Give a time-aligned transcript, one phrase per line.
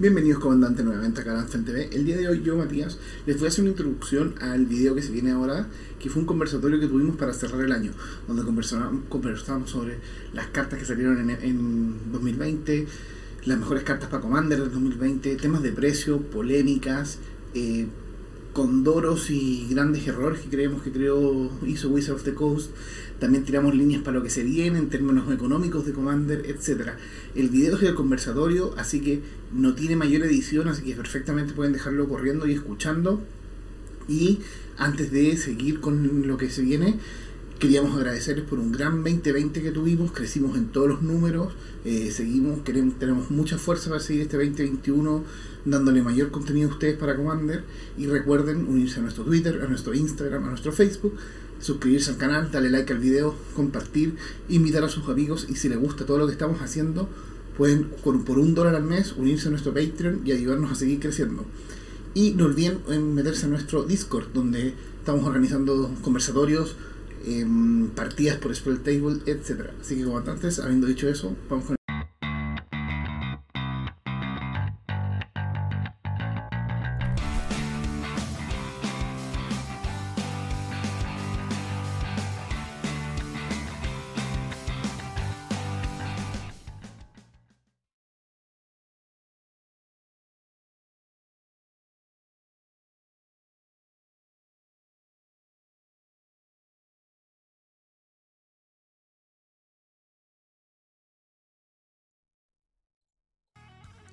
[0.00, 1.88] Bienvenidos comandante nuevamente a Caranzan TV.
[1.90, 5.02] El día de hoy yo, Matías, les voy a hacer una introducción al video que
[5.02, 5.66] se viene ahora,
[5.98, 7.90] que fue un conversatorio que tuvimos para cerrar el año,
[8.28, 9.98] donde conversamos, sobre
[10.32, 12.86] las cartas que salieron en, 2020,
[13.46, 17.18] las mejores cartas para Commander del 2020, temas de precio, polémicas,
[17.54, 17.88] eh,
[18.58, 22.72] condoros y grandes errores que creemos que creó, hizo Wizard of the Coast.
[23.20, 26.94] También tiramos líneas para lo que se viene en términos económicos de Commander, etc.
[27.36, 29.22] El video es el conversatorio, así que
[29.54, 33.22] no tiene mayor edición, así que perfectamente pueden dejarlo corriendo y escuchando.
[34.08, 34.40] Y
[34.76, 36.98] antes de seguir con lo que se viene,
[37.58, 41.52] queríamos agradecerles por un gran 2020 que tuvimos, crecimos en todos los números,
[41.84, 45.24] eh, seguimos, queremos, tenemos mucha fuerza para seguir este 2021
[45.64, 47.64] dándole mayor contenido a ustedes para Commander
[47.96, 51.14] y recuerden unirse a nuestro Twitter, a nuestro Instagram, a nuestro Facebook,
[51.60, 54.14] suscribirse al canal, darle like al video, compartir,
[54.48, 57.08] invitar a sus amigos y si les gusta todo lo que estamos haciendo,
[57.56, 61.44] pueden por un dólar al mes unirse a nuestro Patreon y ayudarnos a seguir creciendo.
[62.14, 62.78] Y no olviden
[63.14, 66.76] meterse a nuestro Discord, donde estamos organizando conversatorios,
[67.28, 69.70] em, partidas por Spell Table, etc.
[69.80, 71.77] Así que como antes, habiendo dicho eso, vamos con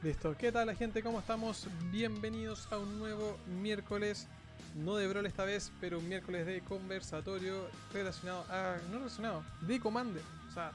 [0.05, 1.01] Listo, ¿qué tal la gente?
[1.01, 1.67] ¿Cómo estamos?
[1.91, 4.27] Bienvenidos a un nuevo miércoles,
[4.75, 8.77] no de Brawl esta vez, pero un miércoles de conversatorio relacionado a...
[8.91, 10.21] no relacionado, de Commander.
[10.47, 10.73] O sea,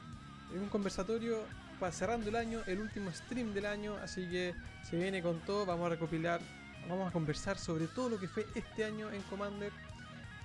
[0.53, 1.45] un conversatorio
[1.79, 5.65] para cerrando el año, el último stream del año, así que se viene con todo,
[5.65, 6.41] vamos a recopilar,
[6.89, 9.71] vamos a conversar sobre todo lo que fue este año en Commander.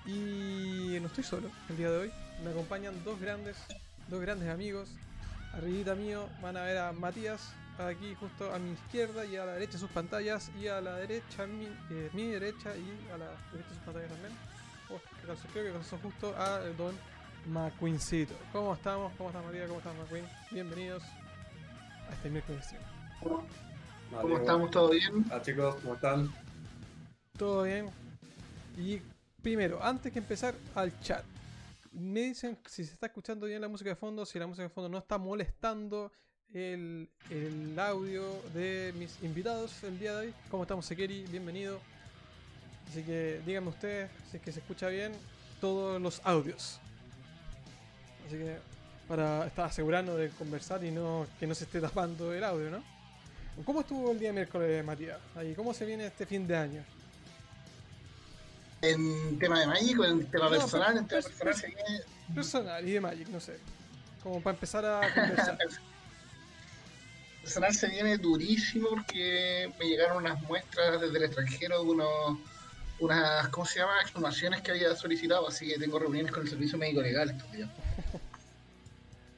[0.05, 2.11] Y no estoy solo el día de hoy,
[2.43, 3.57] me acompañan dos grandes,
[4.09, 4.91] dos grandes amigos.
[5.53, 9.53] Arribita mío van a ver a Matías, aquí justo a mi izquierda y a la
[9.53, 13.69] derecha sus pantallas y a la derecha mi, eh, mi derecha y a la derecha
[13.69, 14.33] sus pantallas también.
[14.89, 14.99] Oh,
[15.51, 16.95] creo que pasó justo a Don
[17.47, 18.35] McQueencito.
[18.51, 19.11] ¿Cómo estamos?
[19.17, 19.67] ¿Cómo está María?
[19.67, 20.25] ¿Cómo estás McQueen?
[20.51, 21.03] Bienvenidos
[22.09, 22.75] a este miércoles.
[23.19, 24.71] ¿Cómo estamos?
[24.71, 25.25] ¿Todo bien?
[25.31, 26.33] Ah chicos, ¿cómo están?
[27.37, 27.89] Todo bien.
[28.77, 29.01] Y
[29.41, 31.23] primero, antes que empezar al chat,
[31.91, 34.69] me dicen si se está escuchando bien la música de fondo, si la música de
[34.69, 36.11] fondo no está molestando
[36.55, 37.09] el,
[37.77, 38.23] audio
[38.53, 40.33] de mis invitados el día de hoy.
[40.49, 41.25] ¿Cómo estamos, Sekeri?
[41.29, 41.79] Bienvenido.
[42.89, 45.11] Así que díganme ustedes si es que se escucha bien
[45.59, 46.79] todos los audios.
[48.25, 48.57] Así que
[49.07, 52.83] para estar asegurando de conversar y no que no se esté tapando el audio, ¿no?
[53.65, 55.19] ¿Cómo estuvo el día miércoles, Matías?
[55.35, 56.83] Ahí, ¿Cómo se viene este fin de año?
[58.81, 62.03] En tema de Magic o en tema personal, en tema personal viene...
[62.33, 63.57] Personal y de Magic, no sé.
[64.23, 65.57] Como para empezar a conversar.
[67.45, 72.39] personal se viene durísimo porque me llegaron unas muestras desde el extranjero de unos,
[72.99, 73.93] unas, ¿cómo se llama?
[74.01, 77.69] Exhumaciones que había solicitado, así que tengo reuniones con el servicio médico legal estos días.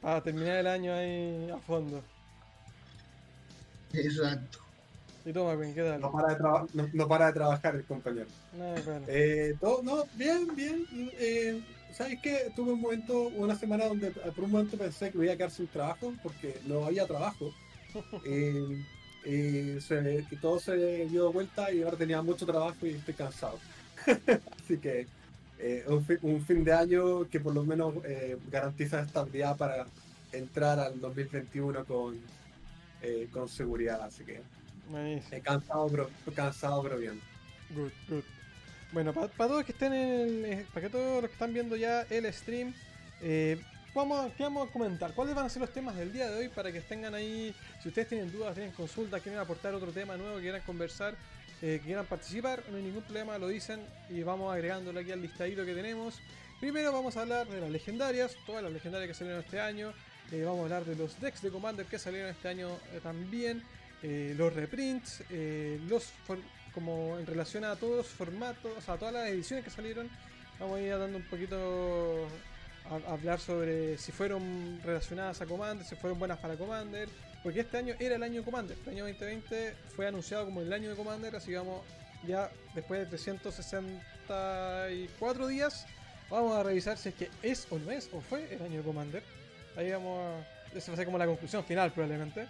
[0.02, 2.02] Para terminar el año ahí a fondo.
[3.92, 4.60] Exacto.
[5.26, 6.00] Y toma, ¿qué tal?
[6.00, 8.28] No para de, no, para de trabajar el compañero.
[8.54, 8.74] No,
[9.10, 10.86] eh, todo, no, bien, bien.
[10.94, 11.62] Eh,
[11.94, 12.54] ¿Sabes qué?
[12.56, 15.68] Tuve un momento, una semana donde por un momento pensé que iba a quedar sin
[15.68, 17.54] trabajo porque no había trabajo
[18.26, 19.78] y,
[20.42, 23.60] todo se dio vuelta y ahora tenía mucho trabajo y estoy cansado.
[24.64, 25.08] Así que
[25.60, 29.88] eh, un, fin, de año que por lo menos eh, garantiza estabilidad para
[30.32, 32.16] entrar al 2021 con,
[33.02, 34.02] eh, con seguridad.
[34.04, 34.42] Así que
[35.32, 37.20] he cansado pero, cansado, pero bien.
[37.72, 38.24] Good, good.
[38.94, 42.32] Bueno, para todos que estén en, para que todos los que están viendo ya el
[42.32, 42.74] stream,
[43.98, 45.12] vamos, vamos a comentar?
[45.14, 47.54] ¿Cuáles van a ser los temas del día de hoy para que estén ahí?
[47.82, 51.16] Si ustedes tienen dudas, tienen consultas, quieren aportar otro tema nuevo, quieran conversar,
[51.64, 55.66] eh, quieran participar, no hay ningún problema, lo dicen y vamos agregándolo aquí al listadito
[55.66, 56.22] que tenemos.
[56.60, 59.94] Primero vamos a hablar de las legendarias, todas las legendarias que salieron este año.
[60.32, 63.64] Eh, vamos a hablar de los decks de Commander que salieron este año eh, también.
[64.04, 65.24] los reprints,
[65.90, 66.12] los
[66.72, 70.08] como en relación a todos los formatos, o sea, a todas las ediciones que salieron.
[70.60, 72.28] Vamos a ir dando un poquito
[73.08, 77.08] hablar sobre si fueron relacionadas a Commander, si fueron buenas para Commander,
[77.44, 80.90] porque este año era el año Commander, este año 2020 fue anunciado como el año
[80.90, 81.82] de Commander, así que vamos
[82.26, 85.86] ya después de 364 días,
[86.30, 88.84] vamos a revisar si es que es o no es o fue el año de
[88.84, 89.24] Commander.
[89.76, 90.40] Ahí vamos a...
[90.76, 92.46] Esa va a ser como la conclusión final probablemente.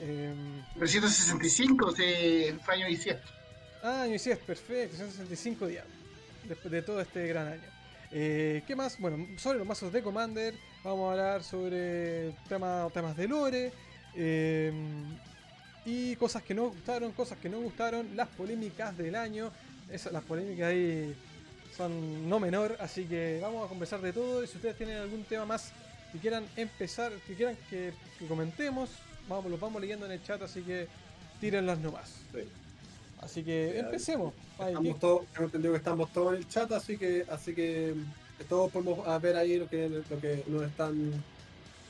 [0.00, 3.26] Em, 365 de fue año bisiesto.
[3.82, 5.86] Ah, año es perfecto, 165 días
[6.44, 7.73] después de todo este gran año.
[8.16, 8.96] Eh, ¿Qué más?
[9.00, 13.72] Bueno, sobre los mazos de Commander, vamos a hablar sobre tema- temas de lore
[14.14, 14.72] eh,
[15.84, 19.50] y cosas que no gustaron, cosas que no gustaron, las polémicas del año.
[19.90, 21.12] Esas, las polémicas ahí
[21.76, 24.44] son no menor, así que vamos a conversar de todo.
[24.44, 25.72] Y si ustedes tienen algún tema más
[26.12, 28.90] que quieran empezar, que quieran que, que comentemos,
[29.28, 30.86] vamos, los vamos leyendo en el chat, así que
[31.40, 32.10] tírenlas nomás.
[32.32, 32.48] Sí.
[33.24, 34.34] Así que empecemos.
[34.58, 37.94] Estamos ¿qué- todos, tengo entendido que estamos todos en el chat, así que, así que
[37.94, 41.12] mm, todos podemos ah, ver ahí lo que, lo que nos están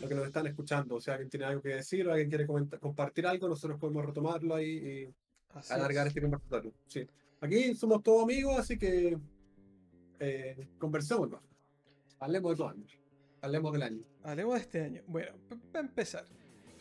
[0.01, 0.97] lo que nos están escuchando.
[0.97, 4.05] O sea, alguien tiene algo que decir o alguien quiere comentar- compartir algo, nosotros podemos
[4.05, 5.15] retomarlo ahí y
[5.57, 6.11] así alargar es.
[6.11, 6.73] este conversatorio.
[6.87, 7.07] Sí.
[7.41, 9.17] Aquí somos todos amigos, así que
[10.21, 11.31] eh, conversemos.
[11.31, 11.41] más.
[12.21, 12.85] Hablemos de todo año.
[13.41, 14.03] Hablemos del año.
[14.23, 15.03] Hablemos de este año.
[15.07, 15.33] Bueno,
[15.73, 16.25] para empezar,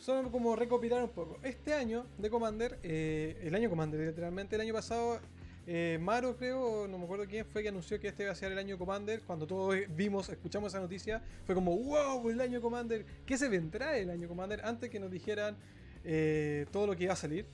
[0.04, 1.38] solo como recopilar un poco.
[1.42, 5.18] Este año de Commander, eh, el año Commander, literalmente el año pasado,
[5.66, 8.52] eh, Maro creo, no me acuerdo quién fue que anunció que este iba a ser
[8.52, 9.22] el año Commander.
[9.22, 13.06] Cuando todos vimos, escuchamos esa noticia, fue como, wow, el año Commander.
[13.24, 14.60] ¿Qué se vendrá el año Commander?
[14.62, 15.56] Antes que nos dijeran
[16.04, 17.46] eh, todo lo que iba a salir.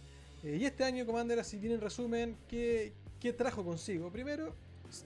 [0.43, 4.11] Y este año Commander, así tiene en resumen, ¿qué, qué trajo consigo?
[4.11, 4.57] Primero,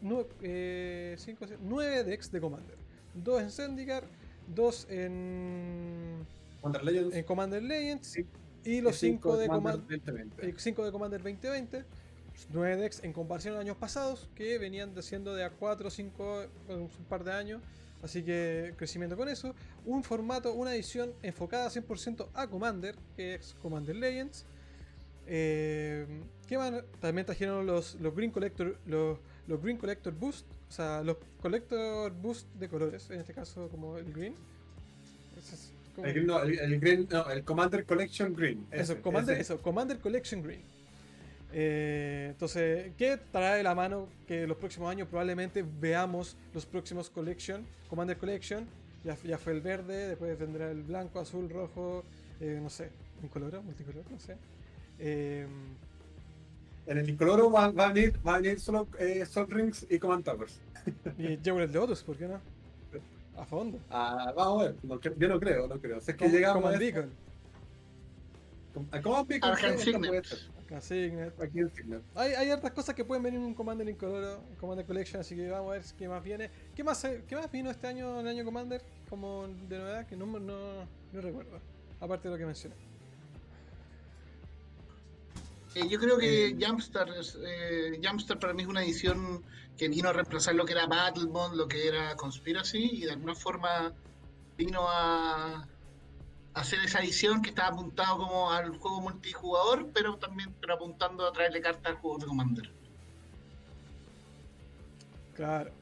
[0.02, 2.78] nue- eh, cinco, seis, nueve decks de Commander.
[3.12, 4.04] Dos en Zendikar,
[4.46, 6.24] dos en,
[6.64, 7.14] Wonder Legends.
[7.14, 8.26] en Commander Legends Sí.
[8.64, 10.54] y los y 5 de, Commander Commander 2020.
[10.58, 11.84] 5 de Commander 2020.
[12.52, 16.46] 9 decks en comparación a años pasados que venían siendo de a 4 o 5
[16.68, 17.62] un par de años.
[18.02, 19.54] Así que crecimiento con eso.
[19.84, 24.44] Un formato, una edición enfocada 100% a Commander, que es Commander Legends.
[25.26, 26.06] Eh.
[27.00, 32.12] También trajeron los, los Green Collector los, los Green Collector Boost, o sea, los Collector
[32.12, 34.34] Boost de colores, en este caso como el Green.
[35.38, 38.66] Es El, green, no, el, el green, no, el Commander Collection Green.
[38.70, 39.42] eso, Commander, ese.
[39.54, 40.62] eso, Commander Collection Green.
[41.52, 47.10] Eh, entonces, ¿qué trae de la mano que los próximos años probablemente veamos los próximos
[47.10, 48.66] Collection, Commander Collection?
[49.04, 52.02] Ya, ya fue el verde, después vendrá el blanco, azul, rojo,
[52.40, 52.90] eh, no sé,
[53.22, 54.36] un color, multicolor, no sé.
[54.98, 55.46] Eh,
[56.86, 58.88] En el incoloro va, va a venir, va a venir solo
[59.30, 60.60] Sol Rings y Command Towers.
[61.18, 62.40] y Jeweled de Otus, ¿por qué no?
[63.36, 63.78] A fondo.
[63.90, 64.76] Ah, vamos a ver.
[64.82, 66.00] No yo no creo, no creo.
[66.00, 67.10] Si es que llegamos Command a Beacon,
[68.90, 69.50] a Command Beacon.
[69.60, 70.24] Puede Signet.
[70.24, 70.38] ser.
[70.64, 71.40] acá Signet.
[71.40, 72.02] Aquí en Signet.
[72.14, 75.34] Hay, hay hartas cosas que pueden venir en un Commander Incoloro, en Commander Collection, así
[75.36, 76.50] que vamos a ver qué más viene.
[76.74, 80.06] ¿Qué más, qué más vino este año en el año Commander como de novedad?
[80.06, 81.60] Que no, no, no recuerdo.
[82.00, 82.93] Aparte de lo que mencioné.
[85.74, 89.42] Eh, yo creo que Eh, Jumpstart, es, eh, Jumpstart para mí es una edición
[89.76, 93.34] que vino a reemplazar lo que era Battlebond, lo que era Conspiracy, y de alguna
[93.34, 93.92] forma
[94.56, 95.66] vino a,
[96.54, 101.32] hacer esa edición que estaba apuntado como al juego multijugador, pero también pero apuntando a
[101.32, 102.70] traerle cartas al juego de Commander.
[105.34, 105.72] Claro.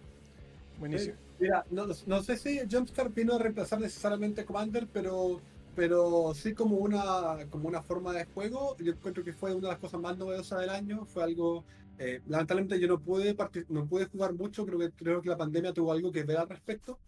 [0.78, 1.16] Buenísimo.
[1.38, 5.42] Mira, no, no sé si Jumpstart vino a reemplazar necesariamente Commander, pero,
[5.74, 8.76] pero sí como una, como una forma de juego.
[8.78, 11.04] Yo encuentro que fue una de las cosas más novedosas del año.
[11.06, 11.64] Fue algo.
[11.98, 13.36] eh, lamentablemente yo no pude,
[13.68, 14.66] no pude jugar mucho.
[14.66, 16.98] Creo que, creo que la pandemia tuvo algo que ver al respecto.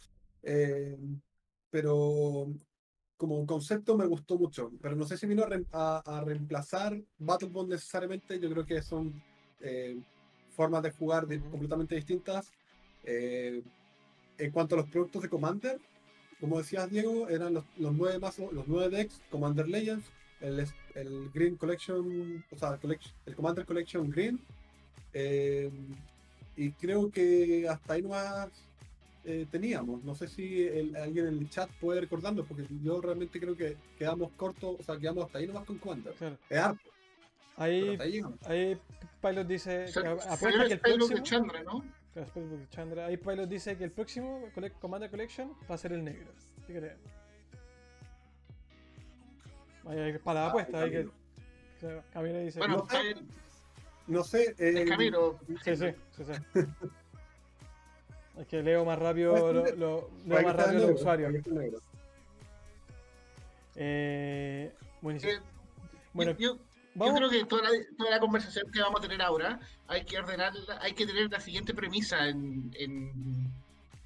[0.42, 0.96] Eh,
[1.70, 2.48] pero
[3.16, 4.72] como concepto me gustó mucho.
[4.80, 8.38] Pero no sé si vino a, rem- a- a reemplazar Battlebond necesariamente.
[8.40, 9.12] Yo creo que son
[9.60, 9.98] eh,
[10.56, 11.50] formas de jugar Ujú.
[11.50, 12.50] completamente distintas.
[13.04, 13.62] Eh,
[14.38, 15.78] en cuanto a los productos de Commander,
[16.44, 20.04] como decías Diego, eran los, los nueve mazos, los nueve decks, Commander Legends,
[20.42, 22.78] el, el Green Collection, o sea,
[23.26, 24.38] el, Commander Collection Green.
[25.14, 25.70] eh,
[26.56, 28.48] y creo que hasta ahí nomás
[29.24, 30.04] eh, teníamos.
[30.04, 33.76] No sé si el- alguien en el chat puede recordarnos, porque yo realmente creo que
[33.98, 36.12] quedamos cortos, o sea, quedamos hasta ahí nomás con Commander.
[36.14, 36.36] Claro.
[36.50, 36.90] Es harto,
[37.56, 38.76] Ahí, ahí ahí
[39.22, 39.84] Pilot dice
[40.28, 41.16] apuesta el que el Spellbook próximo.
[41.16, 41.84] de Chandra, ¿no?
[42.14, 43.06] Claro, Spellbook de Chandra.
[43.06, 44.48] Ahí Pilot dice que el próximo
[44.80, 46.32] Commander Collection va a ser el negro.
[46.66, 46.96] ¿Qué crees?
[49.86, 51.08] Ahí hay para la Ah, apuesta, hay que.
[52.12, 52.38] Camilo.
[52.40, 52.58] Dice.
[52.60, 53.14] Bueno, No sé.
[54.06, 54.54] No sé.
[54.58, 55.38] eh, es Camilo.
[55.64, 56.32] Sí, sí, sí, sí.
[58.36, 61.34] Es que leo más rápido, lo, lo- leo más rápido el los negro, usuarios.
[63.76, 65.32] Eh, buenísimo.
[65.32, 65.40] Eh,
[66.12, 66.58] Bueno, yo,
[67.08, 69.58] yo- creo que toda la, toda la conversación que vamos a tener ahora
[69.88, 73.52] hay que ordenarla, hay que tener la siguiente premisa en, en-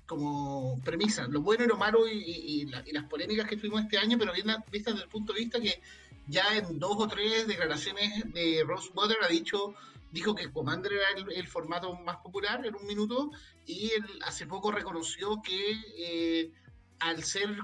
[0.06, 3.56] como premisa, lo bueno y lo malo y, y- y la- y las polémicas que
[3.56, 5.80] tuvimos este año, pero bien vistas desde el punto de vista que
[6.28, 9.74] ya en dos o tres declaraciones de Rosewater ha dicho,
[10.10, 13.30] dijo que Commander era el, el formato más popular en un minuto
[13.66, 16.52] y él hace poco reconoció que eh,
[17.00, 17.58] al ser el,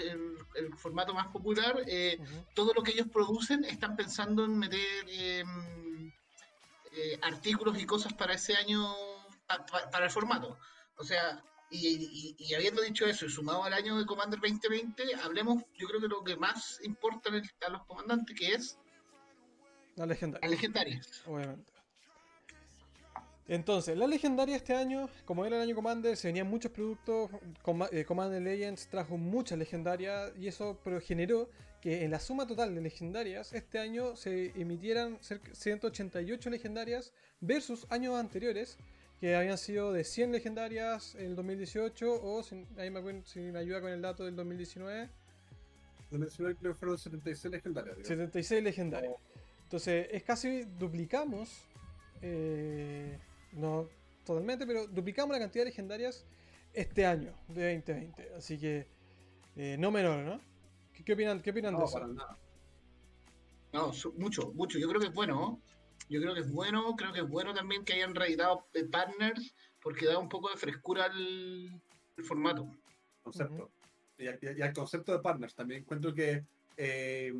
[0.00, 2.18] el- el formato más popular, eh,
[2.54, 5.44] todo lo que ellos producen están pensando en meter eh,
[6.92, 8.86] eh, artículos y cosas para ese año,
[9.46, 10.58] pa- pa- para el formato.
[10.96, 15.14] O sea, y, y- y habiendo dicho eso y sumado al año de Commander 2020,
[15.22, 18.78] hablemos, yo creo que lo que más importa a los comandantes, que es
[19.96, 20.48] La legendaria.
[20.48, 21.22] legendarias.
[21.26, 21.72] obviamente.
[23.48, 27.30] Entonces, la legendaria este año, como era el año Commander, se venían muchos productos.
[27.92, 31.48] Eh, Commander Legends trajo muchas legendarias y eso pero generó
[31.80, 37.86] que en la suma total de legendarias este año se emitieran cerca 188 legendarias versus
[37.88, 38.76] años anteriores
[39.20, 43.40] que habían sido de 100 legendarias en el 2018 o si, ahí me, acuerdo- si
[43.40, 45.08] me ayuda con el dato del 2019
[46.10, 47.96] Lo mencioné, creo que fueron 76 legendarias.
[47.96, 48.08] digamos.
[48.08, 49.14] 76 legendarias.
[49.62, 51.64] Entonces, es casi duplicamos.
[52.22, 53.18] eh,
[53.52, 53.88] no
[54.24, 56.26] totalmente, pero duplicamos la cantidad de legendarias
[56.74, 58.34] este año de 2020.
[58.36, 58.86] Así que,
[59.56, 60.40] eh, no menor, ¿no?
[60.92, 61.94] ¿Qué, qué opinan, qué opinan de No, eso?
[61.94, 62.38] para nada.
[63.72, 64.78] No, mucho, mucho.
[64.78, 65.34] Yo creo que es bueno.
[65.34, 65.62] ¿no?
[66.08, 66.94] Yo creo que es bueno.
[66.96, 70.56] Creo que es bueno también que hayan reeditado eh, partners porque da un poco de
[70.56, 71.80] frescura al,
[72.16, 72.74] al formato.
[73.22, 73.70] concepto.
[74.18, 76.44] y, al- y al concepto de partners también encuentro que
[76.76, 77.32] eh,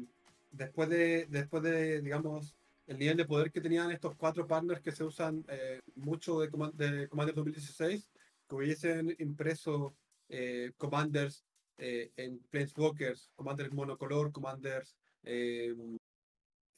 [0.53, 2.55] después de después de digamos
[2.89, 6.51] el nivel de poder que tenían estos cuatro partners que se usan eh, mucho de,
[6.51, 8.09] Command- de Commander 2016
[8.49, 9.95] que hubiesen impreso
[10.29, 11.45] eh, commanders
[11.77, 15.75] eh, en Planeswalkers, commanders monocolor, commanders eh,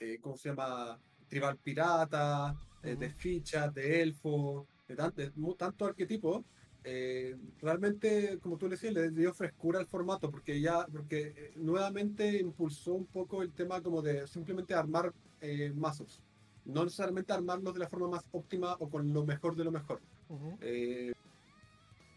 [0.00, 1.00] eh, ¿cómo se llama?
[1.29, 6.45] tribal pirata, eh, de fichas, de elfo, de, de tantos arquetipos
[6.85, 12.39] eh, realmente, como tú decías, le dio frescura al formato, porque ya, porque eh, nuevamente
[12.39, 16.23] impulsó un poco el tema como de simplemente armar eh, mazos.
[16.65, 20.01] No necesariamente armarlos de la forma más óptima o con lo mejor de lo mejor.
[20.29, 20.57] Ujú.
[20.61, 21.13] Eh,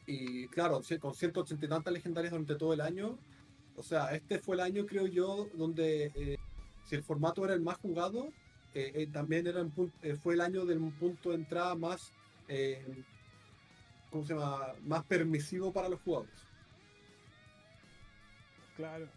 [0.06, 3.18] y claro, con 180 y tantas legendarias durante todo el año,
[3.76, 6.38] o sea, este fue el año, creo yo, donde eh,
[6.84, 8.30] si el formato era el más jugado,
[8.76, 9.64] eh, también era
[10.22, 12.12] fue el año del punto de entrada más,
[12.48, 12.86] eh,
[14.14, 14.74] ¿cómo se llama?
[14.84, 16.48] Más permisivo para los jugadores.
[18.78, 19.10] Claro.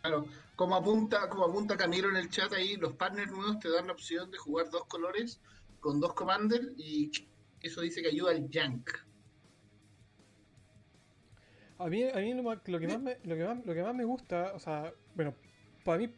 [0.00, 3.86] Claro, como apunta, como apunta Camilo en el chat ahí, los partners nuevos te dan
[3.88, 5.40] la opción de jugar dos colores
[5.80, 7.10] con dos commanders y
[7.60, 8.90] eso dice que ayuda al Yank.
[11.78, 14.04] A mí, a mí lo que más me, lo, que más, lo que más me
[14.04, 15.34] gusta, o sea, bueno,
[15.84, 16.14] para mí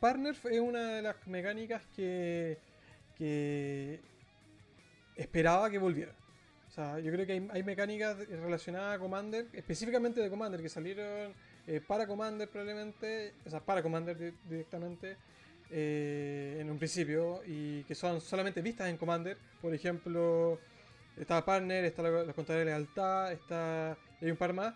[0.00, 2.58] Partner es una de las mecánicas que,
[3.16, 4.00] que
[5.16, 6.14] esperaba que volviera.
[6.78, 11.34] Yo creo que hay, mecánicas relacionadas a Commander, específicamente de Commander, que salieron
[11.66, 15.16] eh, para Commander probablemente, o sea, para Commander di- directamente
[15.70, 19.36] eh, en un principio y que son solamente vistas en Commander.
[19.60, 20.60] Por ejemplo,
[21.16, 24.72] está Partner, está la, la contadora de lealtad, está hay un par más.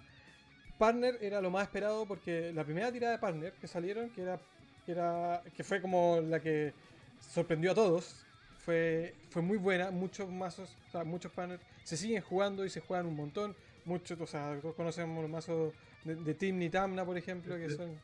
[0.79, 4.41] Partner era lo más esperado porque la primera tirada de Partner que salieron, que era
[4.85, 6.73] que, era, que fue como la que
[7.21, 8.27] sorprendió a todos,
[8.63, 9.91] fue, fue muy buena.
[9.91, 13.55] Muchos mazos, o sea, muchos Partners se siguen jugando y se juegan un montón.
[13.85, 17.99] Muchos, o sea, todos conocemos los mazos de, de Nitamna, por ejemplo, que son.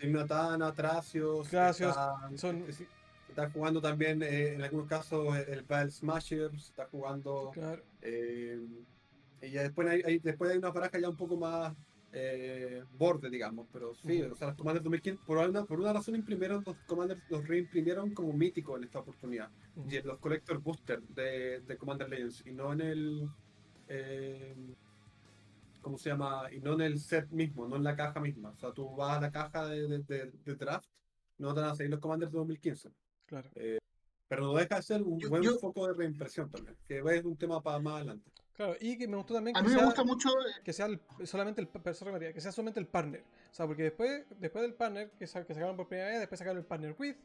[0.00, 2.86] Ignatana, Tracios, Tracios, está, son- sí,
[3.28, 7.82] está jugando también eh, en algunos casos el, el Battle Smasher, se está jugando Claro,
[8.00, 8.58] Eh,
[9.42, 11.74] y ya después hay, hay- después hay una baraja ya un poco más
[12.12, 16.16] eh, borde, digamos, pero sí, o sea, los Commanders 2015, por una, por una razón
[16.16, 19.48] imprimieron, los Commanders los reimprimieron como míticos en esta oportunidad,
[19.88, 23.28] y en los Collector Booster de, de Commander Legends, y no en el,
[23.88, 24.56] eh,
[25.80, 26.52] ¿cómo se llama?
[26.52, 29.18] Y no en el set mismo, no en la caja misma, o sea, tú vas
[29.18, 30.88] a la caja de, de- de- de draft,
[31.38, 32.90] no te van a salir los Commanders de 2015.
[33.26, 33.48] claro.
[34.28, 37.24] Pero no deja de ser un Yo- buen yo- foco de reimpresión también, que es
[37.24, 38.30] un tema para más adelante.
[38.60, 40.28] Claro, y que me gustó también A que mí me sea- gusta mucho,
[40.62, 43.22] que sea el- solamente el que sea solamente el partner.
[43.50, 46.38] O sea, porque después, después del partner que, sa- que sacaron por primera vez, después
[46.38, 47.16] sacaron el partner with,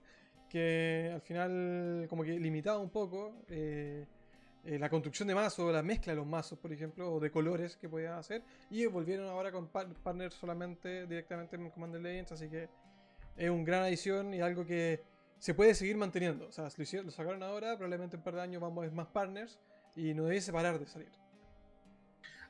[0.50, 4.06] que al final como que limitaba un poco eh,
[4.63, 7.75] eh, la construcción de mazos, la mezcla de los mazos, por ejemplo, o de colores
[7.75, 8.42] que podían hacer.
[8.70, 12.70] Y volvieron ahora con par- partner solamente directamente en Commander Legends, así que
[13.36, 15.04] es un gran adición y algo que
[15.38, 16.48] se puede seguir manteniendo.
[16.48, 18.82] O sea, lo, hicieron- lo sacaron ahora, probablemente en un par de años vamos a
[18.88, 19.60] ver más partners
[19.98, 21.10] y no debiese parar de salir.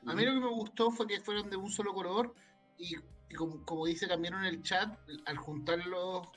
[0.06, 2.34] A mí lo que me gustó fue que fueron de un solo color
[2.78, 2.96] y,
[3.28, 4.96] y como, como dice también en el chat,
[5.26, 6.28] al juntarlos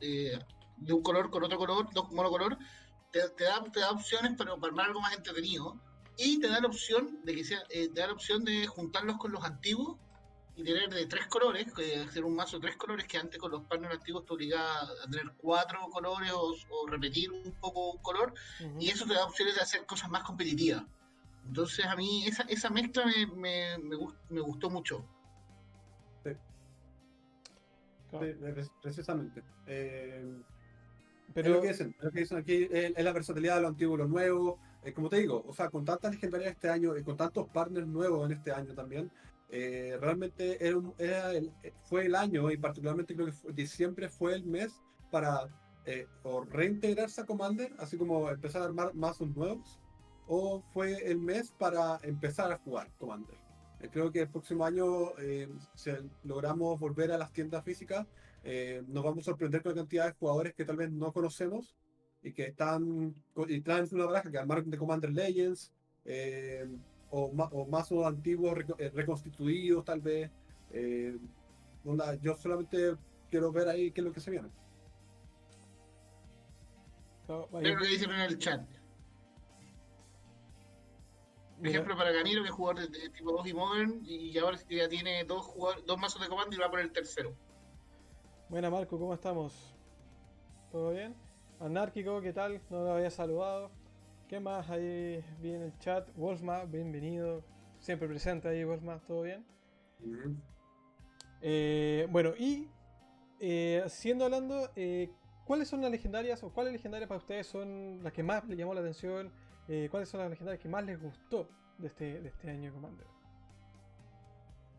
[0.00, 0.38] eh,
[0.76, 2.56] de un color con otro color, dos monocolor,
[3.10, 5.80] te, te da, te da opciones para, para armar algo más entretenido
[6.16, 9.16] y te da la opción de que sea, eh, te da la opción de juntarlos
[9.18, 9.98] con los antiguos
[10.56, 11.66] y tener de tres colores,
[12.06, 15.10] hacer un mazo de tres colores que antes con los partners antiguos te obligaba a
[15.10, 18.80] tener cuatro colores o, o repetir un poco un color Ujú.
[18.80, 20.84] y eso te da opciones de hacer cosas más competitivas.
[21.50, 25.04] Entonces a mí esa, esa mezcla me, me, me, gust- me gustó mucho.
[28.08, 28.26] Claro.
[28.26, 29.42] Sí, pre- precisamente.
[29.66, 30.42] Eh,
[31.34, 33.62] Pero es lo que dicen, es lo que dicen aquí, es, es la versatilidad de
[33.62, 34.60] lo antiguo y lo nuevo.
[34.84, 37.88] Eh, como te digo, o sea, con tantas legendarias este año y con tantos partners
[37.88, 39.10] nuevos en este año también,
[39.48, 43.52] eh, realmente era un- era el- eh, fue el año y particularmente creo que fue-
[43.52, 44.80] diciembre fue el mes
[45.10, 45.48] para
[45.86, 49.79] eh, o reintegrarse a Commander, así como empezar a armar mazos nuevos,
[50.32, 53.36] o fue el mes para empezar a jugar Commander.
[53.80, 55.90] Eh, creo que el próximo año, eh, si
[56.22, 58.06] logramos volver a las tiendas físicas,
[58.44, 61.74] eh, nos vamos a sorprender con la cantidad de jugadores que tal vez no conocemos
[62.22, 63.12] y que están
[63.48, 65.72] y traen una baraja que armaron de Commander Legends
[66.04, 66.64] eh,
[67.10, 70.30] o, ma- o mazos antiguos eh, reconstituidos tal vez.
[70.72, 71.18] eh,
[71.84, 72.94] onda, yo solamente
[73.30, 74.48] quiero ver ahí qué es lo que se viene.
[77.62, 78.60] Mira lo que dicen en el chat.
[81.60, 84.56] Por ejemplo, para Ganiro, que es jugador de, de tipo 2 y Modern, y ahora
[84.70, 87.34] ya tiene dos, jugadores, dos mazos de comando y va por el tercero.
[88.48, 89.76] buena Marco, ¿cómo estamos?
[90.72, 91.14] ¿Todo bien?
[91.58, 92.62] Anárquico, ¿qué tal?
[92.70, 93.70] No lo había saludado.
[94.26, 96.08] ¿Qué más ahí vi en el chat?
[96.16, 97.44] Wolfma, bienvenido.
[97.78, 99.44] Siempre presente ahí, Wolfma, ¿todo bien?
[101.42, 102.70] Eh, bueno, y
[103.38, 105.10] eh, siendo hablando, eh,
[105.44, 108.72] ¿cuáles son las legendarias o cuáles legendarias para ustedes son las que más les llamó
[108.72, 109.30] la atención?
[109.68, 111.48] Eh, ¿Cuáles son las legendarias que más les gustó
[111.78, 113.06] de este, de este año de Commander?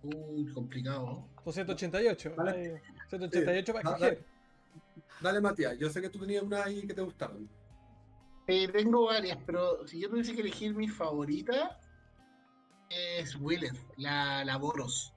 [0.03, 1.27] Uy, complicado.
[1.45, 2.51] 288, Vale.
[2.51, 4.25] ahí, 188 para escoger.
[5.21, 7.47] Dale, Matías, yo sé que tú tenías una ahí que te gustaron.
[8.47, 11.79] Eh, tengo varias, pero si yo tuviese que elegir mi favorita,
[12.89, 15.13] es Willett, la, la Boros.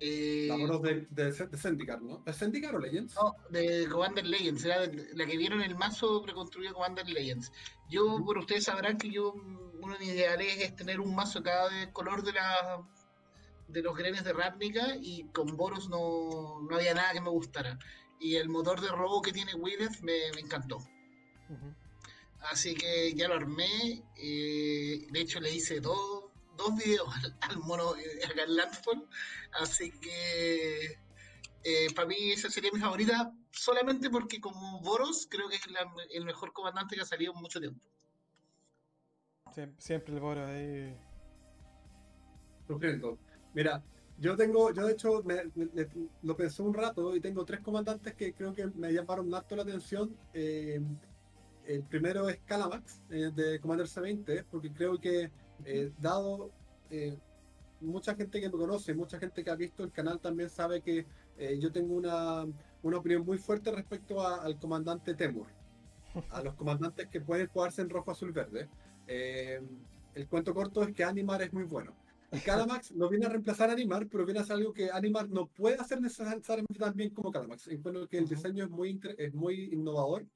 [0.00, 2.22] Eh, La de, de, de Zendikar, ¿no?
[2.26, 3.14] ¿Es Zendikar o Legends?
[3.14, 7.50] No, de Commander Legends, era de- la que vieron el mazo preconstruido Commander Legends.
[7.88, 8.24] Yo, Ujú.
[8.24, 11.90] bueno, ustedes sabrán que yo, uno de mis ideales es tener un mazo cada de
[11.92, 12.82] color de la
[13.68, 17.76] de los grenes de Ravnica y con Boros no, no había nada que me gustara.
[18.20, 20.78] Y el motor de robo que tiene Willeth me, me encantó.
[22.50, 24.04] Así que ya lo armé.
[24.16, 26.15] eh, de hecho, le hice dos,
[26.56, 29.08] dos videos al, al mono eh, acá en Landfall.
[29.60, 30.98] Así que
[31.64, 33.32] eh, para mí esa sería mi favorita.
[33.50, 37.40] Solamente porque, como Boros, creo que es la- el mejor comandante que ha salido en
[37.40, 37.80] mucho tiempo.
[39.54, 40.94] Siem- Siempre el Boro ahí.
[42.66, 43.18] Perfecto.
[43.54, 43.82] Mira,
[44.18, 45.88] yo tengo, yo de hecho me- me- me-
[46.22, 49.62] lo pensé un rato y tengo tres comandantes que creo que me llamaron harto la
[49.62, 50.16] atención.
[50.34, 50.80] Eh,
[51.64, 55.30] el primero es Calamax eh, de Commander C20, porque creo que
[55.64, 56.50] eh, dado
[56.90, 57.16] eh,
[57.80, 61.06] mucha gente que me conoce, mucha gente que ha visto el canal también sabe que
[61.38, 62.46] eh, yo tengo una,
[62.82, 65.48] una opinión muy fuerte respecto a- al comandante Temur,
[66.30, 68.68] a los comandantes que pueden jugarse en rojo, azul, verde.
[69.06, 71.94] El cuento corto es que Animar es muy bueno.
[72.32, 75.28] Y Calamax no viene a reemplazar a Animar, pero viene a hacer algo que Animar
[75.28, 77.68] no puede hacer necesariamente tan bien como Calamax.
[77.68, 80.26] Encuentro que el diseño es muy, es muy innovador,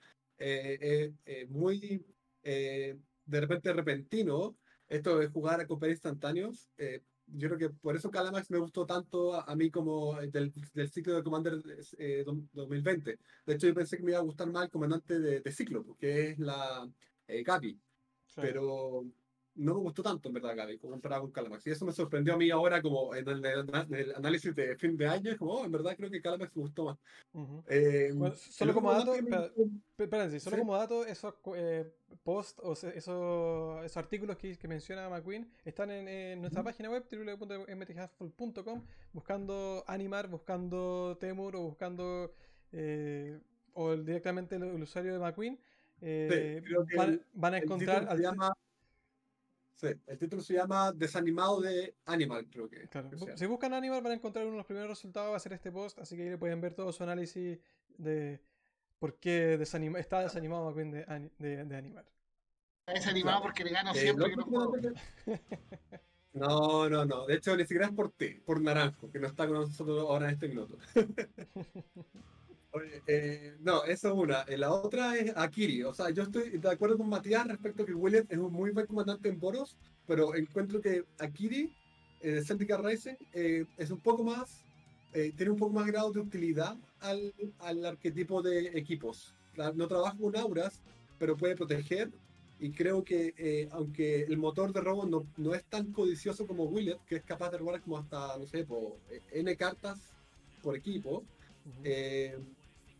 [1.48, 2.04] muy
[2.42, 4.56] de repente repentino.
[4.90, 6.70] Esto de jugar a cooperar instantáneos.
[6.76, 10.52] eh, yo creo que por eso Calamax me gustó tanto a, a mí como del,
[10.74, 11.54] del ciclo de Commander
[11.98, 13.18] eh, dom- 2020.
[13.46, 15.96] De hecho, yo pensé que me iba a gustar más el comandante de, de ciclo,
[15.96, 16.90] que es la
[17.28, 17.80] eh, Gabi
[18.26, 18.40] Sí.
[18.42, 19.04] pero
[19.54, 22.34] no me gustó tanto en verdad Gaby como comparado con Calamax y eso me sorprendió
[22.34, 25.52] a mí ahora como en el, en el análisis de fin de año es como
[25.52, 26.98] oh, en verdad creo que Calamax me gustó más.
[27.68, 29.50] Eh, Bueno, solo como dato, me
[29.98, 30.60] Espérense, solo Sí.
[30.62, 36.08] como dato, esos eh, posts o esos, esos artículos que, que menciona McQueen están en,
[36.08, 36.70] en nuestra Ujú.
[36.70, 38.82] página web www.mthasful.com
[39.12, 42.32] buscando Animar, buscando Temur o buscando
[42.72, 43.38] eh,
[43.74, 45.58] o directamente el, el usuario de McQueen.
[46.00, 46.62] eh,
[47.34, 48.52] van, a encontrar título al- se llama
[49.80, 54.12] sí, el título se llama Desanimado de Animal creo que, claro, si buscan Animar van
[54.12, 56.28] a encontrar uno de los primeros resultados va a ser este post, así que ahí
[56.30, 57.58] le pueden ver todo su análisis
[57.96, 58.40] de
[58.98, 62.04] por qué desanima- está desanimado McQueen de, ani- de, de Animar.
[62.80, 63.42] Está desanimado Claro.
[63.42, 65.00] porque le gano Eh, siempre que no comandante-
[66.32, 67.26] no no no.
[67.26, 70.26] De hecho ni siquiera es por ti por Naranjo que no está con nosotros ahora
[70.28, 70.76] en este minuto
[72.72, 74.42] Oye, eh, no, esa es una.
[74.42, 75.82] Eh, La otra es Akiri.
[75.82, 78.70] O sea, yo estoy de acuerdo con Matías respecto a que Willet es un muy
[78.70, 81.72] buen comandante en Boros, pero encuentro que Akiri
[82.20, 84.62] eh, de Celtic Rising eh, es un poco más,
[85.14, 89.34] eh, tiene un poco más grado de utilidad al, al arquetipo de equipos.
[89.74, 90.80] No trabaja con auras,
[91.18, 92.10] pero puede proteger.
[92.60, 96.64] Y creo que, eh, aunque el motor de robo no, no es tan codicioso como
[96.64, 99.98] Willet, que es capaz de robar como hasta, no sé, po, eh, N cartas
[100.62, 101.24] por equipo,
[101.64, 101.80] Ujú.
[101.84, 102.38] eh,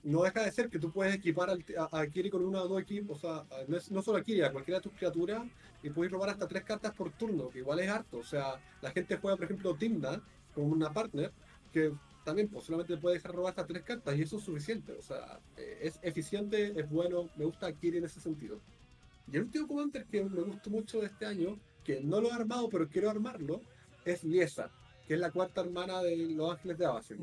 [0.03, 2.69] no deja de ser que tú puedes equipar al- a, a Kiri con una o
[2.69, 5.43] dos equipos, o sea, no, es- solo a Kiri, a cualquiera de tus criaturas,
[5.83, 8.19] y puedes robar hasta tres cartas por turno, que igual es harto.
[8.19, 10.23] O sea, la gente juega, por ejemplo, Timna
[10.55, 11.33] con una partner,
[11.73, 11.93] que
[12.25, 14.93] también, pues solamente puede dejar robar hasta tres cartas y eso es suficiente.
[14.93, 18.61] O sea, eh, es eficiente, es bueno, me gusta Kiri en ese sentido.
[19.31, 22.33] Y el último commander que me gustó mucho de este año, que no lo he
[22.33, 23.61] armado, pero quiero armarlo,
[24.05, 24.71] es Liesa,
[25.07, 27.19] que es la cuarta hermana de Los Ángeles de Abacen.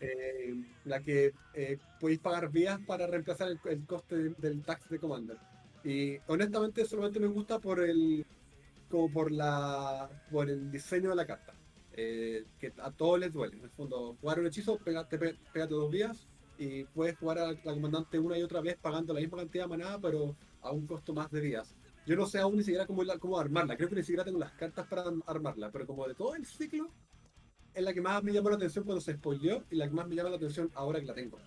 [0.00, 4.88] Eh, la que eh, podéis pagar vías para reemplazar el, el coste de- del tax
[4.88, 5.36] de Commander.
[5.84, 8.26] Y honestamente solamente me gusta por el
[8.90, 11.54] como por la por el diseño de la carta.
[11.92, 13.56] Eh, que a todos les duele.
[13.56, 16.26] En el fondo, jugar un hechizo, pega- te pe- pégate dos vías
[16.58, 19.68] y puedes jugar a la comandante una y otra vez pagando la misma cantidad de
[19.76, 21.74] maná, pero a un costo más de vías.
[22.06, 23.76] Yo no sé aún ni siquiera cómo, cómo armarla.
[23.76, 26.90] Creo que ni siquiera tengo las cartas para armarla, pero como de todo el ciclo,
[27.74, 30.06] es la que más me llamó la atención cuando se spoileó y la que más
[30.08, 31.38] me llama la atención ahora que la tengo.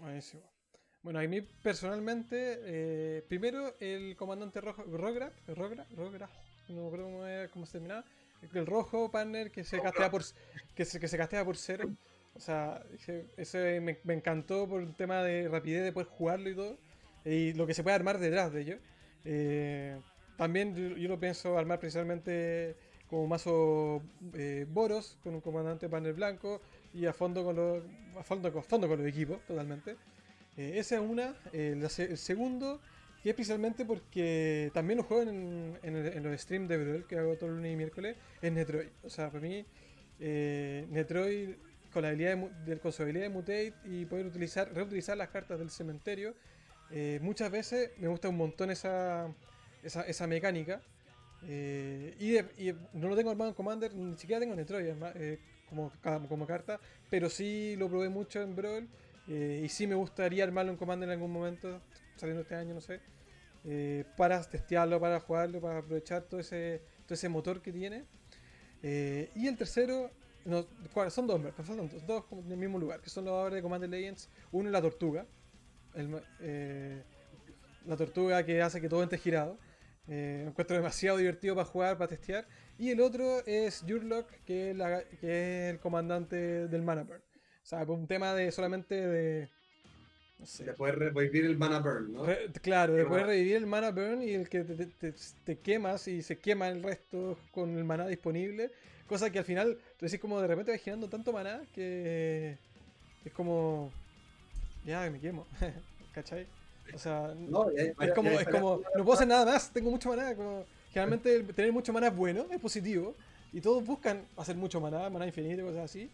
[0.00, 0.42] Buenísimo.
[1.02, 6.28] Bueno, a mí personalmente, eh, primero el comandante rojo, Rogra, Rogra, Rogra,
[6.68, 8.04] no me acuerdo cómo, era- cómo se terminaba,
[8.54, 10.22] el rojo partner que se castea por
[10.74, 11.90] que se, que se castea por cero.
[12.34, 12.82] O sea,
[13.80, 16.78] me, me encantó por un tema de rapidez de poder jugarlo y todo.
[17.24, 18.78] Y lo que se puede armar detrás de ello.
[19.24, 19.98] Eh,
[20.36, 22.76] también yo, yo lo pienso armar principalmente
[23.14, 26.60] como mazo eh, Boros, con un comandante panel blanco
[26.92, 27.82] y a fondo con los,
[28.18, 29.94] a fondo, a fondo con los equipos, totalmente.
[30.56, 31.36] Eh, esa es una.
[31.52, 32.80] Eh, el segundo,
[33.20, 37.36] es especialmente porque también lo juego en, en en los streams de Brawl que hago
[37.36, 38.88] todo lunes y miércoles, es Netroid.
[39.04, 39.64] O sea, para mí,
[40.18, 41.50] eh, Netroid
[41.92, 45.60] con la habilidad de- con su habilidad de mutate y poder utilizar, reutilizar las cartas
[45.60, 46.34] del cementerio,
[46.90, 49.32] eh, muchas veces me gusta un montón esa,
[49.84, 50.82] esa, esa mecánica.
[51.46, 52.14] Eh,
[52.58, 55.92] y, no lo tengo armado en Commander, ni siquiera tengo Netroid arma- eh, como,
[56.28, 56.80] como carta,
[57.10, 58.88] pero sí lo probé mucho en Brawl.
[59.28, 61.80] eh, y sí me gustaría armarlo en Commander en algún momento,
[62.16, 63.00] saliendo este año, no sé.
[64.16, 68.04] para testearlo, para jugarlo, para aprovechar todo ese, todo ese motor que tiene.
[68.82, 70.10] Y el tercero,
[70.44, 73.88] son dos, faltan dos, dos en el mismo lugar, que son los ahora de Commander
[73.88, 74.28] Legends.
[74.52, 75.26] Uno es la tortuga,
[77.86, 79.58] la tortuga que hace que todo entre girado.
[80.08, 82.46] Eh, lo encuentro demasiado divertido para jugar, para testear.
[82.78, 87.20] Y el otro es Jurlock, que es, la- que es el comandante del Mana Burn.
[87.20, 89.48] O sea, por un tema de solamente de.
[90.38, 90.64] No sé.
[90.64, 92.26] De poder revivir el mana burn, ¿no?
[92.26, 95.14] Re- claro, de poder revivir el mana burn y el que te, te- te-
[95.44, 98.70] te quemas y se quema el resto con el maná disponible.
[99.06, 102.58] Cosa que al final, tú decís como de repente vas girando tanto maná que
[103.24, 103.90] es como.
[104.84, 105.46] Ya, me quemo.
[106.12, 106.46] ¿Cachai?
[106.92, 110.34] O sea, No, es como, es como, no puedo hacer nada más, tengo mucho maná.
[110.36, 113.16] Como, generalmente el tener mucho maná es bueno, es positivo.
[113.52, 116.10] Y todos buscan hacer mucho maná, maná infinito, cosas así.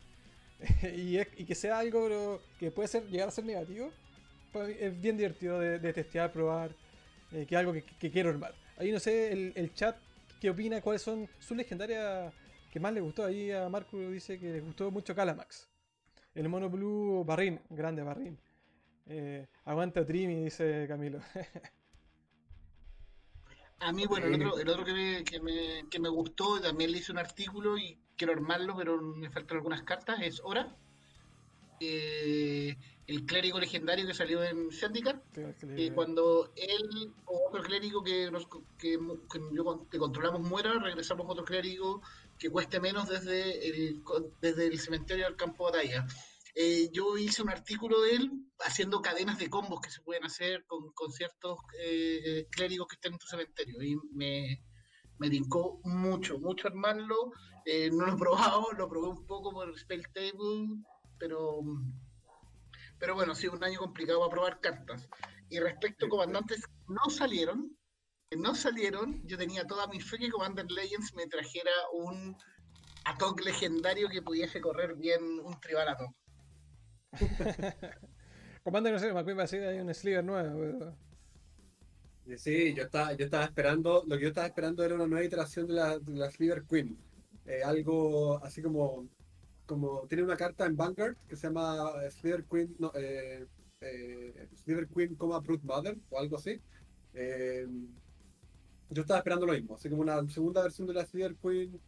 [0.97, 3.93] y, es- y que sea algo pero, que puede ser, llegar a ser negativo,
[4.55, 6.77] mí es bien divertido de, de testear, probar,
[7.33, 8.55] eh, que es algo que, que quiero armar.
[8.77, 9.97] Ahí no sé, el, el chat,
[10.41, 10.81] ¿qué opina?
[10.81, 12.33] ¿Cuáles son sus legendarias
[12.73, 13.25] que más le gustó?
[13.25, 15.69] Ahí a Marco dice que le gustó mucho Calamax.
[16.35, 18.39] El mono blue Barrin, grande Barrin.
[19.13, 21.21] Eh, aguanta Trimi, dice Camilo.
[23.81, 26.93] A mí, bueno, el otro, el otro que, me, que, me, que me gustó, también
[26.93, 30.77] le hice un artículo y quiero armarlo, pero me faltan algunas cartas, es Hora.
[31.81, 35.21] Eh, el clérigo legendario que salió en Syndicate.
[35.75, 38.47] Que cuando él o otro clérigo que, nos,
[38.79, 38.99] que,
[39.99, 42.03] controlamos muera, regresamos otro clérigo
[42.39, 44.03] que cueste menos desde el,
[44.41, 46.07] desde el cementerio al campo de batalla.
[46.55, 50.65] Eh, yo hice un artículo de él haciendo cadenas de combos que se pueden hacer
[50.67, 53.83] con, con ciertos eh, clérigos que estén en tu cementerio.
[53.83, 54.63] Y me,
[55.19, 57.33] me tincó mucho, mucho armarlo.
[57.65, 60.83] Eh, no lo he probado, lo probé un poco por Spell Table,
[61.19, 61.61] pero,
[62.99, 65.09] pero bueno, ha sido un año complicado para probar cartas.
[65.49, 67.77] Y respecto a comandantes, no salieron.
[68.37, 69.27] No salieron.
[69.27, 72.37] Yo tenía toda mi fe que Commander Legends me trajera un
[73.05, 76.15] Atok legendario que pudiese correr bien un tribal Atok.
[78.63, 80.59] Commander, no sé, me acuerdo así, hay un sliver nuevo.
[80.59, 80.97] pero-
[82.39, 85.67] Sí, yo estaba, yo estaba esperando, lo que yo estaba esperando era una nueva iteración
[85.67, 86.97] de la, de la Sliver Queen.
[87.45, 89.09] Eh, algo así como,
[89.67, 93.47] como, tiene una carta en Vanguard que se llama eh, Sliver Queen, no, eh,
[93.81, 96.61] eh, Sliver Queen, coma Brute Mother, o algo así.
[97.15, 97.67] Eh,
[98.91, 101.81] yo estaba esperando lo mismo, así como una segunda versión de la Sliver Queen,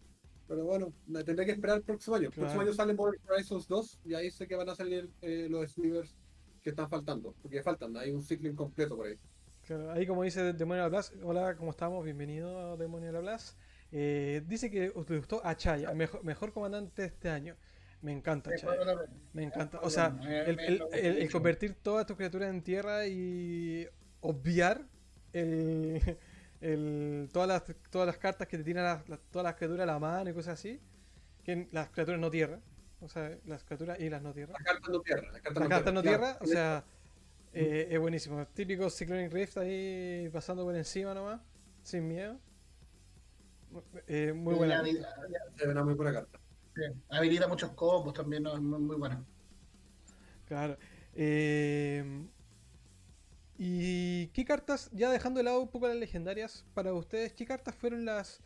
[0.48, 0.92] pero bueno,
[1.24, 2.28] tendré que esperar el próximo año.
[2.28, 5.70] El próximo año sale Modern Horizons 2 y ahí sé que van a salir los
[5.70, 6.16] Slivers
[6.62, 9.18] que están faltando, porque faltan, hay un ciclo incompleto por ahí.
[9.66, 12.04] Claro, ahí como dice Demonio Blast, hola, ¿cómo estamos?
[12.04, 13.58] Bienvenido a Demonio Blast.
[13.90, 17.56] Eh, dice que le gustó Achaya, mejor, mejor comandante de este año.
[18.00, 18.96] Me encanta Achaya,
[19.32, 19.80] me encanta.
[19.80, 23.86] O sea, el, el- el- el convertir todas tus criaturas en tierra y
[24.20, 24.82] obviar
[25.32, 26.16] el,
[26.60, 29.92] el- todas, las, todas las cartas que te tiran las, las- todas las criaturas a
[29.92, 30.80] la mano y cosas así,
[31.44, 32.60] que las criaturas no tierra.
[33.02, 34.52] O sea, las criaturas y las no tierra.
[34.52, 35.32] Las cartas no tierra.
[35.32, 36.84] Las cartas Las no cartas no tierra, o sea,
[37.52, 38.46] eh, es buenísimo.
[38.54, 41.40] Típico Cyclonic Rift ahí pasando por encima nomás,
[41.82, 42.38] sin miedo.
[44.06, 44.78] Eh, muy buena.
[44.78, 45.08] Habilita,
[45.58, 46.38] Es una muy buena carta.
[47.10, 48.54] habilita muchos combos también, ¿no?
[48.54, 49.24] es muy, muy buena.
[50.46, 50.76] Claro.
[51.14, 52.24] Eh,
[53.58, 57.74] ¿Y qué cartas, ya dejando de lado un poco las legendarias, para ustedes, qué cartas
[57.74, 58.40] fueron las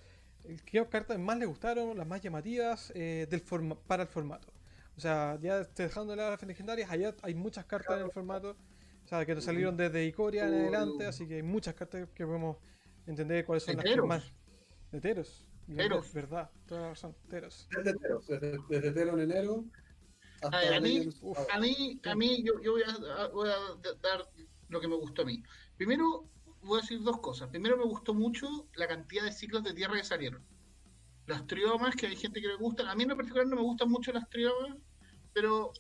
[0.64, 4.52] qué cartas más les gustaron, las más llamativas eh, del forma- para el formato?
[4.96, 8.56] O sea, ya dejando de lado las legendarias, allá hay muchas cartas en el formato,
[9.04, 12.24] o sea, que nos salieron desde Icoria en adelante, así que hay muchas cartas que
[12.24, 12.56] podemos
[13.06, 14.32] entender cuáles son las que más.
[14.92, 15.46] Heteros.
[15.68, 16.12] Heteros.
[16.12, 17.68] Verdad, toda la razón, heteros.
[17.76, 19.64] Desde enero, desde, desde en enero
[20.42, 21.08] hasta A ver, a mí-.
[21.50, 23.56] A mí, a mí yo, yo voy, a, voy a
[24.00, 24.28] dar
[24.68, 25.42] lo que me gustó a mí.
[25.76, 26.28] Primero,
[26.66, 27.48] voy a decir dos cosas.
[27.48, 30.44] Primero, me gustó mucho la cantidad de ciclos de tierra que salieron.
[31.26, 32.88] Las triomas, que hay gente que le gustan.
[32.88, 34.76] A mí en lo particular no me gustan mucho las triomas,
[35.32, 35.72] pero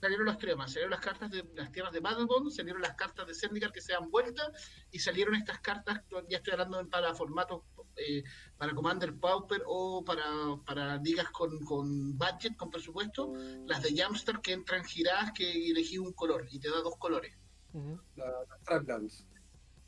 [0.00, 0.70] salieron las triomas.
[0.72, 3.92] Salieron las cartas de las tierras de Battlebond, salieron las cartas de Zendikar que se
[3.92, 4.50] dan vuelta,
[4.90, 7.62] y salieron estas cartas, ya estoy hablando para formatos,
[7.96, 8.22] eh,
[8.56, 10.24] para Commander Pauper o para,
[10.64, 13.32] para ligas con, con budget, con presupuesto,
[13.66, 17.36] las de Jamster que entran giradas que elegí un color y te da dos colores.
[17.72, 18.00] Ujú.
[18.16, 19.26] La- las Traplands.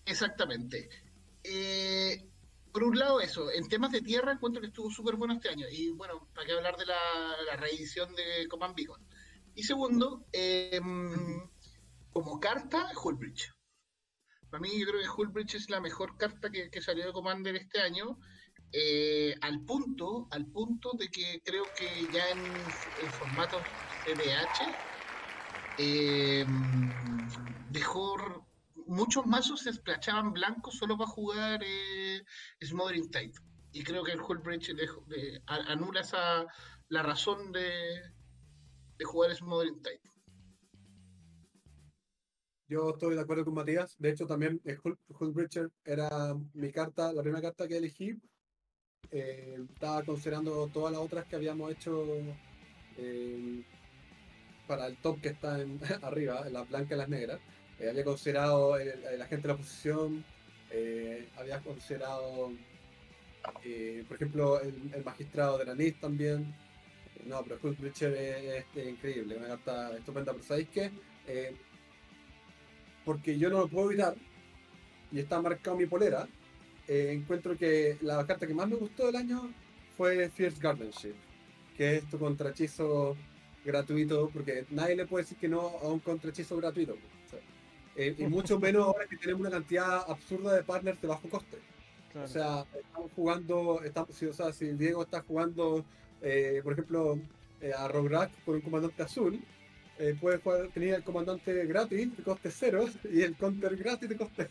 [0.06, 0.88] Exactamente.
[1.42, 2.28] Eh,
[2.72, 5.66] por un lado eso, en temas de tierra encuentro que estuvo súper bueno este año.
[5.70, 9.00] Y bueno, para qué hablar de la, reedición de Command Beacon.
[9.54, 10.80] Y segundo, eh,
[12.12, 13.52] como carta, Hullbridge.
[14.50, 17.80] Para mí yo creo que Hullbridge es la mejor carta que, salió de Commander este
[17.80, 18.18] año.
[18.72, 23.68] eh, al punto, al punto de que creo que ya en, en formato
[24.02, 24.76] CDH
[25.76, 26.44] eh,
[27.70, 28.40] dejó r-
[28.86, 32.22] muchos mazos se esplachaban blancos solo para jugar eh,
[32.62, 33.32] Smothering Tide.
[33.72, 34.74] Y creo que el Hullbridge
[35.46, 36.46] anula esa
[36.88, 38.00] la razón de,
[38.98, 40.14] de jugar Smothering Tide.
[42.66, 43.94] Yo estoy de acuerdo con Matías.
[43.98, 48.18] De hecho, también el Hull, Hullbreacher era mi carta, la primera carta que elegí.
[49.10, 52.04] Eh, estaba considerando todas las otras que habíamos hecho
[52.96, 53.62] eh,
[54.66, 57.40] para el top que está en, arriba, las blancas y las negras.
[57.80, 60.24] Eh, había considerado el, el agente de la oposición,
[60.70, 62.52] eh, había considerado,
[63.64, 66.54] eh, por ejemplo, el, magistrado de la NIS también.
[67.26, 70.32] No, pero Hullbreacher es, es increíble, una carta estupenda.
[70.32, 70.90] Pero ¿sabéis qué?
[71.28, 71.54] Eh,
[73.04, 74.16] porque yo no lo puedo evitar,
[75.12, 76.26] y está marcado mi polera,
[76.88, 79.52] eh, encuentro que la carta que más me gustó del año
[79.96, 81.14] fue Fierce Guardianship,
[81.76, 83.16] que es tu contrahechizo
[83.64, 86.96] gratuito, porque nadie le puede decir que no a un contrahechizo gratuito.
[87.96, 91.58] Eh, y mucho menos ahora que tenemos una cantidad absurda de partners de bajo coste.
[92.12, 92.26] Claro.
[92.26, 95.84] O sea, estamos jugando, estamos, si, o sea, si Diego está jugando,
[96.22, 97.18] eh, por ejemplo,
[97.60, 99.40] eh, a Rograk con un comandante azul,
[99.98, 104.16] eh, puede jugar, tenía el comandante gratis de coste cero y el counter gratis de
[104.16, 104.48] coste.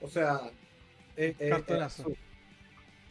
[0.00, 0.40] o sea,
[1.16, 2.12] es, es- Cartonazo.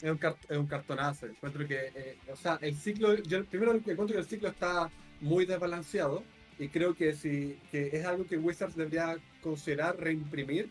[0.02, 1.26] Es un, cart- es un cartonazo.
[1.26, 5.45] Encuentro que, eh, o sea, el ciclo, yo primero encuentro que el ciclo está muy
[5.45, 6.24] desbalanceado
[6.60, 10.69] y creo que si que es algo que Wizards debería considerar reimprimir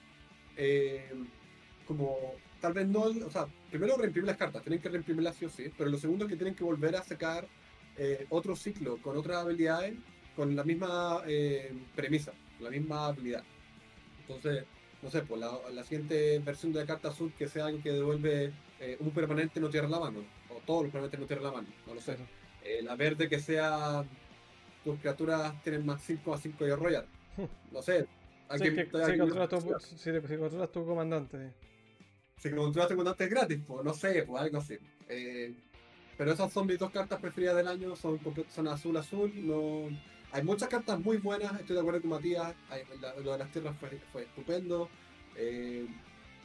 [0.57, 1.11] eh,
[1.87, 2.17] como
[2.61, 5.73] tal vez no, o sea, primero reimprimir las cartas, tienen que reimprimirlas sí o sí,
[5.77, 7.49] pero lo segundo es que tienen que volver a sacar
[7.97, 9.95] eh, otro ciclo con otras habilidades,
[10.37, 13.43] con la misma eh, premisa, la misma habilidad.
[14.21, 14.65] Entonces,
[15.03, 17.93] no sé, pues la, la siguiente versión de la carta azul que sea algo que
[17.93, 20.21] devuelve eh, un permanente no tierra la mano,
[20.51, 22.17] o todos los permanentes no tierra la mano, no lo sé.
[22.83, 24.05] La verde que sea
[24.93, 27.07] tus criaturas tienen más 5 a 5 de Royal.
[27.71, 28.07] No sé.
[28.57, 31.53] Sí, que, si controlas tu, si, si controlas tu comandante.
[32.39, 34.79] Si comandante gratis, pues no sé, pues algo así.
[35.09, 35.55] Eh,
[36.17, 39.31] pero esas son mis dos cartas preferidas del año, son, son azul azul.
[39.35, 39.89] No,
[40.33, 43.53] hay muchas cartas muy buenas, estoy de acuerdo con Matías, hay- la- lo de las
[43.53, 44.89] tierras fue, fue estupendo.
[45.37, 45.87] Eh,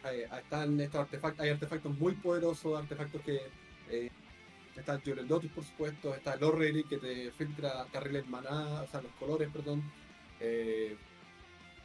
[0.03, 3.39] hay, están estos artefactos, hay artefactos muy poderosos, artefactos que
[3.89, 4.10] eh,
[4.75, 9.01] está el Lotus por supuesto, está el Orrery que te filtra carriles maná, o sea
[9.01, 9.83] los colores, perdón.
[10.39, 10.95] Eh,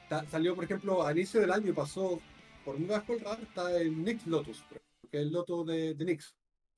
[0.08, 2.20] ta- salió por ejemplo a inicio del año y pasó
[2.64, 4.64] por muy bajo el radar está el Nyx Lotus,
[5.10, 6.34] que es el Lotus de, de Nyx,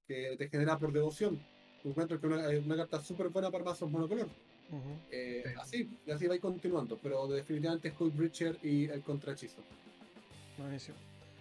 [0.07, 1.41] que te genera por devoción.
[1.85, 4.27] Encuentro que es una, es una carta súper buena para mazos monocolor.
[4.71, 4.99] Ujú.
[5.11, 9.63] Eh, Así, y así va continuando, pero definitivamente Hullbreacher y el contrahechizo.
[10.59, 10.97] Buenísimo.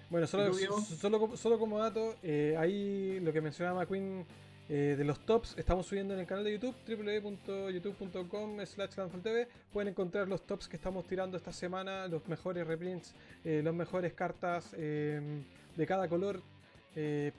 [0.09, 4.25] Bueno, solo, ¿Y tú, solo, como- solo como dato, eh, ahí lo que mencionaba McQueen
[4.69, 8.91] eh, de los tops, estamos subiendo en el canal de YouTube, www.youtube.com slash
[9.23, 9.47] TV.
[9.73, 14.13] Pueden encontrar los tops que estamos tirando esta semana, los mejores reprints, eh, las mejores
[14.13, 15.41] cartas eh,
[15.75, 16.41] de cada color,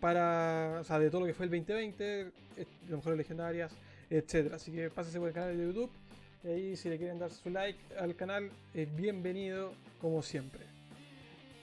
[0.00, 3.72] para, o sea, de todo lo que fue el 2020, eh, las mejores legendarias,
[4.08, 4.56] etcétera.
[4.56, 5.90] Así que pásense por el canal de YouTube.
[6.44, 10.62] Y ahí si le quieren dar su like al canal, es bienvenido como siempre.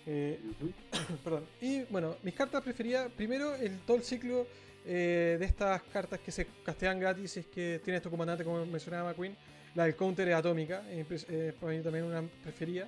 [0.05, 0.39] Eh,
[1.23, 1.45] perdón.
[1.61, 4.47] Y bueno, mis cartas preferidas, primero el todo el ciclo
[4.87, 9.09] eh, de estas cartas que se castean gratis es que tienes tu comandante como mencionaba
[9.09, 9.35] McQueen.
[9.75, 12.87] La del counter es atómica, eh, para mí también una preferida.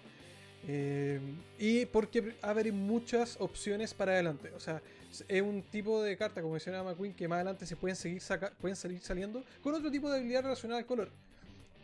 [0.68, 1.20] Eh,
[1.58, 4.50] y porque abre muchas opciones para adelante.
[4.56, 4.82] O sea,
[5.28, 8.22] es un tipo de carta, como mencionaba McQueen, que más adelante se pueden seguir
[8.60, 11.10] pueden salir saliendo con otro tipo de habilidad relacionada al color.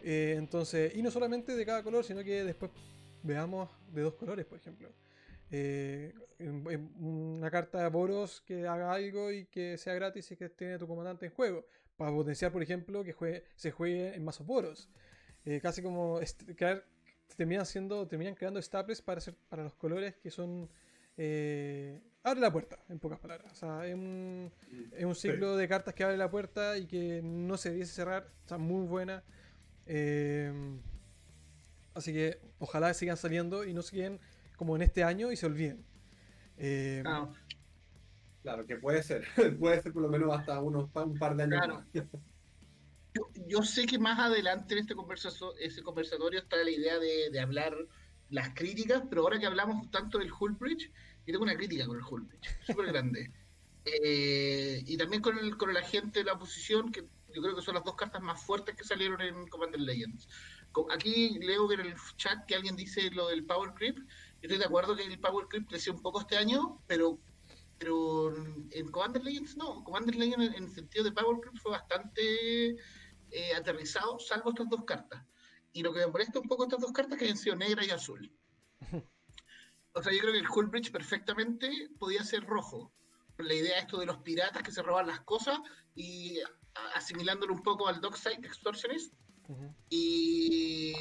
[0.03, 2.71] Eh, entonces, y no solamente de cada color, sino que después
[3.23, 4.89] veamos de dos colores, por ejemplo.
[5.51, 10.77] Eh, una carta de Boros que haga algo y que sea gratis y que tiene
[10.77, 11.65] tu comandante en juego.
[11.97, 14.89] Para potenciar, por ejemplo, que juegue, se juegue en mazos Boros.
[15.61, 16.19] casi como
[16.55, 16.83] crear
[17.37, 20.69] terminan siendo, terminan creando staples para hacer, para los colores que son
[21.17, 23.51] eh, abre la puerta, en pocas palabras.
[23.51, 24.51] O sea, es un,
[24.93, 28.29] es un ciclo de cartas que abre la puerta y que no se debiese cerrar.
[28.41, 29.23] Está muy buena.
[29.85, 30.51] Eh,
[31.93, 34.19] así que ojalá sigan saliendo y no se queden
[34.55, 35.85] como en este año y se olviden.
[36.57, 37.03] Eh,
[38.41, 39.25] claro, que puede ser.
[39.59, 41.83] puede ser por lo menos hasta unos un par de años.
[43.47, 47.73] Yo, sé que más adelante en este conversación, ese conversatorio está la idea de, hablar
[48.29, 50.91] las críticas, pero ahora que hablamos tanto del Hullbridge,
[51.25, 53.31] yo tengo una crítica con el Hullbridge, súper grande.
[53.85, 57.61] Eh, y también con el, con el agente de la oposición, que yo creo que
[57.61, 60.27] son las dos cartas más fuertes que salieron en Commander Legends.
[60.91, 63.97] Aquí leo que en el chat que alguien dice lo del Power Creep.
[64.45, 67.19] Estoy de acuerdo que el Power Creep creció un poco este año, pero
[67.79, 68.31] pero
[68.69, 69.83] en Commander Legends no.
[69.83, 72.69] Commander Legends en el sentido de Power Creep fue bastante
[73.31, 75.25] eh, aterrizado, salvo estas dos cartas.
[75.73, 77.89] Y lo que me molesta un poco estas dos cartas que hayan sido negra y
[77.89, 78.31] azul.
[79.93, 82.93] O sea, yo creo que el Hullbridge perfectamente podía ser rojo.
[83.39, 85.57] La idea esto de los piratas que se roban las cosas
[85.95, 86.37] y
[86.93, 89.11] asimilándolo un poco al Dockside Extortionist.
[89.89, 90.93] y,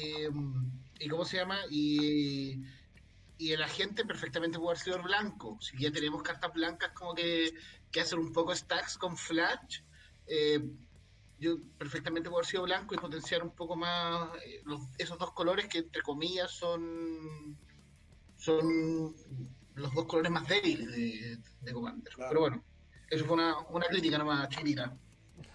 [0.99, 1.09] y.
[1.09, 1.59] ¿Cómo se llama?
[1.69, 2.63] Y.
[3.37, 5.57] Y el agente perfectamente puede haber sido blanco.
[5.61, 7.53] Si ya tenemos cartas blancas como que,
[7.91, 9.81] que hacen un poco stacks con flash,
[10.27, 10.59] eh,
[11.39, 14.63] yo perfectamente puedo haber sido blanco y potenciar un poco más eh,
[14.97, 17.57] esos dos colores que entre comillas son
[18.37, 19.15] son
[19.75, 22.13] los dos colores más débiles de, Commander.
[22.17, 22.63] Pero bueno,
[23.09, 24.97] eso fue una, una crítica nomás chiquita.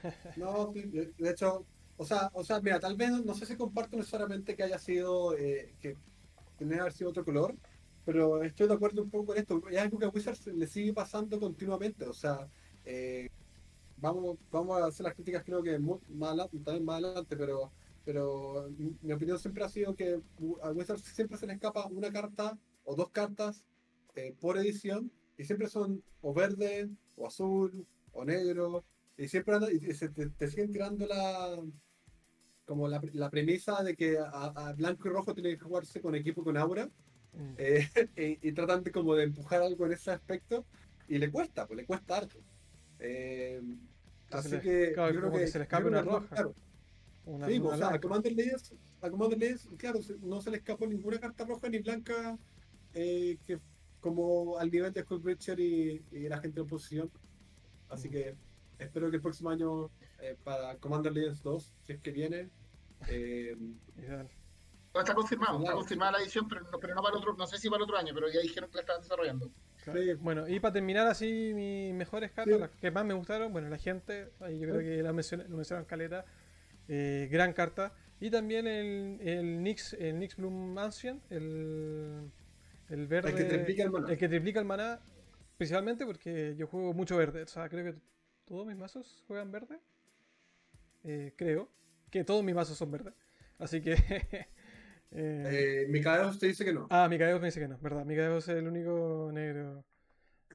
[0.36, 1.66] No, de hecho,
[1.96, 5.36] o sea, o sea, mira, tal vez no sé si comparto necesariamente que haya sido
[5.36, 5.96] eh, que
[6.56, 7.54] tenía que haber sido otro color,
[8.12, 9.62] pero estoy de acuerdo un poco con esto.
[9.70, 12.48] Es algo que a Wizards le sigue pasando continuamente, o sea,
[12.84, 13.28] eh,
[13.98, 17.70] vamos, vamos a hacer las críticas creo que más adelante, también más adelante, pero,
[18.04, 18.68] pero
[19.00, 20.20] mi opinión siempre ha sido que
[20.60, 23.62] a Wizards siempre se le escapa una carta o dos cartas
[24.16, 28.84] eh, por edición y siempre son o verde o azul o negro
[29.16, 31.62] y siempre y se te, siguen tirando la
[32.64, 36.42] como la, la premisa de que a, blanco y rojo tiene que jugarse con equipo
[36.42, 36.90] con aura
[37.32, 37.54] mm.
[37.58, 37.88] eh,
[38.42, 40.64] y, tratan de como de empujar algo en ese aspecto
[41.08, 42.38] y le cuesta, pues le cuesta harto.
[42.98, 43.60] Eh,
[44.30, 46.28] así que, claro, yo creo que, se le escapa una roja.
[46.28, 46.54] Claro.
[47.46, 50.86] sí, pues, o sea, a Commander Legends, a Commander Legends, claro, no se le escapó
[50.86, 52.38] ninguna carta roja ni blanca
[52.94, 53.58] eh, que
[54.00, 55.22] como al nivel de Scott
[55.58, 57.10] y, y, la gente de oposición.
[57.88, 58.12] Así mm.
[58.12, 58.34] que
[58.78, 59.90] espero que el próximo año
[60.20, 62.50] eh, para Commander Legends 2, si es que viene.
[63.08, 63.56] Eh,
[64.98, 67.58] está confirmado, está confirmada la edición, pero no, pero no para el otro, no sé
[67.58, 69.50] si para el otro año, pero ya dijeron que la estaban desarrollando.
[70.20, 73.78] Bueno, y para terminar así mis mejores cartas, las que más me gustaron, bueno, la
[73.78, 76.24] gente, ahí yo creo que la mencioné, lo mencionaron Caleta,
[76.88, 77.94] eh, gran carta.
[78.20, 82.30] Y también el, el Nix, el Nix Bloom Ancient, el,
[82.90, 83.30] el verde.
[83.30, 84.10] El que triplica el maná.
[84.10, 85.00] El que triplica el maná,
[85.56, 87.44] principalmente porque yo juego mucho verde.
[87.44, 87.98] O sea, creo que
[88.44, 89.78] todos mis mazos juegan verde.
[91.04, 91.70] Eh, creo
[92.10, 93.14] que todos mis mazos son verdes.
[93.58, 93.94] Así que
[95.12, 96.86] Eh, Micaeos te dice que no.
[96.90, 98.04] Ah, Micaeos me dice que no, verdad.
[98.04, 99.84] Micaeos es el único negro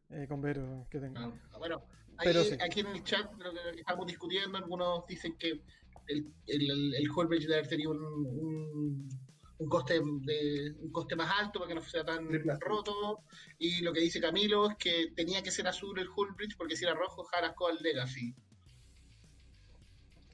[0.09, 1.17] eh, con vero que tengo.
[1.17, 1.83] Ah, bueno,
[2.23, 5.61] Pero aquí en el chat lo que estamos discutiendo, algunos dicen que
[6.07, 9.09] el, el, el Holbridge debe haber tenido un,
[9.57, 12.29] un, coste de, un coste más alto para que no sea tan
[12.59, 13.23] roto.
[13.57, 16.85] Y lo que dice Camilo es que tenía que ser azul el Hullbridge porque si
[16.85, 18.33] era rojo, Jarasco al Legacy.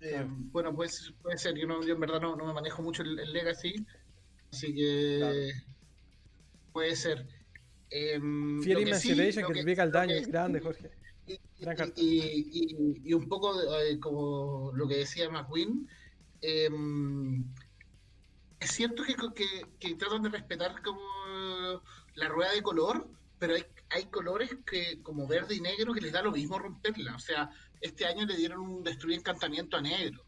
[0.01, 1.55] Eh, bueno, pues puede ser.
[1.55, 3.75] Yo, no, yo en verdad no, no me manejo mucho el, el Legacy.
[4.51, 5.53] Así que
[6.73, 7.25] puede ser.
[7.89, 8.19] Eh,
[8.63, 10.91] Fear Emancipation que, que el daño, es grande, Jorge.
[11.95, 15.87] Y, y, un poco eh, como lo que decía McQueen,
[16.41, 17.45] em,
[18.59, 19.15] es cierto que,
[19.79, 21.01] que, tratan de respetar como
[22.15, 23.07] la rueda de color,
[23.39, 27.15] pero hay, hay colores que como verde y negro que les da lo mismo romperla.
[27.15, 27.49] O sea,
[27.79, 30.23] este año le dieron un destruir encantamiento a negro.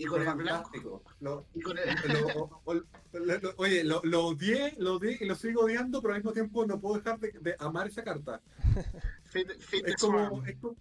[0.00, 0.44] Y con el blanco.
[0.70, 1.02] fantástico.
[1.20, 5.34] Lo- Y con el, lo- o- lo- lo- oye, lo, odié, lo odié y lo
[5.34, 8.40] sigo odiando, pero al mismo tiempo no puedo dejar de, de amar esa carta.
[9.34, 10.76] Es como, es como-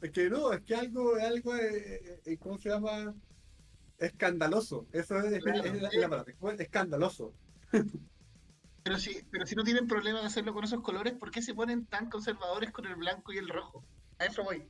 [0.00, 3.14] es que no, es que algo, algo, eh, eh, ¿cómo se llama?
[3.98, 4.86] Escandaloso.
[4.92, 5.62] Eso es, es- Claro.
[5.64, 6.32] es la, es la palabra.
[6.54, 7.34] es Escandaloso.
[8.82, 11.54] Pero si, pero si no tienen problema de hacerlo con esos colores, ¿por qué se
[11.54, 13.84] ponen tan conservadores con el blanco y el rojo?
[14.18, 14.66] A eso voy.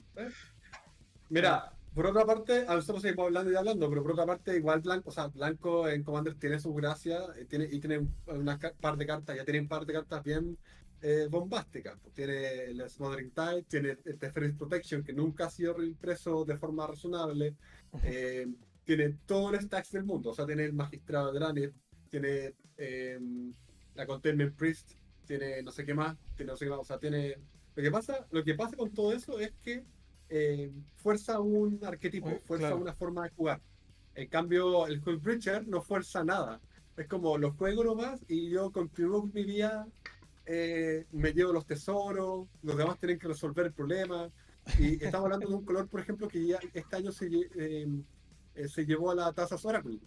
[1.30, 4.80] Mira, por otra parte, a nosotros seguimos hablando y hablando, pero por otra parte, igual
[4.80, 8.97] blanco, o sea, blanco en Commander tiene su gracia eh, tiene, y tiene una par
[8.97, 10.59] de cartas, ya tiene un par de cartas bien
[11.03, 11.99] eh, bombásticas.
[12.01, 16.57] Pues Tiene el Smothering Tide, tiene el Teferi's Protection, que nunca ha sido reimpreso de
[16.57, 17.57] forma razonable.
[18.05, 18.47] eh,
[18.84, 21.72] tiene todo el stacks del mundo, o sea, tiene el Magistrado de Dranith,
[22.11, 23.18] tiene eh,
[23.95, 24.93] la Containment Priest,
[25.26, 27.36] tiene no sé qué más, tiene no sé qué más, o sea, tiene...
[27.74, 29.84] Lo que pasa, lo que pasa con todo eso es que
[30.34, 32.82] eh, fuerza un arquetipo, Uy, fuerza claro.
[32.82, 33.60] una forma de jugar.
[34.14, 36.58] En cambio, el Hull Breacher no fuerza nada.
[36.96, 39.86] Es como lo juego nomás y yo continúo con mi vida,
[40.46, 44.30] eh, me llevo los tesoros, los demás tienen que resolver el problema.
[44.78, 47.26] Y estamos hablando de un color, por ejemplo, que ya este año se,
[47.56, 47.86] eh,
[48.54, 49.98] eh, se llevó a la Tazas Oracle.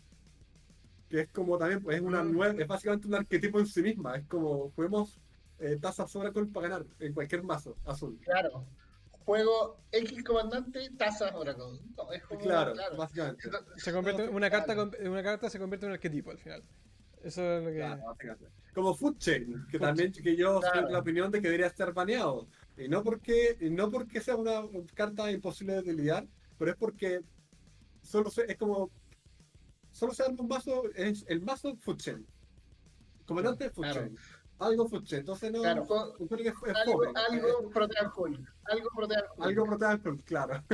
[1.10, 2.32] Que es como también, pues, es una Mm.
[2.34, 4.16] nueva, es básicamente un arquetipo en sí misma.
[4.18, 5.20] Es como juguemos
[5.60, 8.18] eh, Tazas Oracle para ganar en cualquier mazo azul.
[8.24, 8.66] Claro.
[9.26, 11.80] Juego X comandante, tazas Oracle.
[11.98, 12.96] No, es como, Claro, claro.
[12.98, 13.50] básicamente.
[13.78, 16.64] Se convierte, una, carta, con- una carta se convierte en un arquetipo al final.
[17.24, 17.78] Eso es lo que.
[17.78, 18.48] Claro.
[18.74, 20.88] Como Food Chain, que Food también que yo soy Claro.
[20.88, 22.48] de la opinión de que debería estar baneado.
[22.78, 24.62] Y no porque, y no porque sea una
[24.94, 26.28] carta imposible de lidiar,
[26.60, 27.22] pero es porque
[28.04, 28.92] solo se- es como
[29.92, 32.28] solo se arma un mazo, es el mazo Food Chain.
[33.26, 34.02] Comandante Food Claro.
[34.02, 34.18] Chain.
[34.60, 35.20] Algo Chain.
[35.22, 35.62] Entonces no.
[35.62, 35.86] Claro,
[36.44, 37.20] que es algo, fome.
[37.30, 38.48] algo Protean Hull.
[38.64, 39.46] Algo Protean Hull.
[39.46, 40.64] Algo Protean, claro.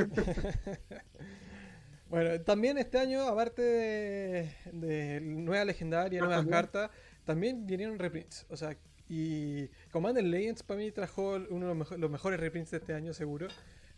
[2.10, 6.62] Bueno, también este año, aparte de, de nueva legendaria, Cartas nuevas nuevas.
[6.72, 6.92] cartas,
[7.24, 8.46] también vinieron reprints.
[8.50, 8.78] O sea,
[9.08, 12.94] y Commander Legends para mí trajo uno de los, mejo- los mejores reprints de este
[12.94, 13.48] año, seguro.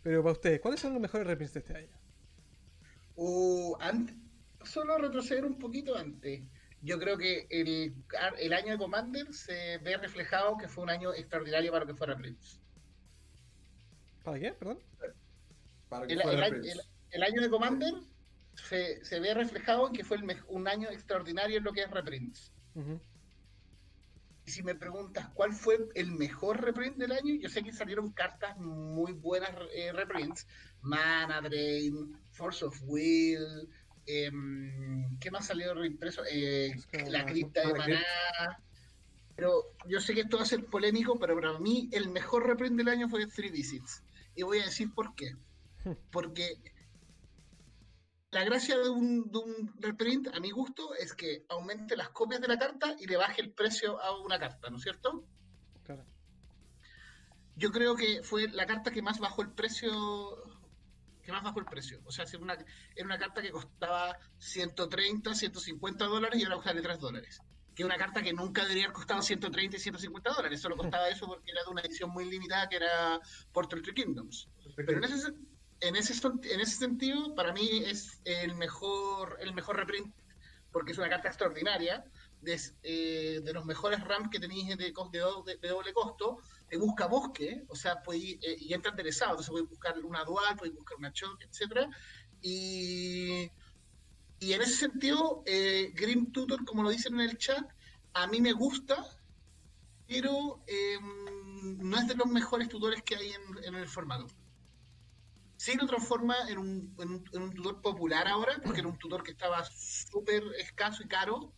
[0.04, 1.88] Pero para ustedes, ¿cuáles son los mejores reprints de este año?
[3.16, 3.74] Uh,
[4.64, 6.42] solo retroceder un poquito antes.
[6.84, 7.94] Yo creo que el,
[8.38, 12.16] el año de Commander se ve reflejado que fue un año extraordinario para que fuera
[12.16, 12.58] Prince.
[14.22, 14.52] ¿Para qué?
[14.52, 14.78] Perdón.
[15.88, 16.72] Para que El, fuera el año- Prince.
[16.72, 16.80] el-
[17.10, 17.94] el año de Commander
[18.54, 20.18] se, se ve reflejado en que fue
[20.48, 22.52] un año extraordinario en lo que es reprints.
[24.46, 28.12] Y si me preguntas cuál fue el mejor reprint del año, yo sé que salieron
[28.12, 30.46] cartas muy buenas eh, reprints.
[30.82, 33.68] Mana Drain, Force of Will,
[34.06, 36.22] em, ¿qué más salió reimpreso?
[36.30, 36.74] Eh,
[37.08, 38.04] la cripta de Maná.
[39.36, 42.76] Pero yo sé que esto va a ser polémico, pero para mí el mejor reprint
[42.76, 44.02] del año fue Three Visits.
[44.36, 45.34] Y voy a decir por qué.
[46.12, 46.56] Porque
[48.30, 52.40] la gracia de un, de un reprint, a mi gusto, es que aumente las copias
[52.40, 55.24] de la carta y le baje el precio a una carta, ¿no es cierto?
[55.84, 56.04] Claro.
[57.56, 59.92] Yo creo que fue la carta que más bajó el precio.
[61.24, 62.00] Que más bajó el precio.
[62.04, 66.82] O sea, era una, era una carta que costaba 130, 150 dólares y ahora vale
[66.82, 67.40] 3 dólares.
[67.74, 70.60] Que es una carta que nunca debería haber costado 130 y 150 dólares.
[70.60, 73.20] Solo costaba eso porque era de una edición muy limitada que era
[73.52, 74.48] Portal Tree Kingdoms.
[74.76, 75.32] Pero en ese,
[75.80, 80.14] en ese, en ese sentido, para mí es el mejor, el mejor reprint,
[80.72, 82.04] porque es una carta extraordinaria,
[82.44, 84.92] de, eh, de los mejores ramps que tenéis de, de,
[85.60, 86.38] de- doble costo,
[86.68, 90.76] te busca bosque, o sea, eh, y entra interesado, entonces podéis buscar una dual, podéis
[90.76, 91.88] buscar una choc, etcétera
[92.40, 93.50] Y,
[94.40, 97.64] y en ese sentido, eh, Grim Tutor, como lo dicen en el chat,
[98.14, 99.04] a mí me gusta,
[100.06, 100.98] pero eh,
[101.78, 104.26] no es de los mejores tutores que hay en, en el formato.
[105.56, 108.98] Sí lo transforma en un, en, un, en un tutor popular ahora, porque era un
[108.98, 111.52] tutor que estaba súper escaso y caro.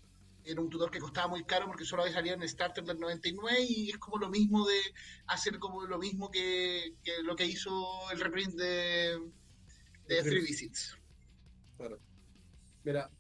[0.47, 3.59] Era un tutor que costaba muy caro porque solo había salido en Starter del 99
[3.69, 4.79] y es como lo mismo de
[5.27, 7.71] hacer como lo mismo que, que lo que hizo
[8.13, 9.19] el reprint de,
[10.07, 10.97] de Three Visits.
[11.77, 11.99] Claro.
[12.85, 13.11] Mira,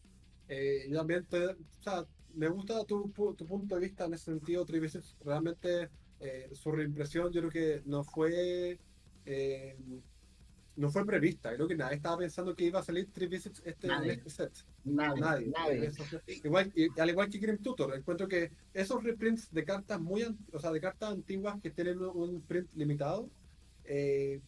[0.48, 4.26] eh, yo también te, o sea, me gusta tu, tu punto de vista en ese
[4.26, 5.16] sentido, Three Visits.
[5.24, 8.78] Realmente eh, su reimpresión yo creo que no fue
[9.24, 9.76] eh,
[10.76, 11.54] no fue prevista.
[11.54, 14.12] Creo que nadie estaba pensando que iba a salir Three Visits este, en Nadie.
[14.12, 14.52] este set.
[14.84, 15.46] Nadie, Nadie.
[15.48, 15.86] nadie.
[15.86, 16.04] Eso
[16.44, 20.22] Igual, y- al igual que Grim Tutor, encuentro que esos reprints de cartas muy
[20.52, 23.30] o sea, de cartas antiguas que tienen un, print limitado,
[23.84, 24.40] eh,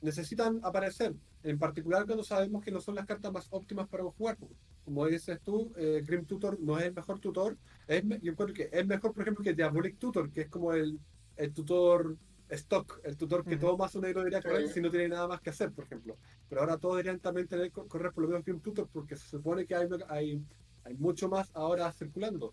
[0.00, 1.14] necesitan aparecer.
[1.42, 4.38] En particular cuando sabemos que no son las cartas más óptimas para jugar.
[4.84, 7.56] como dices tú, eh, Grim Tutor no es el mejor tutor.
[7.88, 10.98] Es, yo encuentro que es mejor, por ejemplo, que Diabolic Tutor, que es como el,
[11.36, 12.16] el tutor
[12.54, 13.60] stock, el tutor que Ujú.
[13.66, 14.74] todo mazo negro debería correr Sí.
[14.74, 16.16] si no tiene nada más que hacer, por ejemplo.
[16.48, 19.28] Pero ahora todos deberían también tener que correr por lo menos Grim Tutor, porque se
[19.28, 20.44] supone que hay, hay,
[20.84, 22.52] hay mucho más ahora circulando.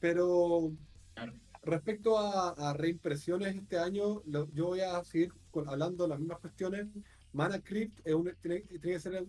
[0.00, 0.70] Pero
[1.14, 1.32] Claro.
[1.62, 6.18] respecto a, a reimpresiones este año, lo- yo voy a seguir con- hablando de las
[6.18, 6.86] mismas cuestiones.
[7.32, 9.26] Mana Crypt es un- tiene, tiene que ser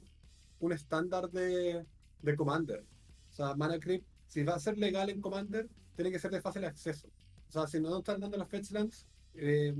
[0.59, 1.85] un estándar de,
[2.21, 2.85] de Commander.
[3.29, 6.41] O sea, Mana Crypt, si va a ser legal en Commander, tiene que ser de
[6.41, 7.07] fácil acceso.
[7.47, 9.73] O sea, si no están dando las Fetchlands, eh,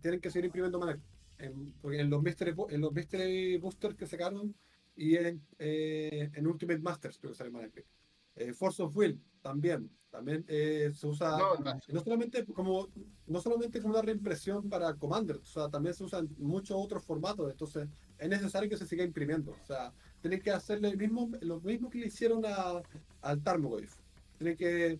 [0.00, 1.02] tienen que seguir imprimiendo Crypt.
[1.38, 4.54] En, porque en los Mystery, en los Mystery Boosters que sacaron
[4.94, 7.88] y en, eh, en Ultimate Masters creo que sale Crypt.
[8.36, 9.90] Eh, Force of Will también.
[10.10, 11.78] También eh, se usa No, no.
[11.88, 12.88] no solamente como
[13.26, 17.50] no solamente como una reimpresión para Commander, o sea, también se usan muchos otros formatos,
[17.50, 19.50] entonces es necesario que se siga imprimiendo.
[19.50, 19.92] O sea,
[20.22, 22.80] tienen que hacerle el mismo, lo mismo que le hicieron a,
[23.20, 23.94] al Tarmogoyf.
[24.38, 24.98] Tienen que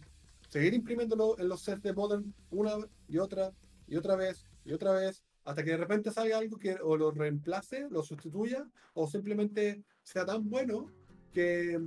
[0.49, 2.77] seguir imprimiéndolo en los sets de Modern una
[3.09, 3.53] y otra
[3.87, 7.11] y otra vez y otra vez, hasta que de repente salga algo que o lo
[7.13, 10.91] reemplace, lo sustituya, o simplemente sea tan bueno
[11.33, 11.79] que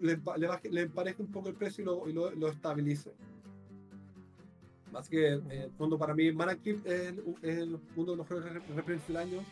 [0.00, 3.12] le, le, le empareje un poco el precio y lo, y lo- lo estabilice.
[4.94, 8.44] Así que, eh, el fondo, para mí, Mana Crypt es, es uno de los mejores
[8.44, 9.44] rep- reprints del año.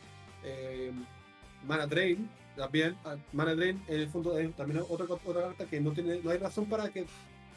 [0.43, 0.93] Eh,
[1.67, 2.97] Mana Drain, también.
[3.05, 6.21] ah, Mana Drain, en el fondo, es también otra, co- otra carta que no tiene
[6.23, 7.07] no hay razón para que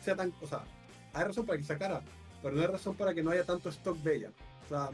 [0.02, 0.34] sea tan.
[0.42, 0.64] O sea,
[1.14, 2.02] hay razón para que sea cara,
[2.42, 4.32] pero no hay razón para que no haya tanto stock de ella.
[4.68, 4.90] O sea,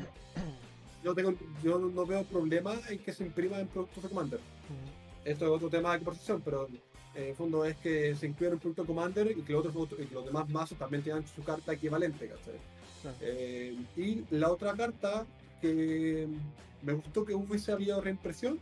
[1.04, 5.26] yo, tengo, yo no veo problema en que se imprima en productos de Commander Ujú.
[5.26, 6.78] esto es otro tema de conversación, pero eh,
[7.16, 10.00] en el fondo es que se incluye en un producto Commander y que, los otros,
[10.00, 12.30] y que los demás mazos también tengan su carta equivalente.
[13.22, 15.26] Eh, y la otra carta
[15.62, 16.28] que
[16.82, 18.60] me gustó que hubiese habido reimpresión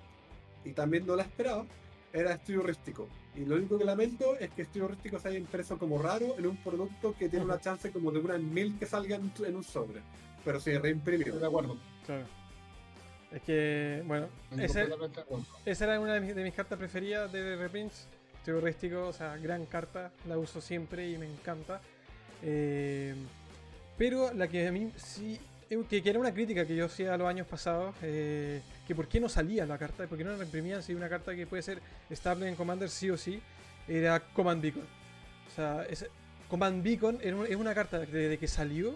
[0.64, 1.66] y también no la esperaba
[2.14, 3.08] era Estudio Rístico.
[3.36, 6.48] Y lo único que lamento es que Estudio Rístico se haya impreso como raro en
[6.48, 9.64] un producto que tiene una chance como de una en mil que salga en un
[9.64, 10.02] sobre.
[10.46, 11.36] Pero se reimprimió.
[11.38, 11.78] De acuerdo.
[12.06, 12.26] Claro.
[13.32, 14.28] Es que, bueno,
[14.58, 14.88] ese,
[15.66, 18.08] esa era una de mis, de mis cartas preferidas de reprints.
[18.44, 21.80] Terrorístico, o sea, gran carta, la uso siempre y me encanta.
[22.44, 23.14] Eh,
[23.98, 25.40] pero la que a mí sí,
[25.70, 29.08] eh, que, que era una crítica que yo hacía los años pasados, eh, que por
[29.08, 31.62] qué no salía la carta, por qué no la imprimían si una carta que puede
[31.62, 31.80] ser
[32.10, 33.40] estable en Commander sí o sí,
[33.88, 34.88] era Command Beacon.
[35.48, 36.08] O sea, es-
[36.50, 38.96] Command Beacon es una carta que desde que salió,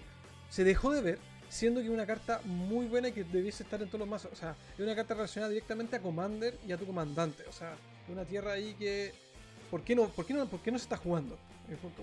[0.50, 1.20] se dejó de ver,
[1.56, 4.32] siendo que es una carta muy buena y que debiese estar en todos los mazos.
[4.32, 7.44] O sea, es una carta relacionada directamente a Commander y a tu comandante.
[7.48, 9.14] O sea, es una tierra ahí que.
[9.72, 11.38] ¿Por qué no, por qué no, por qué no se está jugando?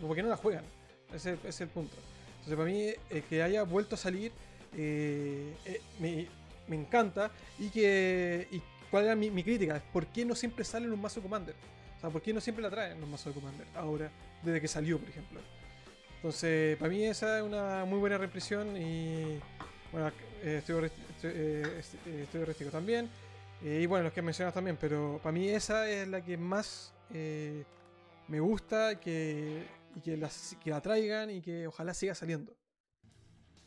[0.00, 0.64] ¿Por qué no la juegan?
[1.14, 1.94] Ese es el punto.
[2.30, 4.32] Entonces, para mí, eh, que haya vuelto a salir,
[4.76, 6.26] eh, eh, me,
[6.66, 7.30] me encanta.
[7.58, 8.48] Y que.
[8.50, 9.82] Y ¿Cuál era mi, mi crítica?
[9.92, 11.54] ¿Por qué no siempre sale en un mazo Commander?
[11.96, 13.66] O sea, ¿por qué no siempre la traen en los mazos de Commander?
[13.74, 14.10] Ahora,
[14.42, 15.40] desde que salió, por ejemplo.
[16.22, 19.40] Entonces, para mí esa es una muy buena represión y
[19.90, 20.08] bueno,
[20.42, 20.88] eh, estoy,
[21.24, 23.10] eh, eh, restico también.
[23.60, 26.94] Eh, y bueno, los que mencionas también, pero para mí esa es la que más
[27.10, 27.64] eh,
[28.28, 29.66] me gusta que,
[29.96, 32.56] y que, las- que la traigan y que ojalá siga saliendo.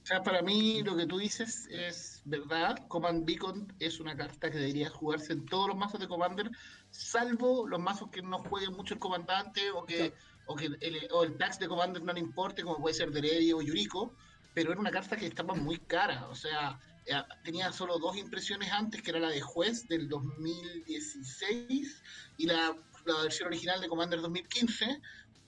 [0.04, 2.88] O sea, para mí lo que tú dices es verdad.
[2.88, 6.52] Command Beacon es una carta que debería jugarse en todos los mazos de Commander,
[6.92, 10.14] salvo los mazos que no jueguen mucho el comandante o que,
[10.48, 13.52] o que el, o el tax de Commander no le importe, como puede ser Deredi
[13.54, 14.14] o Yuriko,
[14.54, 16.28] pero era una carta que estaba muy cara.
[16.30, 22.02] O sea, eh, tenía solo dos impresiones antes, que era la de juez del 2016
[22.38, 22.76] y la,
[23.06, 25.02] la versión original de Commander 2015.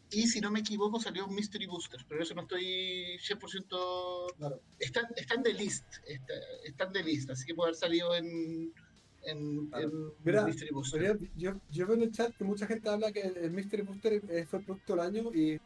[0.10, 4.34] Y si no me equivoco, salió Mystery Booster, pero eso no estoy 100%.
[4.38, 4.62] Claro.
[4.80, 6.34] Están, están de list, está-
[6.64, 8.74] están de list, así que puede haber salido en,
[9.24, 9.88] en, Claro.
[9.90, 11.20] en Mira, Mystery Booster.
[11.20, 13.84] Yo, yo, yo veo en el chat que mucha gente habla que el, el Mystery
[13.84, 15.60] Booster fue el producto del año y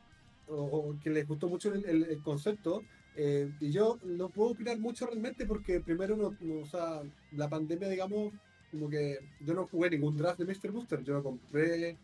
[0.48, 2.84] o, o que les gustó mucho el, el- el concepto.
[3.16, 7.02] eh, y yo no puedo opinar mucho realmente porque primero, no, no, o sea,
[7.34, 8.34] la pandemia, digamos,
[8.72, 11.04] como que yo no jugué ningún draft de Mystery Booster.
[11.04, 11.98] Yo no compré,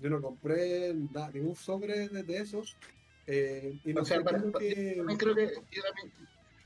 [0.00, 0.92] yo no compré
[1.32, 2.76] ningún sobre de, de esos.
[3.26, 5.82] eh, y no O sea, sé, para- para- que- También creo que yo,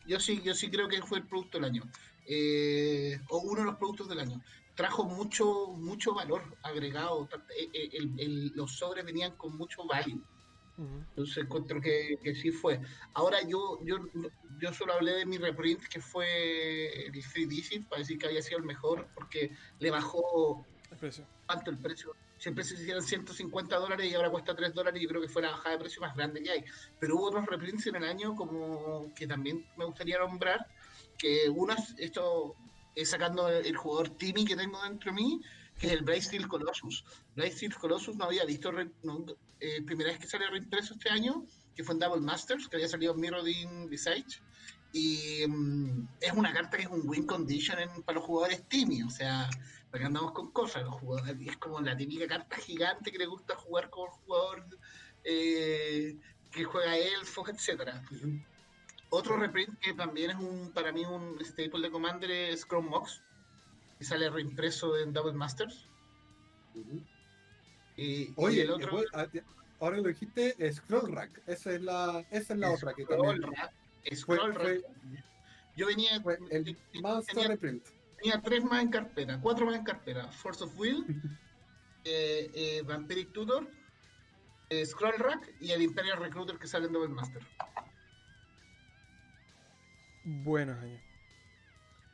[0.07, 1.83] yo sí, yo sí creo que fue el producto del año.
[2.27, 4.41] Eh, o uno de los productos del año.
[4.75, 7.29] Trajo mucho, mucho valor agregado.
[7.57, 10.23] eh, eh, el- el- los sobres venían con mucho value.
[10.77, 12.81] Entonces encuentro que, que sí fue.
[13.13, 13.99] Ahora yo, yo,
[14.61, 18.43] yo solo hablé de mi reprint que fue el 3 Digit para decir que había
[18.43, 21.29] sido el mejor porque le bajó El precio.
[21.47, 22.17] tanto el precio.
[22.37, 25.29] Si el precio se hicieran 150 dólares y ahora cuesta 3 dólares, yo creo que
[25.29, 26.65] fue la bajada de precio más grande que hay.
[26.99, 30.67] Pero hubo otros reprints en el año como que también me gustaría nombrar,
[31.19, 32.55] que unas, esto
[32.95, 35.41] es sacando el jugador Timmy que tengo dentro de mí,
[35.79, 37.05] que es el Blade Steel Colossus.
[37.35, 39.27] Blade Steel Colossus no había visto, no,
[39.61, 41.45] eh, primera vez que sale reimpreso este año,
[41.75, 44.41] que fue en Double Masters, que había salido en Visage.
[44.93, 49.03] Y mm, es una carta que es un win condition en- para los jugadores Timmy,
[49.03, 49.51] o sea,
[49.91, 50.85] para que andamos con cosas.
[50.85, 54.65] Los jugadores, es como la típica carta gigante que le gusta jugar con jugador
[55.25, 56.17] eh,
[56.53, 58.05] que juega elfos, etcétera.
[59.11, 63.23] Otro reprint que también es un para mí un staple de Commander es Chrome Mox,
[63.99, 65.87] que sale reimpreso en Double Masters.
[67.97, 69.27] Y, y Oye, el otro ah,
[69.81, 71.43] ahora lo dijiste, Scroll Rack.
[71.47, 73.73] Esa es la, esa es la otra que también Rack.
[74.05, 74.85] fue, Scroll fue- Rack.
[75.77, 77.85] Yo venía, fue el más tenía, reprint.
[78.21, 80.31] tenía tres más en carpeta, cuatro más en carpeta.
[80.31, 81.05] Force of Will,
[82.05, 83.69] eh, eh, Vampiric Tutor,
[84.71, 87.43] eh, Scroll Rack y el Imperial Recruiter que sale en Double Master.
[90.25, 91.01] Buenos años.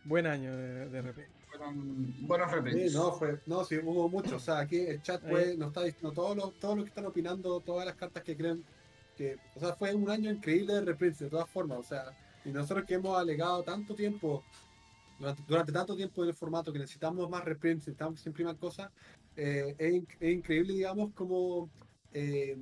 [0.04, 1.30] Buen año de, de repente.
[1.48, 2.94] Fueron buenos Sí, reprints.
[2.94, 4.36] no, fue, no, sí, hubo mucho.
[4.36, 7.06] O sea, aquí el chat fue, nos está diciendo todos los, todos los que están
[7.06, 8.64] opinando, todas las cartas que creen
[9.16, 11.78] que, o sea, fue un año increíble de reprints, de todas formas.
[11.78, 12.04] O sea,
[12.44, 14.42] y nosotros que hemos alegado tanto tiempo,
[15.18, 18.90] durante, durante tanto tiempo en el formato, que necesitamos más reprints, necesitamos se impriman cosas,
[19.36, 21.68] eh, es, inc- es increíble, digamos, como
[22.12, 22.56] eh,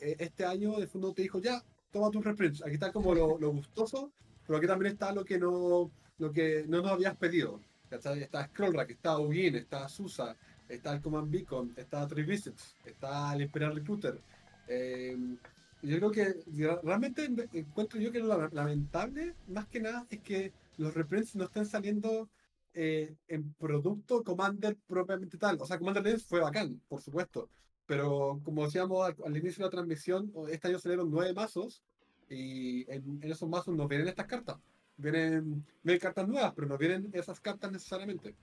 [0.00, 2.62] eh, este año de fondo te dijo, ya, toma tus reprints.
[2.62, 4.12] Aquí está como lo, lo gustoso,
[4.46, 7.60] pero aquí también está lo que no, lo que no nos habías pedido.
[7.88, 8.22] ¿cachai?
[8.22, 10.36] Está Scrollrack, está Ugin, está Susa,
[10.68, 14.20] está el Command Beacon, está Three Visits, está el Imperial Recruiter.
[14.68, 15.16] Eh,
[15.82, 16.34] yo creo que
[16.82, 21.36] realmente en- encuentro yo que lo la- lamentable, más que nada, es que los reprints
[21.36, 22.28] no estén saliendo
[22.74, 25.56] eh, en producto Commander propiamente tal.
[25.60, 27.48] O sea, Commander Legends fue bacán, por supuesto.
[27.86, 31.82] Pero como decíamos al, al inicio de la transmisión, este año salieron nueve mazos
[32.28, 34.56] y en, en esos mazos no vienen estas cartas.
[34.96, 38.34] Vienen, vienen cartas nuevas, pero no vienen esas cartas necesariamente.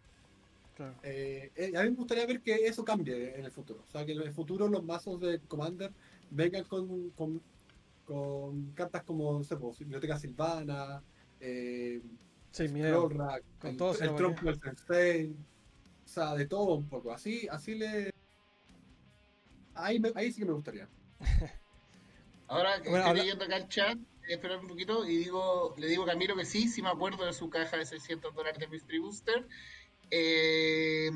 [0.76, 0.96] Claro.
[1.04, 3.82] Eh, eh, a mí me gustaría ver que eso cambie en el futuro.
[3.84, 5.92] O sea, que en el futuro los mazos de Commander
[6.32, 7.42] vengan con, con,
[8.06, 11.04] con cartas como, no sé, pues, Biblioteca Silvana,
[11.40, 12.02] eh,
[12.52, 13.10] Sí, miedo.
[13.10, 15.32] Con el, todo el Trump del Sensei,
[16.06, 17.12] o sea, de todo un poco.
[17.12, 18.12] Así, así le.
[19.76, 20.88] Ahí, me- ahí sí que me gustaría.
[22.54, 23.98] Ahora que Bueno, estoy habla- leyendo acá el chat,
[24.30, 27.34] esperar un poquito y digo, le digo a Camilo que sí, sí me acuerdo de
[27.34, 29.48] su caja de 600 dólares de Mystery Booster.
[30.12, 31.10] Eh,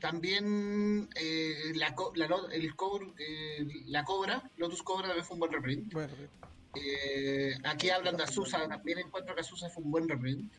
[0.00, 5.34] también eh, la, co- la, lo- el cobr- eh, la Cobra, Lotus Cobra también fue
[5.34, 5.92] un buen reprint.
[5.92, 6.14] Bueno,
[6.74, 10.50] Eh, aquí hablan de Azusa, también encuentro que Azusa fue un buen reprint.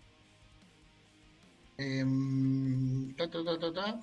[1.77, 3.99] Em, ta, ta, ta, ta, ta.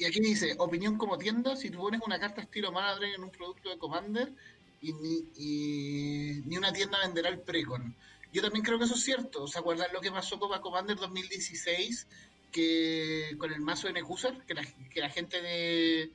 [0.00, 3.22] Y aquí dice, opinión como tienda, si tú pones una carta estilo Mana Drain en
[3.24, 4.32] un producto de Commander
[4.80, 7.94] y ni, y ni una tienda venderá el Precon.
[8.32, 9.46] Yo también creo que eso es cierto.
[9.46, 12.06] ¿Se acuerdan lo que pasó con Commander 2016?
[12.50, 16.10] Que con el mazo de Nekusar, que la, que la gente de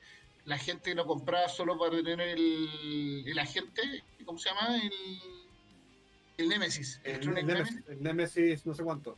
[0.46, 3.82] la gente lo compraba solo para tener el, el agente,
[4.24, 4.76] ¿cómo se llama?
[4.82, 4.92] El,
[6.38, 7.20] el Nemesis, El,
[7.88, 9.16] el Nemesis no sé cuánto.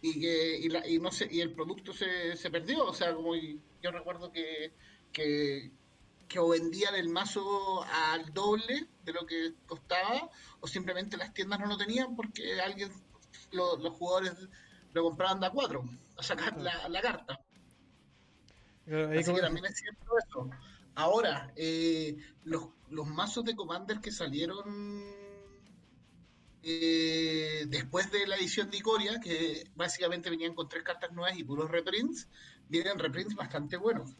[0.00, 3.14] y que y, la- y no sé, y el producto se, se perdió, o sea,
[3.14, 4.72] como y- yo recuerdo que,
[5.12, 5.70] que,
[6.28, 10.30] que o vendían el mazo al doble de lo que costaba,
[10.60, 12.90] o simplemente las tiendas no lo tenían porque alguien,
[13.50, 14.34] lo- los jugadores
[14.92, 15.84] lo compraban de a cuatro,
[16.16, 17.40] a sacar la, la carta.
[18.86, 20.50] Así como- que también es cierto eso.
[20.94, 25.02] Ahora, eh, los, los mazos de Commander que salieron
[26.62, 31.44] eh, después de la edición de Icoria, que básicamente venían con tres cartas nuevas y
[31.44, 32.28] puros reprints,
[32.72, 34.16] vienen reprints bastante buenos.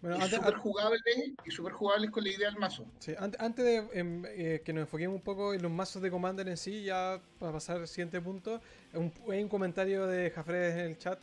[0.00, 1.02] Bueno, y antes, súper jugables
[1.44, 2.86] y súper jugables con la idea del mazo.
[3.00, 6.10] Sí, ante- antes de em, eh, que nos enfoquemos un poco en los mazos de
[6.10, 8.60] Commander en sí, ya para pasar al siguiente punto,
[8.94, 11.18] un- hay un comentario de Jafres en el chat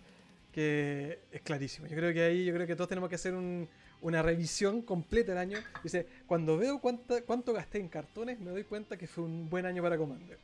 [0.52, 1.88] que es clarísimo.
[1.88, 3.68] Yo creo que ahí, yo creo que todos tenemos que hacer un-
[4.02, 5.60] una revisión completa del año.
[5.82, 9.66] Dice, cuando veo cuánta, cuánto gasté en cartones, me doy cuenta que fue un buen
[9.66, 10.38] año para Commander.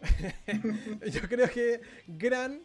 [1.12, 2.60] yo creo que gran,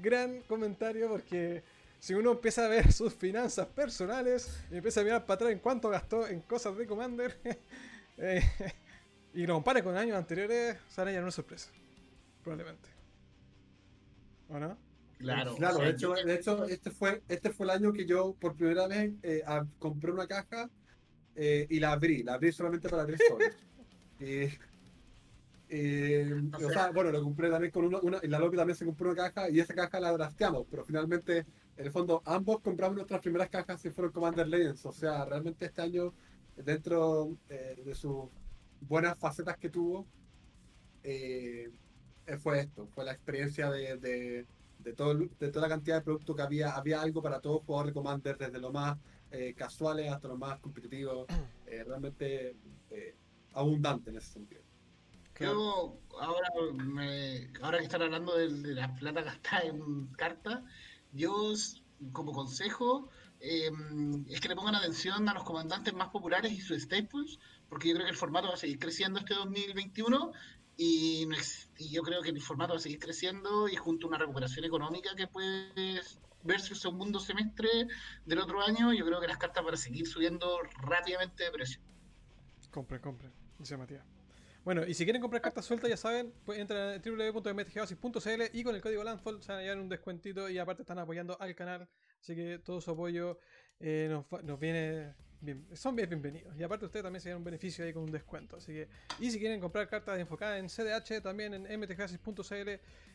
[0.00, 1.62] gran comentario porque
[1.98, 5.58] si uno empieza a ver sus finanzas personales y empieza a mirar para atrás en
[5.58, 7.38] cuánto gastó en cosas de Commander
[8.18, 8.42] eh,
[9.34, 11.70] y lo compara con años anteriores, se van a llevar una sorpresa.
[12.42, 12.88] Probablemente.
[14.48, 14.78] ¿O no?
[15.18, 15.56] Claro.
[15.56, 18.34] Claro, o sea, de, hecho, de hecho, este fue, este fue el año que yo
[18.34, 20.70] por primera vez eh, a- compré una caja
[21.34, 23.56] eh, y la abrí, la abrí solamente para abrir sobres.
[25.70, 28.76] Eh, O o sea, bueno, lo compré también con una, una y la Loki también
[28.76, 31.46] se compró una caja y esa caja la drafteamos, pero finalmente,
[31.76, 34.84] en el fondo, ambos compramos nuestras primeras cajas y fueron Commander Legends.
[34.86, 36.14] O sea, realmente este año,
[36.56, 38.28] dentro eh, de sus
[38.80, 40.06] buenas facetas que tuvo,
[41.02, 41.70] eh,
[42.38, 44.46] fue esto, fue la experiencia de, de,
[44.78, 47.88] de, todo, de toda la cantidad de productos que había, había algo para todo jugador
[47.88, 48.98] de Commander, desde lo más
[49.30, 51.26] eh, casuales hasta lo más competitivos,
[51.86, 52.56] realmente
[53.52, 54.67] abundante en ese sentido.
[55.40, 60.62] Yo, ahora, me, ahora que están hablando de, de la plata gastada en cartas,
[61.12, 61.52] yo,
[62.12, 63.08] como consejo,
[63.40, 63.70] eh,
[64.28, 67.94] es que le pongan atención a los comandantes más populares y sus staples, porque yo
[67.94, 70.32] creo que el formato va a seguir creciendo este 2021
[70.76, 71.28] y,
[71.78, 74.64] y yo creo que el formato va a seguir creciendo y junto a una recuperación
[74.64, 76.00] económica que puede
[76.42, 77.68] verse el segundo semestre
[78.24, 81.80] del otro año, yo creo que las cartas van a seguir subiendo rápidamente de precio.
[82.70, 84.17] Compren, compren, dice Matías.
[84.68, 88.74] Bueno, y si quieren comprar cartas sueltas, ya saben, pues entran a www.mtgeosis.cl y con
[88.74, 91.88] el código Landfall se van a llevar un descuentito y aparte están apoyando al canal.
[92.20, 93.38] Así que todo su apoyo
[93.80, 95.66] eh, nos, viene bien.
[95.72, 96.54] Son bien bienvenidos.
[96.54, 98.56] Y aparte ustedes también se llevan un beneficio ahí con un descuento.
[98.56, 102.68] Así que, y si quieren comprar cartas enfocadas en CDH, también en mtgeosis.cl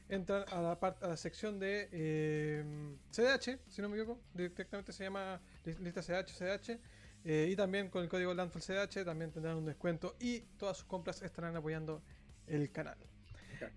[0.09, 2.63] entran a la, parte a la sección de eh,
[3.11, 4.19] CDH, si no me equivoco.
[4.33, 6.79] Directamente se llama li- lista CDH, CDH.
[7.25, 10.85] Eh, y también con el código Landfall CDH también tendrán un descuento y todas sus
[10.85, 12.01] compras estarán apoyando
[12.47, 12.97] el canal.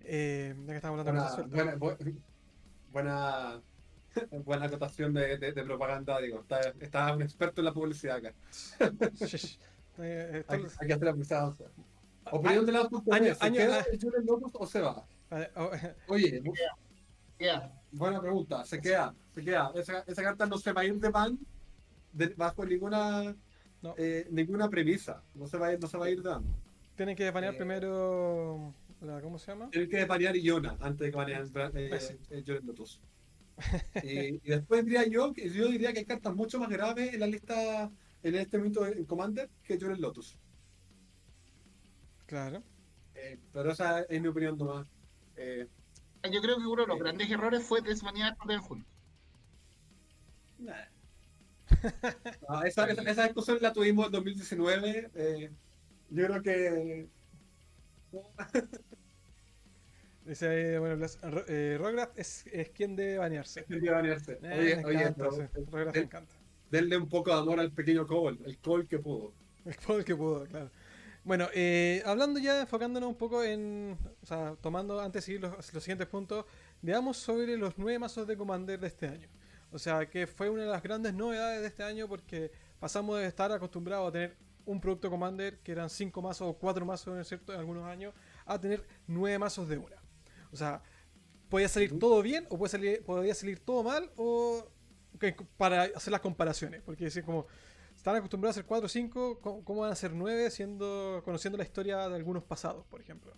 [0.03, 1.79] Eh, ya que estamos hablando de Buena, sueltas.
[1.79, 2.21] buena, bu-
[2.91, 3.61] buena,
[4.45, 6.41] buena acotación de, de- de propaganda, digo.
[6.41, 8.33] Está, está un experto en la publicidad acá.
[9.99, 11.47] Eh, hay que hacer la publicidad.
[11.47, 11.67] o sea.
[12.31, 13.85] Opinión de la año- ¿Se año- queda ah.
[13.91, 15.03] el Julen Lopus o se va?
[15.55, 15.71] oh,
[16.09, 16.43] Oye,
[17.39, 18.63] Ya, buena pregunta.
[18.63, 19.71] Se queda, se queda.
[19.73, 21.39] Esa, esa carta no se va a ir de ban
[22.17, 23.35] de- bajo ninguna
[23.81, 23.93] No.
[23.97, 25.23] eh, ninguna premisa.
[25.35, 26.43] No se va a ir, no se va a ir ban.
[26.95, 27.57] tienen que banear Eh.
[27.57, 29.69] primero la, ¿cómo se llama?
[29.69, 31.43] Tienen que banear Iona antes de que baneen
[31.75, 32.15] eh, sí.
[32.31, 32.99] eh, Julen Lotus.
[34.03, 37.19] y, y después diría yo, que yo diría que hay cartas mucho más graves en
[37.19, 37.89] la lista,
[38.23, 40.37] en este momento en Commander, que Julen Lotus.
[42.25, 42.61] Claro.
[43.15, 44.87] Eh, pero esa es mi opinión nomás.
[45.35, 45.67] Eh,
[46.31, 48.85] yo creo que uno de los grandes errores fue desbanear a Hulk.
[52.47, 55.11] Ah, esa, esa, esa discusión la tuvimos en 2019.
[55.15, 55.51] eh,
[56.09, 57.09] yo creo que.
[60.25, 61.05] Dice ahí, bueno,
[61.47, 61.79] eh,
[62.15, 63.65] es, es quien debe banearse.
[63.67, 64.39] Debería banearse.
[64.43, 65.41] Eh, Oye, oye, encanta, pero sí,
[65.71, 66.35] Rograth me den- encanta.
[66.69, 69.33] denle un poco de amor al pequeño Cobol, el Cobol que pudo.
[69.65, 70.71] El poder que pudo, claro.
[71.23, 73.97] Bueno, eh, hablando ya, enfocándonos un poco en.
[74.21, 76.45] O sea, tomando antes de seguir los, los siguientes puntos,
[76.81, 79.27] veamos sobre los nueve mazos de Commander de este año.
[79.71, 83.27] O sea, que fue una de las grandes novedades de este año porque pasamos de
[83.27, 87.25] estar acostumbrados a tener un producto Commander que eran cinco mazos o cuatro mazos en,
[87.25, 88.13] cierto, en algunos años
[88.45, 89.95] a tener nueve mazos de una.
[90.51, 90.81] O sea,
[91.49, 94.65] podía salir todo bien o puede salir, podía salir todo mal o
[95.19, 96.81] que- para hacer las comparaciones.
[96.83, 97.47] Porque decir como
[97.95, 101.57] están acostumbrados a hacer 4 o 5, ¿cómo cómo van a ser 9 siendo, conociendo
[101.57, 103.33] la historia de algunos pasados, por ejemplo?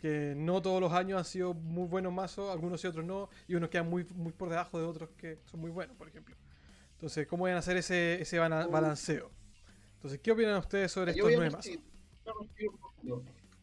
[0.00, 3.54] Que no todos los años han sido muy buenos mazos, algunos y otros no, y
[3.54, 6.34] unos quedan muy, muy por debajo de otros que son muy buenos, por ejemplo.
[6.92, 9.30] Entonces, ¿cómo van a hacer ese, ese balanceo?
[9.96, 11.78] Entonces, ¿qué opinan ustedes sobre estos nueve mazos?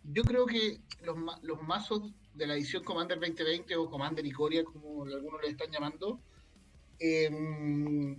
[0.10, 5.04] Yo creo que los, los mazos de la edición Commander 2020 o Commander Icoria, como
[5.04, 6.20] algunos le están llamando,
[7.00, 7.30] eh,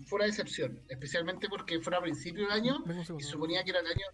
[0.07, 2.85] fue una decepción, especialmente porque fuera a principio del año
[3.19, 4.07] y suponía que era el año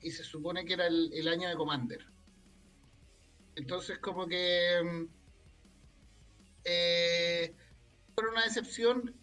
[0.00, 2.06] y se supone que era el, el año de Commander.
[3.56, 5.06] Entonces como que mm,
[6.64, 7.56] eh,
[8.14, 9.14] fue una decepción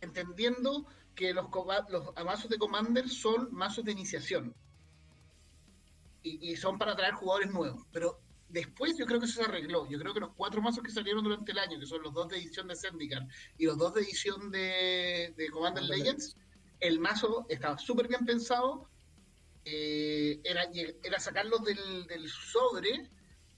[0.00, 1.46] entendiendo que los,
[1.88, 4.56] los mazos de Commander son mazos de iniciación
[6.22, 7.86] y, y son para atraer jugadores nuevos.
[7.92, 9.88] Pero después yo creo que eso se arregló.
[9.88, 12.28] Yo creo que los cuatro mazos que salieron durante el año, que son los dos
[12.28, 13.26] de edición de Zendikar
[13.58, 16.36] y los dos de edición de, de Commander Legends,
[16.80, 18.90] el mazo estaba súper bien pensado.
[19.64, 20.64] eh, era,
[21.02, 23.10] era sacarlos del, del sobre,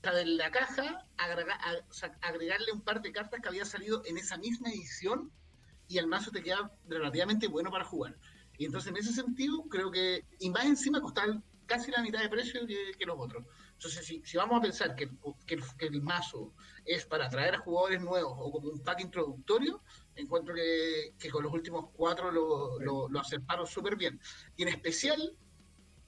[0.06, 3.64] o sea, de la caja, agrega- a- sa- agregarle un par de cartas que había
[3.64, 5.32] salido en esa misma edición
[5.88, 8.16] y el mazo te queda relativamente bueno para jugar.
[8.56, 12.28] Y entonces en ese sentido creo que, y más encima costar casi la mitad de
[12.28, 13.44] precio que, que los otros.
[13.72, 15.10] Entonces si, si vamos a pensar que,
[15.44, 16.54] que que el mazo
[16.84, 19.82] es para atraer a jugadores nuevos o como un pack introductorio,
[20.14, 24.20] encuentro que, que con los últimos cuatro lo, lo, lo acertaron súper bien.
[24.56, 25.36] Y en especial,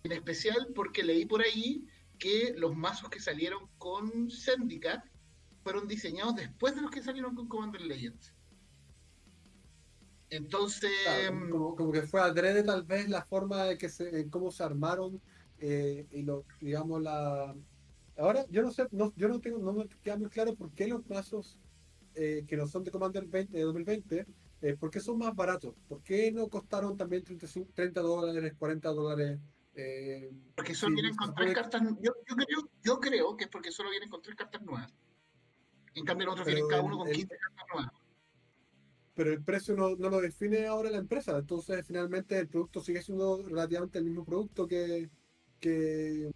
[0.05, 1.85] en especial porque leí por ahí
[2.19, 5.09] que los mazos que salieron con Syndicate
[5.63, 8.35] fueron diseñados después de los que salieron con Commander Legends.
[10.31, 10.91] Entonces,
[11.51, 15.21] como, que fue adrede tal vez la forma de que se, en cómo se armaron
[15.59, 17.55] eh, y lo, digamos, la...
[18.19, 20.87] Ahora, yo no sé, no, yo no tengo, no me queda muy claro por qué
[20.87, 21.59] los mazos
[22.15, 24.27] eh, que no son de Commander 20, de 2020,
[24.61, 25.75] eh, ¿por qué son más baratos?
[25.89, 29.39] ¿Por qué no costaron también 35 30 dólares, 40 dólares?
[29.81, 31.83] Eh, porque solo sí, vienen con tres que- cartas.
[32.01, 34.93] Yo, yo, creo, yo creo que es porque solo vienen con tres cartas nuevas.
[35.95, 37.93] En cambio, los otros vienen cada uno con el- 15 cartas nuevas.
[39.15, 41.39] pero el precio no, no lo define ahora la empresa.
[41.39, 45.11] Entonces, finalmente, el producto sigue siendo relativamente el mismo producto que.
[45.61, 46.31] que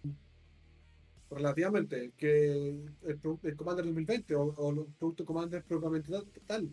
[1.29, 6.69] relativamente, que el, el Commander 2020 o, o los productos Commander propiamente tal- tal.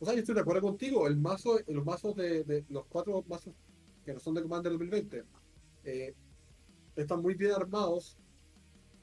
[0.00, 1.06] O sea, yo estoy de acuerdo contigo.
[1.06, 3.54] El mazo, los mazos de, de los cuatro mazos
[4.04, 5.24] que no son de Commander 2020
[5.84, 6.14] eh,
[6.96, 8.16] están muy bien armados.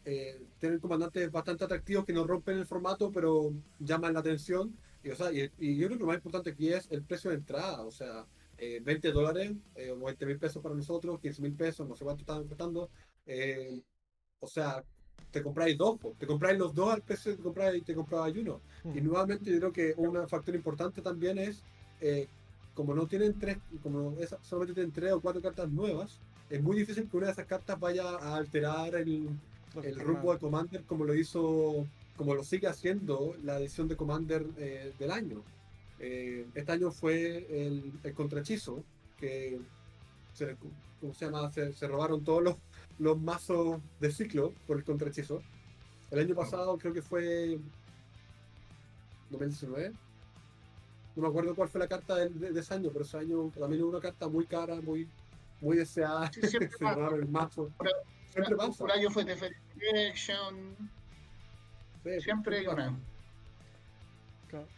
[0.05, 4.75] eh, tienen comandantes bastante atractivos que no rompen el formato, pero llaman la atención.
[5.03, 7.29] Y, o sea, y, y yo creo que lo más importante aquí es el precio
[7.31, 7.81] de entrada.
[7.83, 8.25] O sea,
[8.57, 12.03] eh, 20 dólares eh, o 20 mil pesos para nosotros, 15 mil pesos, no sé
[12.05, 12.89] cuánto estaban costando.
[13.25, 13.81] eh,
[14.39, 14.83] o sea,
[15.31, 16.15] te compráis dos, po.
[16.17, 18.61] te compráis los dos al precio que compráis, te comprabas uno.
[18.93, 21.63] Y nuevamente yo creo que un factor importante también es,
[21.99, 22.27] eh,
[22.73, 26.77] como no tienen tres, como es- solamente tienen tres o cuatro cartas nuevas, es muy
[26.77, 29.29] difícil que una de esas cartas vaya a alterar el,
[29.83, 31.85] el rumbo de Commander como lo hizo,
[32.15, 35.43] como lo sigue haciendo la edición de Commander eh, del año.
[35.99, 38.83] Eh, este año fue el, el contrahechizo,
[39.19, 39.59] que
[40.33, 40.55] se,
[41.01, 41.51] ¿cómo se llama?
[41.51, 42.55] Se, se robaron todos los,
[42.99, 45.41] los mazos de ciclo por el contrahechizo.
[46.11, 47.59] El año pasado creo que fue
[49.29, 49.91] 2019.
[51.15, 53.51] No me acuerdo cuál fue la carta de, de- de ese año, pero ese año
[53.59, 55.07] también hubo una carta muy cara, muy,
[55.61, 56.31] muy deseada.
[56.31, 56.95] Sí, siempre se pasa.
[56.95, 57.71] robaron el mazo.
[58.31, 58.83] Siempre pasa.
[58.83, 60.75] Un año fue Defense Protection,
[62.03, 62.97] Sí, siempre hay una.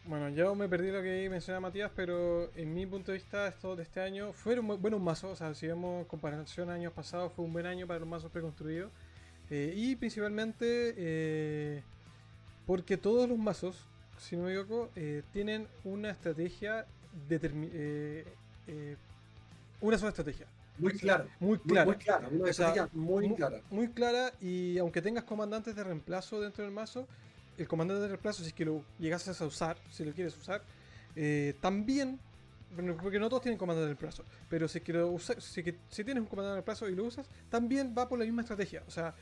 [0.05, 3.75] Bueno, yo me perdí lo que mencionaba Matías, pero en mi punto de vista, esto
[3.75, 5.31] de este año fueron buenos mazos.
[5.31, 8.31] O sea, si vemos comparación a años pasados, fue un buen año para los mazos
[8.31, 8.91] preconstruidos.
[9.51, 11.83] Eh, y principalmente eh,
[12.65, 13.85] porque todos los mazos,
[14.17, 16.85] si no me equivoco, eh, tienen una estrategia
[17.29, 18.25] determi- eh,
[18.67, 18.95] eh,
[19.81, 20.47] una sola estrategia.
[20.79, 21.27] Muy clara.
[21.39, 21.85] Muy clara.
[21.85, 22.27] muy clara.
[22.29, 23.61] Una O sea, estrategia muy mu- clara.
[23.69, 27.07] Muy clara y aunque tengas comandantes de reemplazo dentro del mazo,
[27.57, 30.61] el comandante de reemplazo, si es que lo llegases a usar, si lo quieres usar,
[31.15, 32.19] eh, también,
[33.01, 35.75] porque no todos tienen comandante de reemplazo, pero si, es que lo usa- si, que-
[35.89, 38.83] si tienes un comandante de reemplazo y lo usas, también va por la misma estrategia.
[38.87, 39.13] O sea,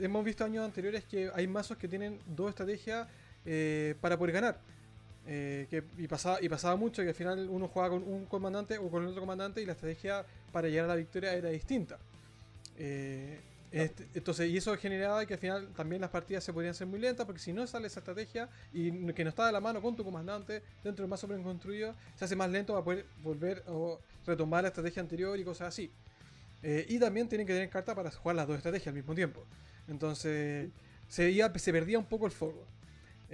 [0.00, 3.06] hemos visto años anteriores que hay mazos que tienen dos estrategias
[3.46, 4.58] eh, para poder ganar.
[5.26, 8.76] Eh, que, y, pasaba, y pasaba mucho que al final uno jugaba con un comandante
[8.76, 11.98] o con el otro comandante y la estrategia para llegar a la victoria era distinta.
[12.78, 13.40] Eh,
[13.72, 17.00] este- entonces, y eso generaba que al final también las partidas se podrían hacer muy
[17.00, 19.96] lentas porque si no sale esa estrategia y que no está de la mano con
[19.96, 24.62] tu comandante dentro del mazo construido se hace más lento para poder volver o retomar
[24.62, 25.90] la estrategia anterior y cosas así.
[26.62, 29.44] Eh, y también tienen que tener carta para jugar las dos estrategias al mismo tiempo.
[29.88, 30.70] Entonces,
[31.08, 32.64] se, iba- se perdía un poco el foco.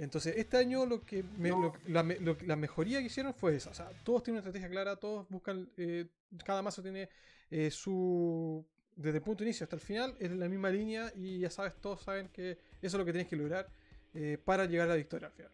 [0.01, 1.61] Entonces, este año lo que me- No.
[1.61, 3.69] lo- la, lo- la mejoría que hicieron fue esa.
[3.69, 5.69] O sea, todos tienen una estrategia clara, todos buscan.
[5.77, 6.07] eh,
[6.43, 7.07] cada mazo tiene
[7.51, 8.65] eh, su.
[8.95, 11.75] Desde el punto de inicio hasta el final, es la misma línea y ya sabes,
[11.75, 13.69] todos saben que eso es lo que tienes que lograr
[14.13, 15.51] eh, para llegar a la victoria al final.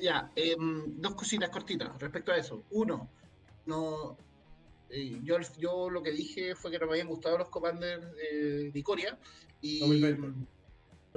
[0.00, 2.64] Ya, em, dos cositas cortitas respecto a eso.
[2.70, 3.08] Uno,
[3.66, 4.16] no,
[4.90, 8.70] eh, yo, yo lo que dije fue que no me habían gustado los commanders eh,
[8.72, 9.18] de Icoria
[9.60, 10.46] y 2020.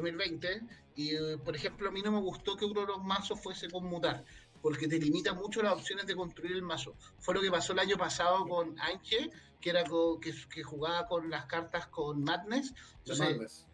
[0.01, 0.61] 2020
[0.95, 3.69] y eh, por ejemplo a mí no me gustó que uno de los mazos fuese
[3.69, 4.23] con mutar
[4.61, 6.93] porque te limita mucho las opciones de construir el mazo.
[7.17, 11.07] Fue lo que pasó el año pasado con Anche, que era co- que, que jugaba
[11.07, 12.71] con las cartas con Madness.
[12.71, 12.79] The
[13.13, 13.67] Entonces, Madness.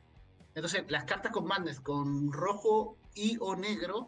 [0.55, 4.07] entonces, las cartas con Madness, con rojo y o negro,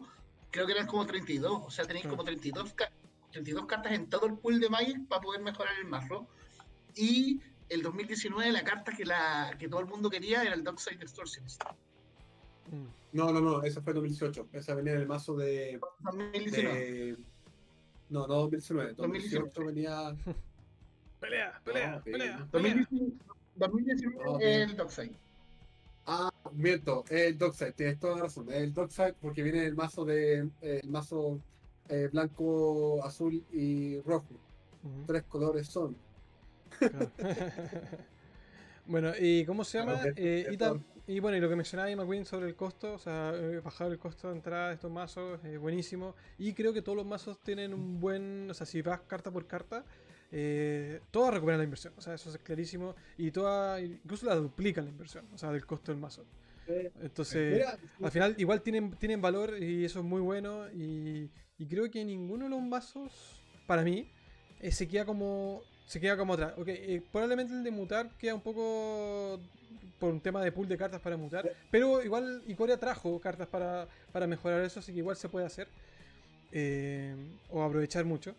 [0.50, 1.64] creo que eran como 32.
[1.66, 2.90] O sea, tenéis como 32, ca-
[3.30, 6.28] 32 cartas en todo el pool de Magic para poder mejorar el mazo.
[6.96, 11.02] Y el 2019, la carta que, la, que todo el mundo quería era el Dockside
[11.02, 11.62] Extortionist.
[12.70, 12.86] Mm.
[13.12, 14.48] No, no, no, esa fue 2018.
[14.52, 15.80] Esa venía en el mazo de.
[16.00, 16.74] 2019.
[16.92, 17.16] de-
[18.08, 18.94] No, no 2019.
[18.94, 19.72] 2018 2019.
[19.72, 20.16] venía.
[21.20, 22.48] Pelea, pelea, pelea, pelea.
[22.52, 23.12] 2019,
[23.56, 24.40] 2019 Ok.
[24.42, 25.12] el Dockside.
[26.06, 28.50] Ah, miento, el Dockside, tienes toda la razón.
[28.50, 30.48] El Dockside porque viene en el mazo de.
[30.62, 31.38] el mazo
[31.88, 34.28] eh, blanco, azul y rojo.
[34.82, 35.04] Ujú.
[35.06, 35.96] Tres colores son.
[36.78, 37.10] Claro.
[38.86, 39.94] bueno, ¿y cómo se llama?
[40.00, 40.46] Claro, Eh,
[41.10, 43.98] y bueno, y lo que mencionaba McQueen sobre el costo, o sea, eh, bajar el
[43.98, 46.14] costo de entrada de estos mazos es buenísimo.
[46.38, 49.46] Y creo que todos los mazos tienen un buen, o sea, si vas carta por
[49.48, 49.84] carta,
[50.30, 52.94] eh, todas recuperan la inversión, o sea, eso es clarísimo.
[53.18, 56.24] Y todas, incluso la duplican la inversión, o sea, del costo del mazo.
[56.68, 60.70] Eh, Entonces, mira, al final igual tienen, tienen valor y eso es muy bueno.
[60.70, 64.08] Y, y creo que ninguno de los mazos, para mí,
[64.60, 66.52] eh, se queda como se queda como atrás.
[66.56, 69.40] Ok, eh, probablemente el de mutar queda un poco
[70.00, 71.48] por un tema de pool de cartas para mutar.
[71.70, 75.68] Pero igual Ikoria trajo cartas para, para mejorar eso, así que igual se puede hacer.
[76.52, 77.14] eh,
[77.50, 78.34] o aprovechar mucho.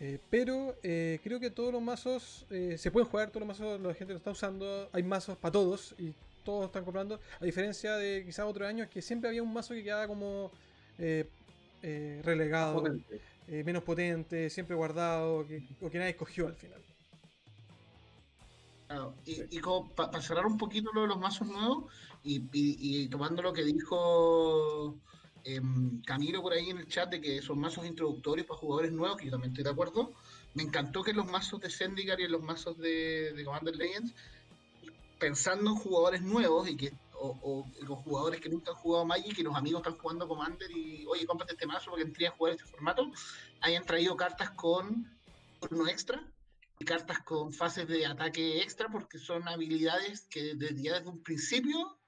[0.00, 2.46] Eh, pero eh, creo que todos los mazos
[2.76, 4.88] se pueden jugar, todos los mazos la gente lo está usando.
[4.92, 7.20] Hay mazos para todos y todos están comprando.
[7.40, 10.52] A diferencia de quizás otros años que siempre había un mazo que quedaba como
[12.22, 13.20] relegado, Potente.
[13.64, 16.80] menos potente, siempre guardado, que, o que nadie escogió al final.
[18.88, 19.42] Claro, y, Sí.
[19.50, 21.84] y como para cerrar un poquito lo de los mazos nuevos
[22.24, 24.96] y, y- y tomando lo que dijo
[25.44, 29.16] em, Camilo por ahí en el chat de que son mazos introductorios para jugadores nuevos,
[29.18, 30.12] que yo también estoy de acuerdo,
[30.54, 34.14] me encantó que los mazos de Zendikar y en los mazos de, de Commander Legends,
[35.18, 39.42] pensando en jugadores nuevos y que o, los jugadores que nunca han jugado Magic y
[39.42, 42.64] los amigos están jugando Commander y oye, cómprate este mazo porque entré a jugar este
[42.66, 43.10] formato,
[43.60, 45.06] hayan traído cartas con
[45.60, 46.22] turno extra
[46.84, 51.98] cartas con fases de ataque extra porque son habilidades que desde, ya desde un principio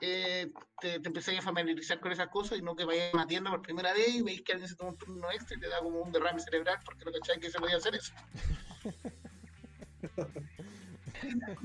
[0.00, 0.50] eh,
[0.80, 3.50] te, te empezáis a familiarizar con esas cosas y no que vayas a una tienda
[3.50, 5.80] por primera vez y veis que alguien se toma un turno extra y te da
[5.80, 8.12] como un derrame cerebral porque no cacháis que se podía hacer eso.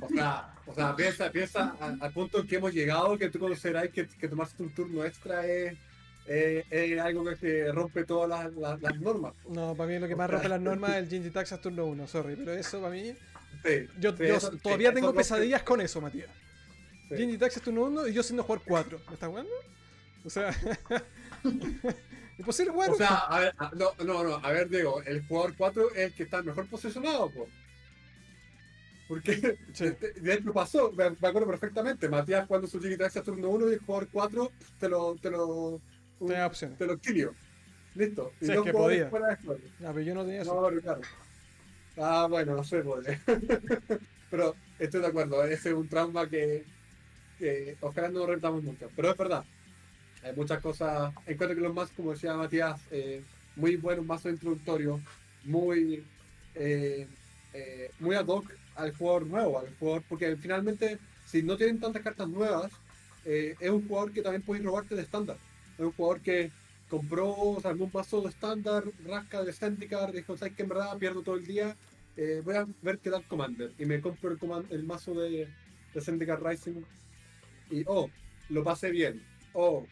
[0.01, 3.39] O sea, o sea piensa, piensa al, al punto en que hemos llegado que tú
[3.39, 5.77] consideráis que, que tomarse un turno extra es,
[6.27, 9.33] es- es algo que rompe todas las, las- las normas.
[9.49, 12.07] No, para mí lo que más rompe las normas es el Gingy Taxas turno 1,
[12.07, 13.13] sorry, pero eso para mí.
[13.63, 16.29] Sí, Yo, sí, yo eso- sí, todavía tengo pesadillas con eso, Matías.
[17.15, 18.99] Gingy Taxas turno 1 y yo siendo jugar 4.
[19.07, 19.51] ¿Me estás jugando?
[20.23, 20.49] O sea.
[22.37, 22.89] Imposible jugar.
[22.91, 26.13] O sea, a ver, no, no, no, a ver, Diego, el jugador 4 es el
[26.15, 27.47] que está mejor posicionado, po.
[29.07, 29.85] Porque Sí.
[30.01, 33.49] de, de hecho pasó, me, me acuerdo perfectamente, Matías cuando su Jiggy Taxi a turno
[33.49, 35.79] 1 y el jugador 4 te lo, te lo,
[36.19, 36.77] un- Tenía opciones.
[36.77, 37.33] te lo exilio.
[37.95, 38.31] Listo.
[38.41, 39.09] Y es dos que jugadores podía.
[39.09, 39.61] fuera de juego.
[39.79, 40.55] No, pero yo no tenía eso.
[40.61, 41.01] No, pero claro.
[41.97, 43.19] Ah, bueno, no sé, podría.
[44.29, 46.65] pero estoy de acuerdo, ese es un trauma que,
[47.39, 48.87] que ojalá no rentamos nunca.
[48.95, 49.45] Pero es verdad,
[50.23, 51.13] hay muchas cosas.
[51.25, 53.23] Encuentro que los más, como decía Matías, eh,
[53.55, 54.99] muy buenos mazos introductorios,
[55.45, 56.03] muy,
[56.55, 57.07] eh,
[57.53, 62.01] eh, muy ad hoc al jugador nuevo, al jugador, porque finalmente, si no tienen tantas
[62.01, 62.69] cartas nuevas,
[63.23, 65.37] eh, es un jugador que también puede robarte de estándar.
[65.77, 66.51] Es un jugador que
[66.89, 71.21] compró sea, algún mazo de estándar, rasca de Zendikar, dijo, ¿sabes que en verdad pierdo
[71.23, 71.75] todo el día?
[72.17, 73.71] Eh, voy a ver qué tal Commander.
[73.77, 75.47] Y me compro el, el mazo de,
[75.93, 76.83] de Zendikar Rising.
[77.71, 78.09] Y, oh,
[78.49, 79.21] lo pasé bien.
[79.53, 79.85] Oh,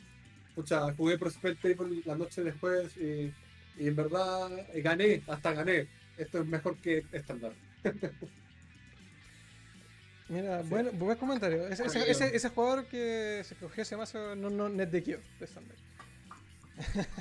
[0.56, 3.34] pucha, jugué Prospect Table la noche después y,
[3.78, 5.88] y en verdad eh, gané, hasta gané.
[6.18, 7.54] Esto es mejor que estándar.
[10.34, 10.70] Mira, Sí.
[10.70, 11.68] bueno, buen comentario.
[11.68, 15.04] Ese, ese, Oye, ese, ese jugador que se cogió ese mazo no, no net de
[15.04, 15.48] Kyo de.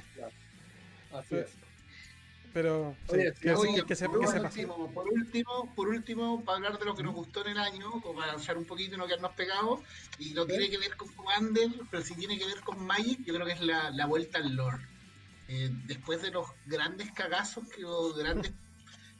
[1.12, 1.50] Así es.
[2.54, 6.44] Pero sí, Oye, que, Oye, que se, por, que se último, por último, por último,
[6.44, 8.94] para hablar de lo que nos gustó en el año, como para avanzar un poquito
[8.94, 9.80] y no quedarnos pegados,
[10.18, 13.34] y no tiene que ver con Commander, pero sí tiene que ver con Magic, yo
[13.34, 14.86] creo que es la, la vuelta al lore.
[15.48, 18.52] Eh, después de los grandes cagazos que o grandes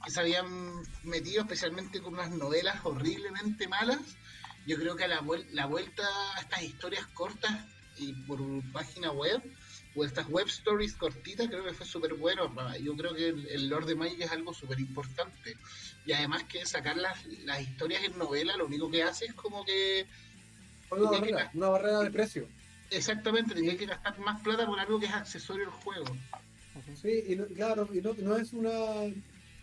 [0.05, 0.47] que se habían
[1.05, 4.01] metido, especialmente con unas novelas horriblemente malas,
[4.67, 6.03] yo creo que a la, vuel- la vuelta
[6.37, 8.39] a estas historias cortas y por
[8.73, 9.43] página web,
[9.95, 12.51] o estas web stories cortitas, creo que fue súper bueno.
[12.81, 15.55] Yo creo que el, Lord de Magic es algo súper importante.
[16.07, 19.65] Y además que sacar las, las historias en novela, lo único que hace es como
[19.65, 20.07] que
[20.91, 22.49] Una que barrera, una barrera de precio.
[22.91, 26.07] exactamente tenía que gastar más plata por algo que es accesorio al juego.
[27.01, 28.71] Sí, y no- claro, y no, no es una.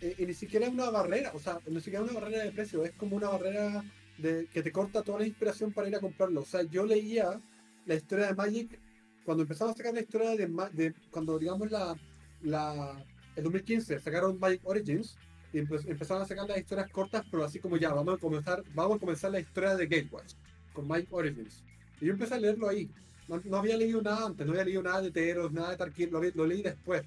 [0.00, 2.84] Y ni siquiera es una barrera, o sea, ni siquiera es una barrera de precio,
[2.84, 3.84] es como una barrera
[4.18, 6.42] de que te corta toda la inspiración para ir a comprarlo.
[6.42, 7.40] O sea, yo leía
[7.86, 8.78] la historia de Magic
[9.24, 11.96] cuando empezaron a sacar la historia de, de cuando digamos la,
[12.42, 13.04] la
[13.36, 15.16] el 2015 sacaron Magic Origins
[15.52, 18.62] y empe- empezaron a sacar las historias cortas, pero así como ya vamos a comenzar,
[18.74, 20.34] vamos a comenzar la historia de Gatewatch
[20.72, 21.62] con Magic Origins.
[22.00, 22.90] Y yo empecé a leerlo ahí.
[23.28, 26.10] No, no había leído nada antes, no había leído nada de Teros, nada de Tarkin,
[26.10, 27.02] lo, lo leí después.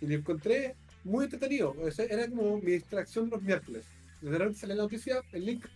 [0.00, 1.74] Y lo encontré muy entretenido.
[1.98, 3.86] Era como mi distracción los miércoles.
[4.20, 5.66] De repente sale la noticia, el link,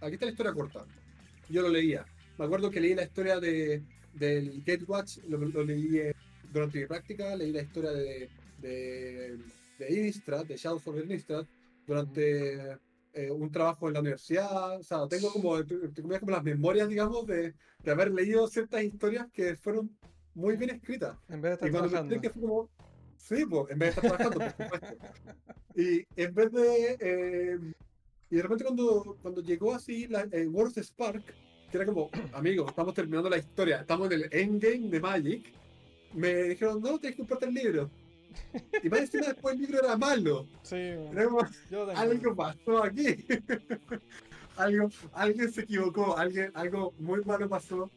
[0.00, 0.84] aquí está la historia corta.
[1.48, 2.04] Yo lo leía.
[2.38, 3.82] Me acuerdo que leí la historia de,
[4.12, 6.14] del Gatewatch, lo, lo leí eh,
[6.52, 9.38] durante mi práctica, leí la historia de, de,
[9.78, 11.46] de Innistrad, de Shadows of Innistrad,
[11.86, 12.72] durante
[13.12, 14.78] eh, un trabajo en la universidad.
[14.78, 15.56] O sea, tengo como,
[16.20, 19.96] como las memorias, digamos, de, de haber leído ciertas historias que fueron
[20.34, 21.16] muy bien escritas.
[21.28, 22.20] En vez de Y estar cuando me trabajando.
[22.20, 22.70] que fue como.
[23.24, 24.96] Sí, pues, en vez de estar trabajando, por supuesto.
[25.76, 26.96] Y en vez de.
[27.00, 27.58] eh,
[28.30, 31.24] y de repente, cuando, cuando llegó así la, eh, World Spark,
[31.68, 35.52] que era como, amigos, estamos terminando la historia, estamos en el endgame de Magic,
[36.12, 37.90] me dijeron, no, tienes que comprarte el libro.
[38.82, 40.46] Y más encima, después el libro era malo.
[40.62, 41.40] Sí, Era como,
[41.96, 43.24] algo pasó aquí.
[44.56, 47.90] algo, alguien se equivocó, alguien, algo muy malo pasó.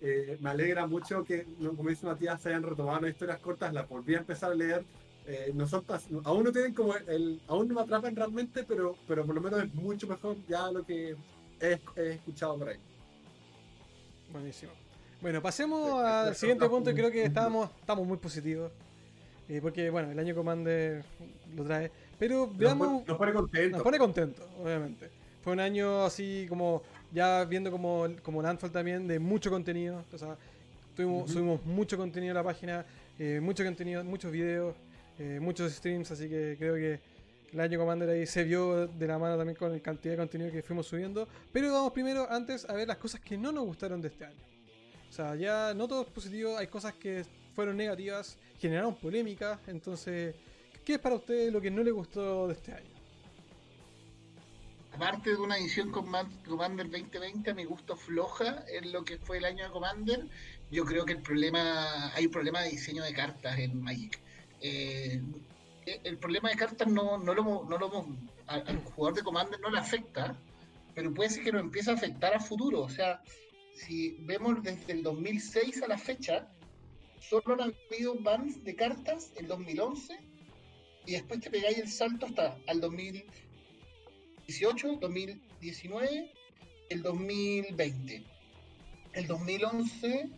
[0.00, 3.88] Eh, me alegra mucho que, como dice Matías, se hayan retomado las historias cortas, las
[3.88, 4.84] volví a empezar a leer.
[5.26, 5.84] Eh, no son
[6.24, 9.62] aún no tienen como el, aún no me atrapan realmente, pero, pero por lo menos
[9.62, 11.16] es mucho mejor ya lo que
[11.60, 12.76] he, he escuchado por ahí.
[14.32, 14.72] Buenísimo.
[15.22, 18.70] Bueno, pasemos Sí, al siguiente punto y creo que estamos, estamos muy positivos.
[19.48, 21.04] eh, porque bueno, el año Commander
[21.56, 21.90] lo trae.
[22.18, 22.88] Pero Nos veamos.
[22.88, 23.72] pone- Nos pone contentos.
[23.72, 25.10] Nos pone contento, obviamente.
[25.42, 26.82] Fue un año así como,
[27.14, 30.04] ya viendo como, como Landfall también, de mucho contenido.
[30.12, 30.36] O sea,
[30.96, 32.84] tuvimos, subimos mucho contenido a la página,
[33.18, 34.74] eh, mucho contenido, muchos videos,
[35.18, 36.98] eh, muchos streams, así que creo que
[37.52, 40.50] el año Commander ahí se vio de la mano también con la cantidad de contenido
[40.50, 41.28] que fuimos subiendo.
[41.52, 44.42] Pero vamos primero, antes, a ver las cosas que no nos gustaron de este año.
[45.08, 50.34] O sea, ya no todo es positivo, hay cosas que fueron negativas, generaron polémica, entonces,
[50.84, 52.93] ¿qué es para ustedes lo que no les gustó de este año?
[54.94, 59.18] Aparte de una edición con Man- Commander 2020, a mi gusto floja en lo que
[59.18, 60.24] fue el año de Commander,
[60.70, 64.16] yo creo que el problema, hay un problema de diseño de cartas en Magic.
[64.60, 65.20] Eh,
[66.04, 68.06] el problema de cartas no, no lo, no lo
[68.46, 70.36] al, jugador de Commander no le afecta,
[70.94, 72.82] pero puede ser que nos empiece a afectar a futuro.
[72.82, 73.20] O sea,
[73.74, 76.46] si vemos desde el 2006 a la fecha,
[77.18, 80.16] solo han habido bans de cartas el 2011
[81.04, 82.80] y después te pegáis el salto hasta al
[84.48, 86.30] 2018, 2019,
[86.90, 88.22] el 2020.
[89.14, 90.28] El 2011,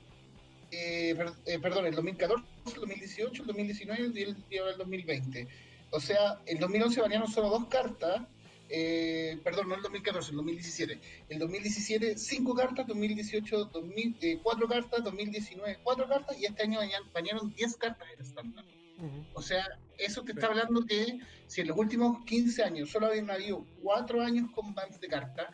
[0.71, 5.49] eh, per- eh, perdón, el 2014, el 2018, el 2019 y el, el 2020.
[5.91, 8.23] O sea, el 2011 banearon solo dos cartas,
[8.69, 11.01] eh, perdón, no el 2014, el 2017.
[11.29, 16.81] El 2017, cinco cartas, 2018, 2000, eh, cuatro cartas, 2019, cuatro cartas, y este año
[17.13, 18.65] banearon 10 cartas en estándar.
[18.99, 19.25] Ujú.
[19.35, 19.65] O sea,
[19.99, 24.21] eso te está hablando que si en los últimos 15 años solo habían habido 4
[24.23, 25.49] años con bans de cartas,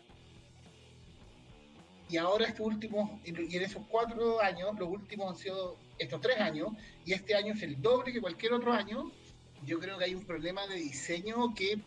[2.09, 6.41] y ahora estos últimos, y en esos 4 años, los últimos han sido estos 3
[6.41, 6.69] años,
[7.05, 9.11] y este año es el doble que cualquier otro año,
[9.65, 11.79] yo creo que hay un problema de diseño que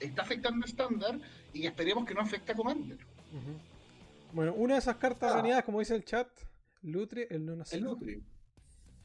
[0.00, 1.18] está afectando estándar
[1.52, 2.98] y esperemos que no afecte a Commander.
[4.32, 5.36] Bueno, una de esas cartas Ah.
[5.36, 6.28] baneadas, como dice el chat,
[6.82, 7.98] Lutre, el no El nacido.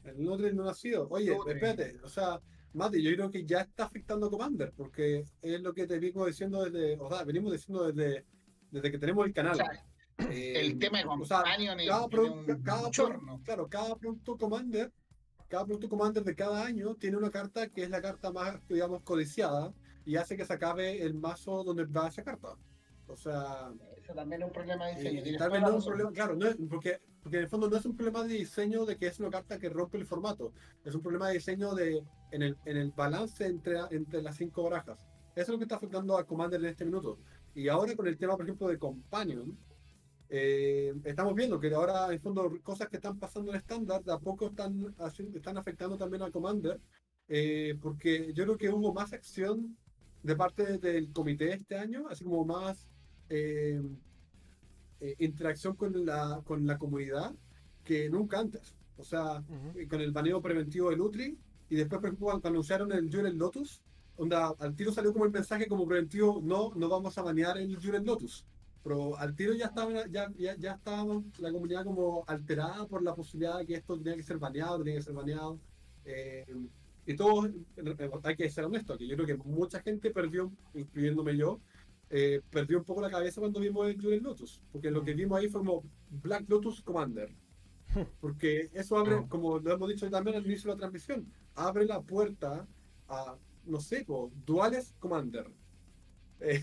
[0.04, 1.08] El Nutri no nacido.
[1.10, 1.54] Oye, Nutri.
[1.54, 2.40] espérate, o sea,
[2.74, 6.26] Mati, yo creo que ya está afectando a Commander, porque es lo que te vengo
[6.26, 8.24] diciendo desde, o sea, venimos diciendo desde,
[8.70, 9.52] desde que tenemos el canal.
[9.52, 9.86] O sea,
[10.30, 13.40] Eh, el tema de o sea, cada, tiene pro- un cada chorno.
[13.44, 14.92] claro, cada producto Commander,
[15.48, 19.02] cada producto Commander de cada año tiene una carta que es la carta más, digamos,
[19.02, 19.72] codiciada
[20.04, 22.56] y hace que se acabe el mazo donde va esa carta.
[23.08, 23.72] O sea,
[24.04, 25.22] Eso también es un problema de diseño.
[25.22, 27.70] tienes tal vez no es un problema, claro, no es- porque, porque en el fondo
[27.70, 30.52] no es un problema de diseño de que es una carta que rompe el formato,
[30.84, 34.62] es un problema de diseño de en el, en el balance entre, entre las cinco
[34.64, 34.98] barajas.
[35.34, 37.18] Eso es lo que está afectando a Commander en este minuto.
[37.54, 39.56] Y ahora con el tema, por ejemplo, de Companion,
[40.28, 44.12] eh, estamos viendo que ahora, en el fondo, cosas que están pasando en estándar, de
[44.12, 44.94] a poco están,
[45.34, 46.80] están afectando también a Commander,
[47.28, 49.76] eh, porque yo creo que hubo más acción
[50.22, 52.88] de parte del comité este año, así como más
[53.28, 53.80] eh,
[55.00, 57.34] eh, interacción con la, con la comunidad
[57.84, 58.74] que nunca antes.
[58.96, 59.78] O sea, Ujú.
[59.78, 61.36] eh, con el baneo preventivo del Utri,
[61.68, 63.82] y después, por ejemplo, cuando anunciaron el Jurel Lotus,
[64.16, 67.76] onda, al tiro salió como el mensaje como preventivo, no, no vamos a banear el
[67.76, 68.44] Jurel Lotus.
[68.82, 73.14] Pero al tiro ya estaba, ya, ya, ya estaba la comunidad como alterada por la
[73.14, 75.58] posibilidad de que esto tenía que ser baneado, tenía que ser baneado.
[76.04, 76.44] eh,
[77.06, 81.36] y todos, eh, hay que ser honesto, que yo creo que mucha gente perdió, incluyéndome
[81.36, 81.60] yo,
[82.10, 84.60] eh, perdió un poco la cabeza cuando vimos el Jurel Lotus.
[84.72, 87.34] Porque lo que vimos ahí fue como Black Lotus Commander.
[88.20, 89.28] Porque eso abre, No.
[89.28, 92.66] como lo hemos dicho también al inicio de la transmisión, abre la puerta
[93.08, 93.36] a,
[93.66, 95.46] no sé, po, duales Commander.
[96.40, 96.62] Eh.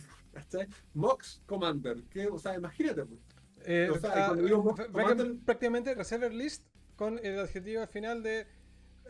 [0.94, 2.04] Mox Commander.
[2.04, 3.06] Que, o sea, imagínate.
[3.06, 3.18] po.
[3.66, 6.64] Eh, O sea, ah, cuando digo Mox Commander- prácticamente Reserver List
[6.95, 8.45] con el adjetivo al final de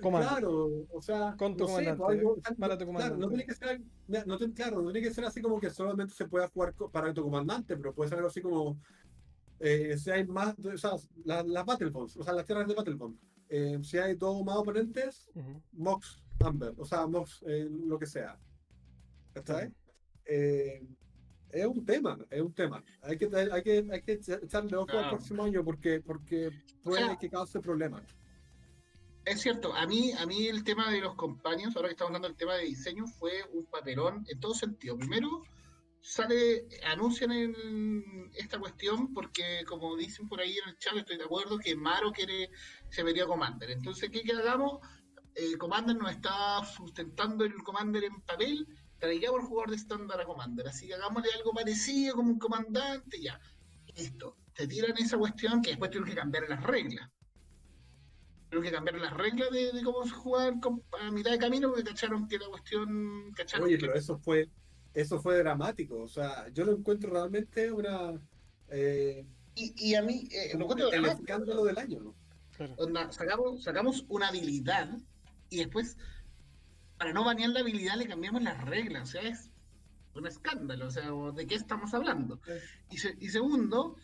[0.01, 0.29] Commander.
[0.29, 3.19] Claro, o sea, Con tu no sé, comandante, po, algo- para tu Claro, comandante.
[3.19, 3.81] no tiene que ser,
[4.25, 7.13] no tiene- claro, no tiene que ser así como que solamente se pueda jugar para
[7.13, 8.77] tu comandante, pero puede ser algo así como
[9.63, 10.91] eh, si hay más, o sea,
[11.23, 13.15] la- las Battlefronts, o sea, las tierras de Battlefront.
[13.47, 15.61] Eh, si hay dos más oponentes, Ujú.
[15.73, 18.39] Mox Amber, o sea, Mox, eh, lo que sea.
[19.35, 19.69] ¿Está
[20.25, 20.83] Eh,
[21.51, 22.83] es un tema, es un tema.
[23.01, 25.09] Hay que, hay que, hay que echarle ojo al Claro.
[25.17, 26.49] próximo año porque, porque
[26.83, 28.01] puede O sea, que cause problemas.
[29.23, 32.27] Es cierto, a mí, a mí el tema de los compañeros, ahora que estamos hablando
[32.27, 34.97] del tema de diseño, fue un papelón en todo sentido.
[34.97, 35.43] Primero,
[36.01, 41.25] sale, anuncian el- esta cuestión porque, como dicen por ahí en el chat, estoy de
[41.25, 42.49] acuerdo que Maro quiere,
[42.89, 43.69] se vería Commander.
[43.71, 44.79] Entonces, ¿qué hagamos?
[45.35, 48.67] Eh, Commander nos está sustentando el Commander en papel,
[48.97, 50.67] traigamos al jugador de estándar a Commander.
[50.67, 53.39] Así que hagámosle algo parecido como un comandante, ya.
[53.95, 54.37] Listo.
[54.53, 57.09] Te tiran esa cuestión que después tienen que cambiar las reglas.
[58.51, 61.69] Tuvieron que cambiar las reglas de, de cómo se jugar con- a mitad de camino
[61.69, 63.31] porque cacharon que la cuestión.
[63.33, 64.49] Cacharon Oye, que- pero eso fue,
[64.93, 66.01] eso fue dramático.
[66.01, 68.21] O sea, yo lo encuentro realmente una
[68.67, 69.25] eh,
[69.55, 71.21] y, y a mí, eh, lo encuentro el dramático.
[71.23, 72.15] escándalo del año, ¿no?
[72.57, 72.75] Claro.
[72.77, 74.97] Onda, sacamos, sacamos una habilidad
[75.49, 75.97] y después,
[76.97, 79.03] para no banear la habilidad, le cambiamos las reglas.
[79.09, 79.49] O sea, es
[80.13, 80.87] un escándalo.
[80.87, 82.41] O sea, ¿de qué estamos hablando?
[82.89, 83.95] Y, se- y segundo,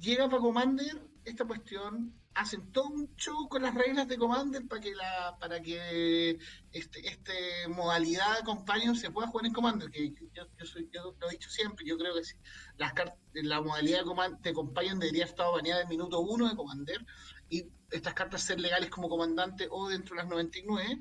[0.00, 4.80] llega para Commander esta cuestión, hacen todo un show con las reglas de Commander para
[4.80, 6.38] que la para que
[6.72, 11.32] este, este modalidad Companion se pueda jugar en Commander, que yo, soy, yo lo he
[11.32, 12.36] dicho siempre, yo creo que sí,
[12.76, 12.92] las
[13.32, 14.04] la modalidad
[14.40, 17.04] de, Companion debería estar baneada en minuto uno de Commander
[17.48, 21.00] y estas cartas ser legales como comandante o dentro de las 99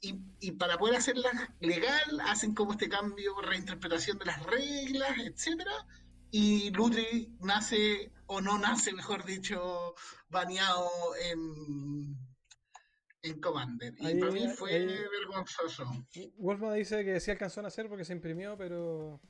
[0.00, 5.86] y, y para poder hacerlas legal hacen como este cambio, reinterpretación de las reglas, etcétera
[6.30, 9.94] y Lutri nace o no nace, mejor dicho,
[10.30, 10.88] baneado
[11.30, 12.16] en,
[13.22, 13.94] en Commander.
[13.98, 15.90] Y Ahí- para mí fue ahí- vergonzoso.
[16.38, 19.20] Wolfman dice que sí alcanzó a nacer porque se imprimió, pero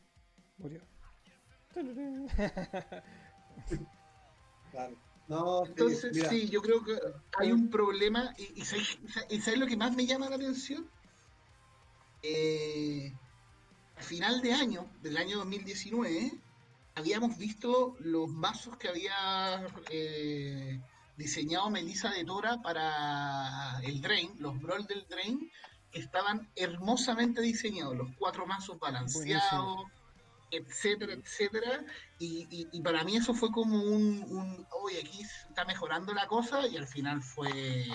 [0.57, 0.83] murió.
[4.71, 4.97] Claro.
[5.29, 6.99] No, Entonces, mira, sí, yo creo que
[7.39, 8.35] hay un problema.
[8.39, 8.99] ¿Y, y sabes,
[9.29, 10.89] y sabes lo que más me llama la atención?
[12.23, 13.13] Eh,
[13.97, 16.33] a final de año, del año 2019,
[16.99, 20.81] habíamos visto los mazos que había eh,
[21.17, 25.51] diseñado Melissa de Tora para el Drain, los Brawl del Drain,
[25.93, 29.85] estaban hermosamente diseñados, los cuatro mazos balanceados,
[30.51, 31.85] etcétera, etcétera.
[32.19, 36.27] Y, y- y para mí eso fue como un, un oye, aquí está mejorando la
[36.27, 37.87] cosa y al final fue,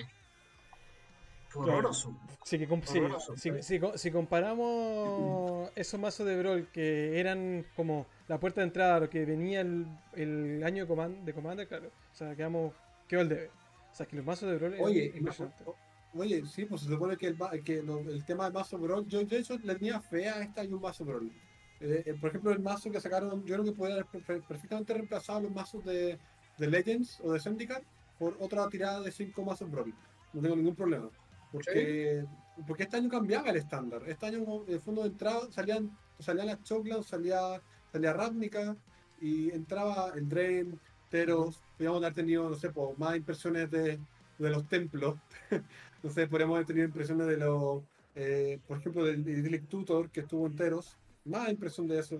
[1.54, 2.16] fue horroroso.
[2.44, 3.52] Sí, que Horroroso, si,
[3.96, 4.12] sí.
[4.12, 9.24] comparamos esos mazos de Brawl que eran como la puerta de entrada a lo que
[9.26, 9.86] venía el,
[10.16, 12.74] el año de, command, de Commander, claro, o sea, quedamos,
[13.08, 13.50] quedó el debe.
[13.92, 17.16] O sea, que los mazos de Brawl eran Oye, y oye, sí, pues se supone
[17.18, 20.28] que el, que lo- el tema del mazo Brawl, yo de hecho le tenía fe
[20.30, 21.32] a este año un mazo Brawl.
[21.80, 24.94] Eh, eh, por ejemplo, el mazo que sacaron, yo creo que podría haber per- perfectamente
[24.94, 26.18] reemplazado los mazos de,
[26.58, 27.86] de Legends o de Syndicate
[28.18, 29.94] por otra tirada de 5 mazos Brawl.
[30.34, 31.10] No tengo ningún problema.
[31.54, 32.26] Porque,
[32.68, 34.02] porque este año cambiaba el estándar.
[34.08, 37.62] Este año, en el fondo de entrada, salían, salían las Choclan, salía,
[37.92, 38.76] salía Ravnica
[39.22, 41.62] y entraba el Drain, Teros.
[41.78, 44.00] Podríamos haber tenido, no sé, pues, más impresiones de,
[44.40, 45.16] de los templos.
[46.04, 47.84] no sé, podríamos haber tenido impresiones de los,
[48.16, 50.98] eh, por ejemplo, del Idyllic Tutor que estuvo enteros.
[51.26, 52.20] Más impresión de eso.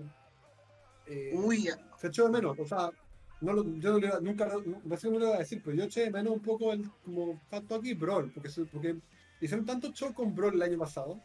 [1.06, 2.90] Eh, Uy, se echó de menos, o sea,
[3.42, 5.84] no lo- yo no le iba- nunca, no, no le iba a decir, pero yo
[5.84, 8.96] eché de menos un poco el como facto aquí Brawl, porque, porque
[9.44, 11.20] hicieron tanto show con Brawl el año pasado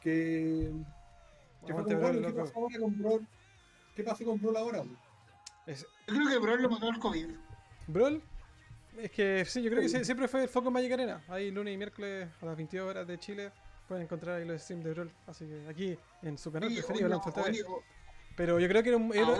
[0.00, 0.70] que,
[1.66, 3.26] que fue como, Brawl, ¿qué pasó ahora con Brawl?
[3.94, 4.84] ¿Qué pasó con Brawl ahora?
[5.66, 7.26] Es- yo creo que Brawl lo mató el COVID.
[7.88, 8.22] Brawl,
[8.98, 11.22] es que sí, yo creo que sie- siempre fue el foco en Magic Arena.
[11.28, 13.50] Ahí lunes y miércoles a las 22 horas de Chile
[13.88, 15.10] pueden encontrar ahí los streams de Brawl.
[15.26, 17.20] Así que aquí en su canal preferido,
[18.34, 19.36] Pero yo creo que era, un- era,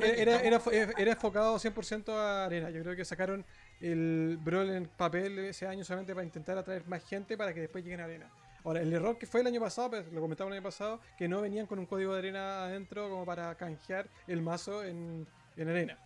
[0.70, 2.68] era- era enfocado 100% a Arena.
[2.70, 3.44] Yo creo que sacaron
[3.82, 7.84] el Brawl en papel ese año solamente para intentar atraer más gente para que después
[7.84, 8.30] lleguen a Arena.
[8.64, 11.26] Ahora, el error que fue el año pasado, pues, lo comentaba el año pasado, que
[11.26, 15.26] no venían con un código de Arena adentro como para canjear el mazo en,
[15.56, 15.98] en Arena.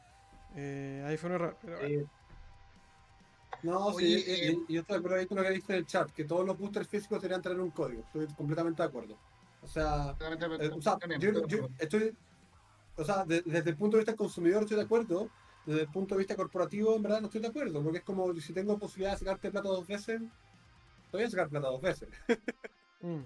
[0.57, 1.57] Eh, ahí fue un error.
[1.61, 1.95] Pero, bueno.
[2.01, 2.07] Eh,
[3.63, 6.25] no, Oye, sí, y- eh, y- ahí con lo que dijiste en el chat, que
[6.25, 9.19] todos los boosters físicos deberían tener un código, estoy completamente de acuerdo.
[9.63, 12.15] O sea, Eh, o sea, También, yo, estoy,
[12.97, 15.29] o sea, de- desde el punto de vista del consumidor estoy de acuerdo,
[15.67, 18.33] desde el punto de vista corporativo en verdad no estoy de acuerdo, porque es como
[18.37, 20.21] si tengo posibilidad de sacarte plata dos veces,
[21.11, 22.09] te voy a sacar plata dos veces.
[23.01, 23.21] Mm.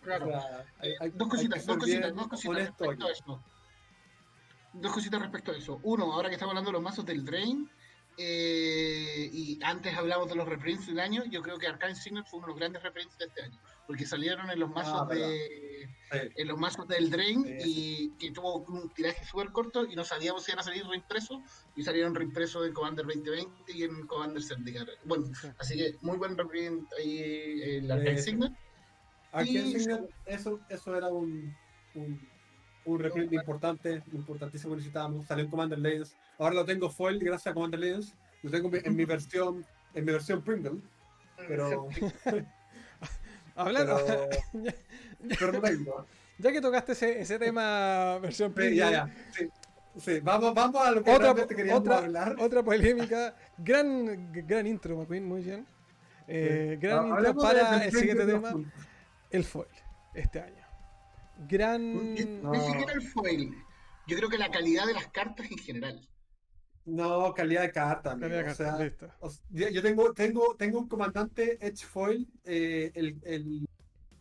[0.00, 0.26] Claro.
[0.28, 3.42] O sea, hay- hay- dos cositas, dos cositas, dos cositas respecto a eso.
[4.72, 5.80] Dos cositas respecto a eso.
[5.82, 7.68] Uno, ahora que estamos hablando de los mazos del Drain,
[8.16, 12.38] eh, y antes hablamos de los reprints del año, yo creo que Arcane Signet fue
[12.38, 15.28] uno de los grandes reprints de este año, porque salieron en los mazos Ah, verdad.
[15.28, 15.71] de.
[16.10, 20.04] En los mazos del Drain Sí, y que tuvo un tiraje súper corto y no
[20.04, 21.38] sabíamos si iban a salir reimpresos
[21.76, 24.92] y salieron reimpresos en Commander 2020 y en Commander Syndicate.
[25.04, 25.48] Bueno, Sí.
[25.58, 28.30] así que muy buen reprint ahí eh, el Arcane Sí.
[28.30, 28.52] Signet.
[29.44, 31.54] Signet, eso, eso era un,
[31.94, 32.28] un,
[32.84, 35.26] un reprint importante, importantísimo que necesitábamos.
[35.26, 36.14] Salió en Commander Legends.
[36.38, 38.14] Ahora lo tengo foil gracias a Commander Legends.
[38.42, 39.64] Lo tengo en mi- en mi versión,
[39.94, 40.80] en mi versión Pringle,
[41.48, 41.88] pero,
[43.54, 44.28] Hablando, pero,
[45.38, 46.06] pero no tengo.
[46.38, 49.14] ya que tocaste ese, ese tema versión Sí, ya, ya.
[49.36, 49.48] Sí,
[49.98, 52.36] sí, Vamos, vamos a lo que otra, realmente queríamos otra, hablar.
[52.38, 55.66] otra polémica, gran, gran intro, McQueen, muy bien.
[56.28, 58.54] Eh, gran Ah, intro para el siguiente tema,
[59.30, 59.66] el foil,
[60.14, 60.64] este año.
[61.48, 62.14] Gran...
[62.14, 62.54] Ni No.
[62.54, 63.54] siquiera el foil.
[64.06, 66.08] Yo creo que la calidad de las cartas en general.
[66.84, 68.28] No, calidad de carta, amigo.
[68.28, 69.10] Calidad de o sea, carta, listo.
[69.20, 73.68] O sea, yo yo tengo, tengo, tengo un comandante Edge Foil, eh, el, el,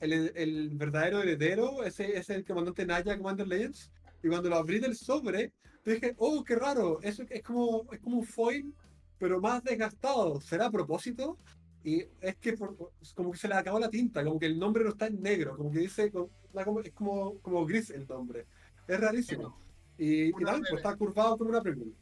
[0.02, 3.90] el, el verdadero heredero, ese, es el comandante Naya Commander Legends.
[4.24, 5.54] Y cuando lo abrí del sobre,
[5.86, 8.74] dije, oh, qué raro, eso es como, es como un foil,
[9.18, 10.40] pero más desgastado.
[10.42, 11.38] ¿Será a propósito?
[11.84, 12.78] y es que por-
[13.16, 15.58] como que se le acabó la tinta, como que el nombre no está en negro,
[15.58, 16.30] como que dice, como-
[16.84, 18.46] es como, como gris el nombre.
[18.88, 19.60] Es rarísimo.
[19.98, 21.96] Y, y de- pues está curvado como una Pringles.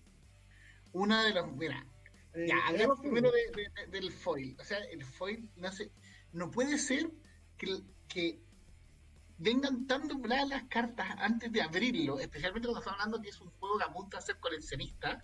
[0.92, 1.56] Una de los.
[1.56, 1.86] Mira,
[2.34, 3.74] Eh, ya, hablemos primero Pringles.
[3.74, 4.56] de- de- del foil.
[4.60, 5.92] O sea, el foil no, sé,
[6.34, 7.10] no puede ser
[7.60, 8.40] que, que
[9.38, 13.52] vengan tan dobladas las cartas antes de abrirlo, especialmente cuando estamos hablando que es un
[13.52, 15.24] juego que apunta a ser coleccionista,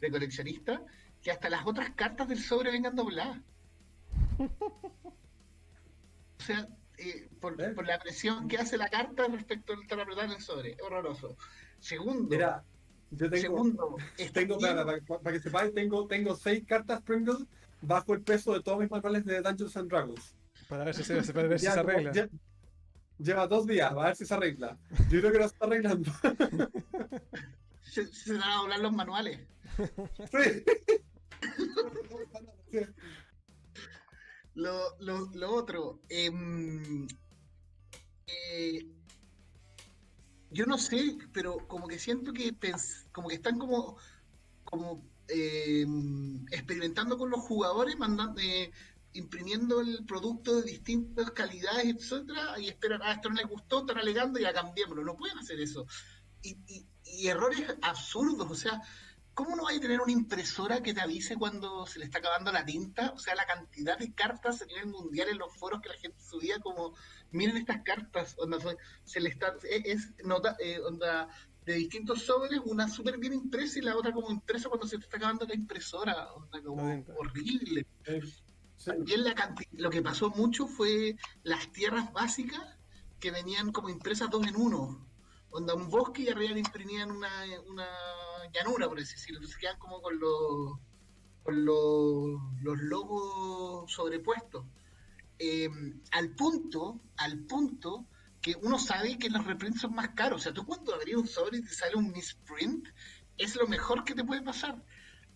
[0.00, 0.82] de coleccionista,
[1.22, 3.38] que hasta las otras cartas del sobre vengan dobladas.
[6.38, 6.66] O sea,
[6.96, 7.70] eh, por, ¿Eh?
[7.74, 10.74] por la presión que hace la carta respecto al estar apretada en el sobre.
[10.82, 11.36] Horroroso.
[11.78, 12.64] Segundo, Mira,
[13.10, 13.96] yo tengo, segundo,
[14.32, 17.44] tengo para, para- para que sepáis, tengo, tengo seis cartas Pringles
[17.82, 20.34] bajo el peso de todos mis manuales de Dungeons and Dragons.
[20.70, 22.12] Para ver si se, para ver si Ya se arregla.
[22.12, 22.28] ya-
[23.18, 24.78] lleva dos días, a ver si se arregla.
[25.10, 26.10] Yo creo que no se está arreglando.
[27.82, 29.40] se, se van a doblar los manuales.
[30.32, 30.64] Sí.
[34.54, 37.06] Lo, lo, lo otro, em,
[38.26, 38.84] eh,
[40.50, 43.96] yo no sé, pero como que siento que pens- como que están como,
[44.64, 48.72] como em, experimentando con los jugadores, mandando, eh,
[49.12, 53.98] imprimiendo el producto de distintas calidades, etcétera, y esperan, ah, esto no les gustó, están
[53.98, 55.04] alegando y ya cambiémoslo.
[55.04, 55.86] No pueden hacer eso.
[56.42, 58.80] Y, y- y errores absurdos, o sea,
[59.32, 62.52] ¿Cómo no hay a tener una impresora que te avise cuando se le está acabando
[62.52, 63.12] la tinta?
[63.14, 66.20] O sea, la cantidad de cartas a nivel mundial en los foros que la gente
[66.20, 66.94] subía como,
[67.30, 68.58] miren estas cartas, onda,
[69.04, 71.28] se, le está, es, es nota, eh, onda,
[71.64, 75.04] de distintos sobres, una súper bien impresa y la otra como impresa cuando se te
[75.04, 76.82] está acabando la impresora, onda, como
[77.16, 77.86] horrible.
[78.84, 82.60] También la canti- lo que pasó mucho fue las tierras básicas
[83.18, 85.06] que venían como impresas dos en uno.
[85.50, 87.30] Onda un bosque y arriba le imprimían una,
[87.68, 87.86] una
[88.52, 89.38] llanura, por así decirlo.
[89.38, 90.78] Entonces quedan como con los,
[91.42, 94.64] con los, los logos sobrepuestos.
[95.38, 95.68] Eh,
[96.12, 98.06] al punto, al punto
[98.40, 100.40] que uno sabe que los reprints son más caros.
[100.40, 102.88] O sea, tú cuando abrías un sobre y te sale un misprint,
[103.36, 104.82] es lo mejor que te puede pasar.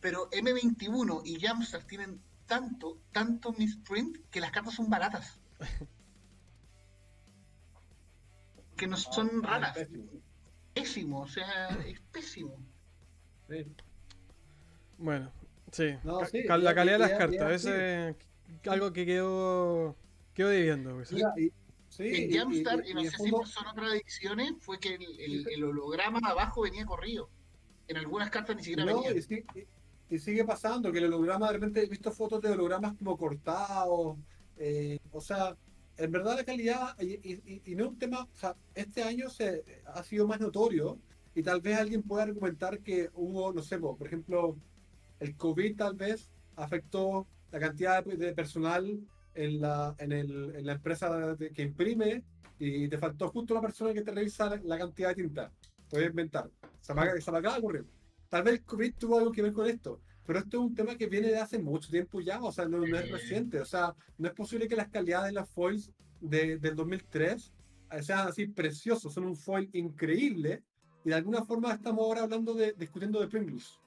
[0.00, 5.40] Pero M21 y Jamstar tienen tanto, tanto misprint que las cartas son baratas.
[8.76, 9.74] Que no son Ah, raras.
[9.76, 10.10] pésimo.
[10.74, 12.56] Pésimo, o sea, es pésimo.
[13.48, 13.64] Sí.
[14.98, 15.32] Bueno,
[15.70, 15.94] sí.
[16.02, 18.16] No, Ca- sí, ca- la ya- calidad de las cartas, ese
[18.66, 19.96] algo que quedó
[20.34, 20.94] quedó debiendo.
[20.96, 21.12] pues.
[21.12, 21.52] Mira, y-
[21.88, 24.94] sí, en Jamstar, y- y, no y sé fondo- si son otras ediciones, fue que
[24.94, 27.30] el, el- el holograma de abajo venía corrido.
[27.86, 29.22] En algunas cartas ni siquiera No, venía.
[30.10, 34.16] Y- sigue pasando que el holograma, de repente he visto fotos de hologramas como cortados.
[34.56, 35.56] eh, o sea,
[35.96, 39.28] en verdad la calidad, y, y- y- no es un tema, o sea, este año
[39.28, 40.98] se ha sido más notorio
[41.34, 44.56] y tal vez alguien pueda argumentar que hubo, no sé, po, por ejemplo,
[45.20, 49.00] el COVID tal vez afectó la cantidad de, personal
[49.34, 52.22] en la, en, el, en la empresa de- que imprime
[52.58, 55.50] y te faltó justo la persona que te revisa la, la cantidad de tinta.
[55.90, 56.48] Puedes inventar.
[56.80, 57.84] Se me acaba de ocurrir.
[58.34, 60.96] Tal vez el COVID tuvo algo que ver con esto, pero esto es un tema
[60.96, 63.60] que viene de hace mucho tiempo ya, o sea, no, no es reciente.
[63.60, 67.52] O sea, no es posible que las calidades de las foils de, del 2003
[68.00, 70.64] sean así preciosos, son un foil increíble
[71.04, 73.78] y de alguna forma estamos ahora hablando de, discutiendo de Pringles.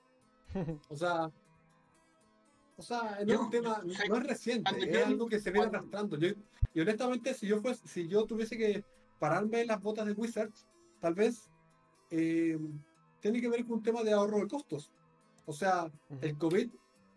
[0.88, 1.30] O sea,
[2.78, 6.18] o sea, no es un tema, no es reciente, es algo que se viene arrastrando.
[6.18, 6.30] Yo,
[6.74, 8.86] y honestamente, si yo fuese, si yo tuviese que
[9.19, 10.65] pararme en las botas de Wizards,
[11.02, 11.52] tal vez
[12.11, 12.57] eh,
[13.22, 14.91] tiene que ver con un tema de ahorro de costos.
[15.45, 15.91] O sea,
[16.22, 16.69] el COVID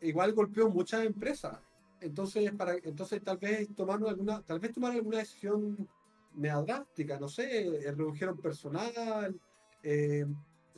[0.03, 1.59] igual golpeó muchas empresas.
[2.01, 5.89] Entonces, para, entonces tal vez tomaron alguna, tal vez tomaron alguna decisión
[6.33, 9.39] drástica, no sé, eh, redujeron personal,
[9.83, 10.25] eh,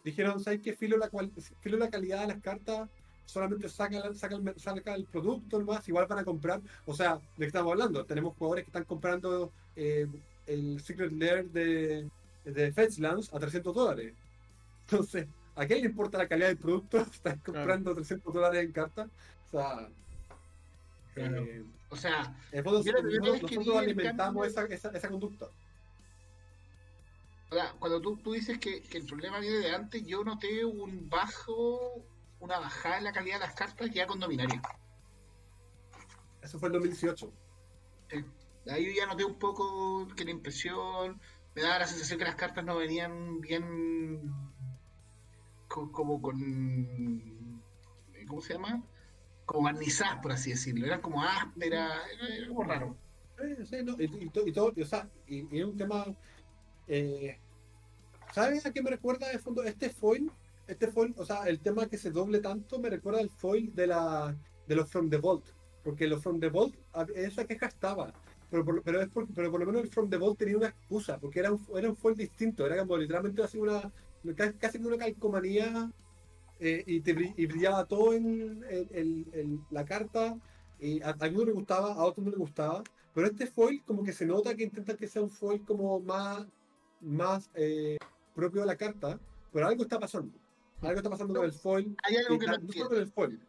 [0.05, 0.73] dijeron, ¿sabes qué?
[0.75, 1.31] Filo la, cual-
[1.61, 2.89] filo la calidad de las cartas,
[3.25, 6.61] solamente saca, saca, el, saca el producto nomás, igual van a comprar.
[6.87, 8.05] O sea, ¿de qué estamos hablando?
[8.05, 10.07] Tenemos jugadores que están comprando eh,
[10.47, 12.11] el Secret Lair de,
[12.45, 14.15] de Fetchlands a 300 dólares.
[14.93, 16.99] Entonces, ¿a quién le importa la calidad del producto?
[17.13, 19.09] Están comprando 300 dólares en carta.
[19.47, 19.89] O sea,
[21.15, 21.43] Claro.
[21.43, 25.47] eh, O sea, el fondo, Yo que alimentamos esa, esa, esa conducta.
[27.51, 30.65] o sea, cuando tú, tú dices que, que el problema viene de antes, yo noté
[30.65, 32.03] un bajo,
[32.41, 34.63] una bajada en la calidad de las cartas ya con Dominaria.
[36.41, 37.31] Eso fue el 2018.
[38.71, 41.21] Ahí yo ya noté un poco que la impresión,
[41.55, 44.33] me daba la sensación que las cartas no venían bien
[45.91, 47.63] como con
[48.27, 48.83] ¿cómo se llama?
[49.45, 52.97] como barnizadas por así decirlo, eran como ásperas, era, era como raro.
[53.65, 56.07] Sí, no, y, y y todo, y, o sea, y, es un tema.
[56.87, 57.39] Eh,
[58.33, 59.63] ¿Sabes a qué me recuerda de fondo?
[59.65, 60.31] Este foil,
[60.69, 63.89] este foil, o sea, el tema que se doble tanto me recuerda al foil de
[63.89, 64.37] la
[64.67, 65.45] de los From the Vault.
[65.83, 66.77] porque los From the Vault,
[67.15, 68.13] esa queja estaba.
[68.49, 70.69] Pero por, pero, es por, pero por lo menos el From the Vault tenía una
[70.69, 73.91] excusa, porque era un, era un foil distinto, era como literalmente así una,
[74.37, 75.91] casi, casi como una calcomanía
[76.61, 80.37] eh, y, te, y brillaba todo en, en- en- en la carta.
[80.79, 82.83] Y a, a algunos les gustaba, a otros no les gustaba.
[83.15, 86.47] Pero este foil, como que se nota que intentan que sea un foil como más,
[87.01, 87.99] más eh,
[88.35, 89.19] propio de la carta.
[89.53, 90.33] Pero algo está pasando.
[90.81, 91.97] Algo está pasando con el foil.
[92.05, 93.41] Hay algo y que ta- no no solo con el foil.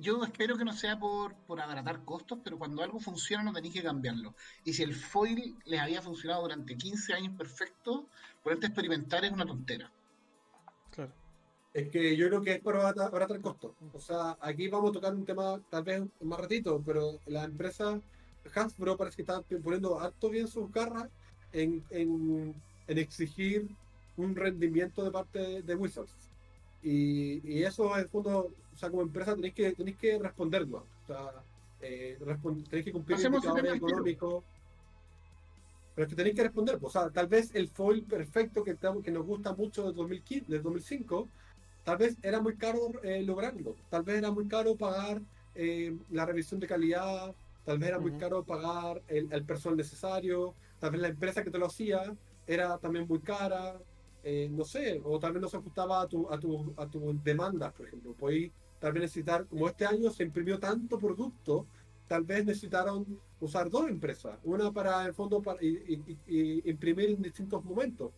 [0.00, 3.74] Yo espero que no sea por, por abaratar costos, pero cuando algo funciona no tenéis
[3.74, 4.34] que cambiarlo.
[4.64, 8.06] Y si el foil les había funcionado durante 15 años perfecto,
[8.42, 9.90] ponerte a experimentar es una tontera.
[10.90, 11.12] Claro.
[11.72, 13.74] Es que yo creo que es para abaratar abaratar el costo.
[13.92, 18.00] O sea, aquí vamos a tocar un tema tal vez más ratito, pero la empresa
[18.54, 21.08] Hasbro parece que está poniendo harto bien sus garras
[21.52, 22.54] en, en,
[22.86, 23.68] en exigir
[24.16, 26.29] un rendimiento de parte de, de Wizards.
[26.82, 30.78] Y, y eso en el fondo, o sea, como empresa tenéis que, tenéis que responderlo.
[31.04, 31.32] O sea,
[31.80, 34.44] eh, respon- tenéis que cumplir Hacemos indicadores económicos.
[35.94, 36.78] Pero es que tenéis que responder.
[36.80, 40.62] O sea, tal vez el foil perfecto que, que nos gusta mucho del 2015, del
[40.62, 41.28] 2005,
[41.84, 43.74] tal vez era muy caro eh, lograrlo.
[43.90, 45.20] Tal vez era muy caro pagar
[45.54, 47.34] eh, la revisión de calidad.
[47.64, 48.20] Tal vez era muy Ujú.
[48.20, 50.54] caro pagar el, el personal necesario.
[50.78, 52.16] Tal vez la empresa que te lo hacía
[52.46, 53.78] era también muy cara.
[54.22, 57.18] Eh, no sé, o tal vez no se ajustaba a tu, a tu, a tu
[57.22, 58.12] demanda, por ejemplo.
[58.14, 61.66] Podéis tal vez necesitar, como este año se imprimió tanto producto,
[62.08, 63.06] tal vez necesitaron
[63.40, 65.68] usar dos empresas, una para el fondo para, y,
[66.06, 68.10] y- y- imprimir en distintos momentos.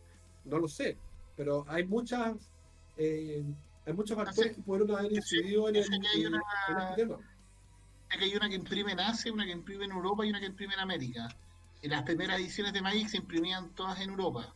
[0.45, 0.97] No lo sé,
[1.37, 2.51] pero hay muchas
[2.97, 3.43] eh,
[3.87, 6.79] hay muchos factores que pudieron haber incidido en, el, sé que hay en- una- en
[6.79, 7.19] este tema.
[8.19, 10.47] Que hay una que imprime en Asia, una que imprime en Europa y una que
[10.47, 11.29] imprime en América.
[11.81, 14.55] Y las primeras ediciones de Magic se imprimían todas en Europa.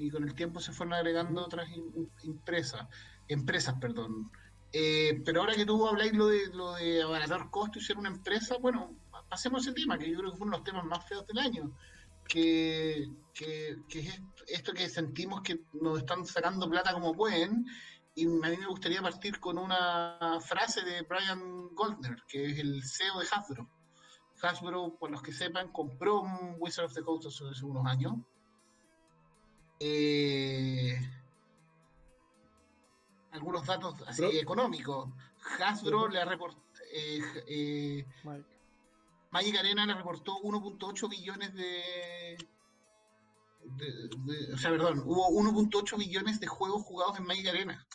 [0.00, 2.86] Y con el tiempo se fueron agregando otras im- impresas,
[3.28, 4.30] empresas, perdón.
[4.72, 8.08] Eh, pero ahora que tú habláis lo de, lo de abaratar costos y ser una
[8.08, 8.96] empresa, bueno,
[9.28, 11.38] pasemos ese tema, que yo creo que fue uno de los temas más feos del
[11.38, 11.76] año.
[12.26, 17.66] Que, que, que es esto que sentimos que nos están sacando plata como pueden.
[18.14, 22.82] Y a mí me gustaría partir con una frase de Brian Goldner, que es el
[22.84, 23.68] CEO de Hasbro.
[24.42, 28.14] Hasbro, por los que sepan, compró un Wizard of the Coast hace unos años.
[29.80, 30.94] Eh,
[33.32, 35.08] algunos datos así económicos.
[35.64, 36.62] Hasbro le ha reportado.
[38.24, 38.44] Mike.
[39.30, 42.36] Magic Arena le reportó 1.8 billones de,
[43.64, 47.86] de- de- O sea, perdón, hubo 1.8 billones de juegos jugados en Magic Arena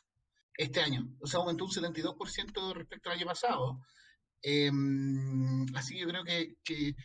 [0.57, 1.07] este año.
[1.21, 3.79] O sea, aumentó un 72% respecto al año pasado.
[4.41, 6.95] Em, así que yo creo que, que-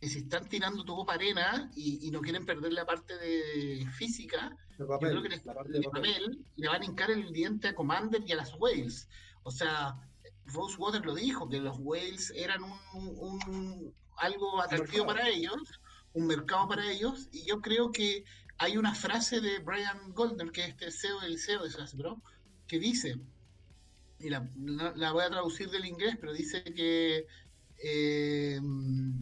[0.00, 3.86] que si están tirando todo para arena y, y no quieren perder la parte de
[3.96, 5.84] física, De yo papel, creo que les- de papel.
[5.84, 9.08] papel le van a hincar el diente a Commander y a las Whales.
[9.42, 9.94] O sea,
[10.46, 15.06] Rosewater lo dijo, que los Whales eran un, un- algo atractivo mercado.
[15.06, 15.80] para ellos,
[16.12, 18.24] un mercado para ellos, y yo creo que
[18.58, 22.22] hay una frase de Brian Goldner, que es este CEO, el CEO de Hasbro,
[22.66, 23.16] que dice,
[24.18, 27.26] y la, la- la voy a traducir del inglés, pero dice que,
[27.82, 28.60] eh,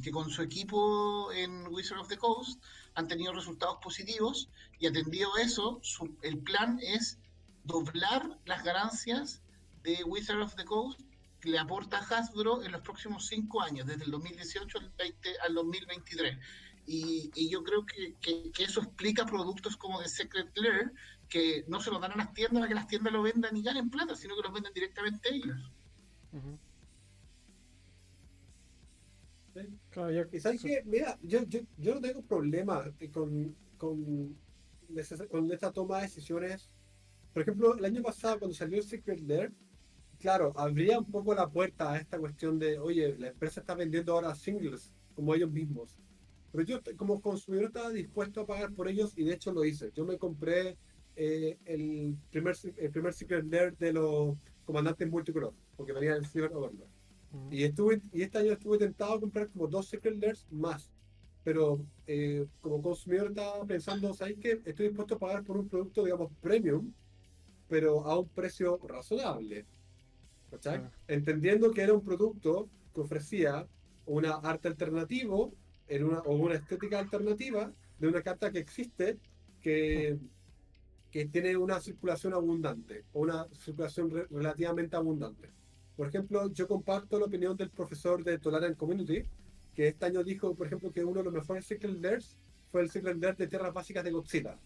[0.02, 2.62] que con su equipo en Wizard of the Coast
[2.94, 4.48] han tenido resultados positivos
[4.78, 7.18] y atendido eso, su- el plan es
[7.64, 9.42] doblar las ganancias
[9.82, 11.00] de Wizard of the Coast
[11.40, 15.54] que le aporta Hasbro en los próximos cinco años, desde el 2018 al, 20 al
[15.54, 16.38] 2023.
[16.86, 20.92] Y, y yo creo que, que- que eso explica productos como The Secret Lair,
[21.28, 23.62] que no se los dan a las tiendas para que las tiendas lo vendan y
[23.62, 25.58] ganen plata, sino que los venden directamente ellos.
[26.32, 26.58] Ujú.
[29.54, 29.60] Sí.
[29.90, 34.36] Claro, ya- Y sabes que, mira, yo, yo, yo no tengo problema con, con,
[35.30, 36.70] con esta toma de decisiones.
[37.32, 39.52] Por ejemplo, el año pasado, cuando salió el Secret Lair,
[40.20, 44.12] claro, abría un poco la puerta a esta cuestión de, oye, la empresa está vendiendo
[44.14, 45.96] ahora singles, como ellos mismos.
[46.52, 49.92] Pero yo, como consumidor, estaba dispuesto a pagar por ellos y de hecho lo hice.
[49.94, 50.78] Yo me compré
[51.16, 56.52] eh, el, primer, el primer Secret Lair de los comandantes multicolor, porque venía el Silver
[56.54, 56.88] Overlord.
[57.50, 60.90] Y, estuve, y este año estuve tentado a comprar como dos Secret Lairs más.
[61.42, 64.60] Pero eh, como consumidor estaba pensando, ¿sabes qué?
[64.64, 66.92] Estoy dispuesto a pagar por un producto, digamos, premium,
[67.68, 69.66] pero a un precio razonable.
[70.50, 70.78] ¿Cachai?
[70.78, 70.94] Claro.
[71.08, 73.66] Entendiendo que era un producto que ofrecía
[74.06, 75.52] una arte alternativo
[75.88, 79.18] en una, o una estética alternativa de una carta que existe
[79.60, 80.16] que,
[81.10, 85.50] que tiene una circulación abundante o una circulación re- relativamente abundante.
[85.96, 89.24] Por ejemplo, yo comparto la opinión del profesor de Tolerant Community,
[89.74, 92.36] que este año dijo, por ejemplo, que uno de los mejores Secret Lairs
[92.70, 94.58] fue el Secret Lair de tierras básicas de Godzilla.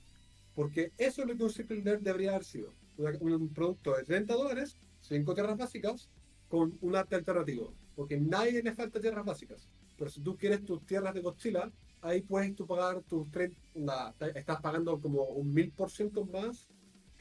[0.54, 2.72] Porque eso es lo que un Secret Lair debería haber sido.
[3.20, 6.08] Un producto de 30 dólares, 5 tierras básicas,
[6.48, 7.74] con un arte alternativo.
[7.94, 9.68] Porque nadie le falta tierras básicas.
[9.96, 14.14] Pero si tú quieres tus tierras de Godzilla, ahí puedes tú pagar tus 30, nada,
[14.34, 16.66] estás pagando como un mil por ciento más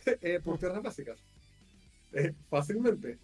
[0.21, 1.19] eh, por tierras básicas.
[2.13, 3.17] Eh, fácilmente.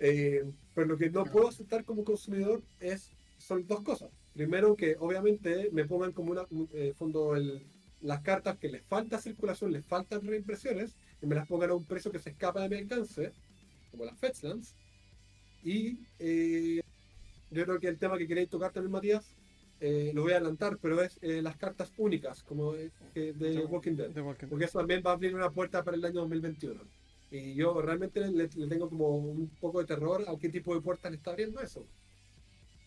[0.00, 0.44] Eh,
[0.74, 4.10] pero lo que no puedo aceptar como consumidor es son dos cosas.
[4.34, 6.42] Primero que obviamente me pongan como una
[6.72, 7.62] eh, fondo el,
[8.00, 11.84] las cartas que les falta circulación, les faltan reimpresiones, y me las pongan a un
[11.84, 13.32] precio que se escapa de mi alcance,
[13.90, 14.74] como las Fetchlands.
[15.64, 16.80] Y eh,
[17.50, 19.34] yo creo que el tema que queréis tocar también, Matías,
[19.80, 23.64] eh, lo voy a adelantar, pero es eh, las cartas únicas, como de, que de
[23.64, 24.10] Walking Dead.
[24.10, 24.50] de Walking Dead.
[24.50, 26.80] Porque eso también va a abrir una puerta para el año 2021.
[27.30, 30.80] Y yo realmente le, le tengo como un poco de terror a qué tipo de
[30.80, 31.84] puertas le está abriendo eso.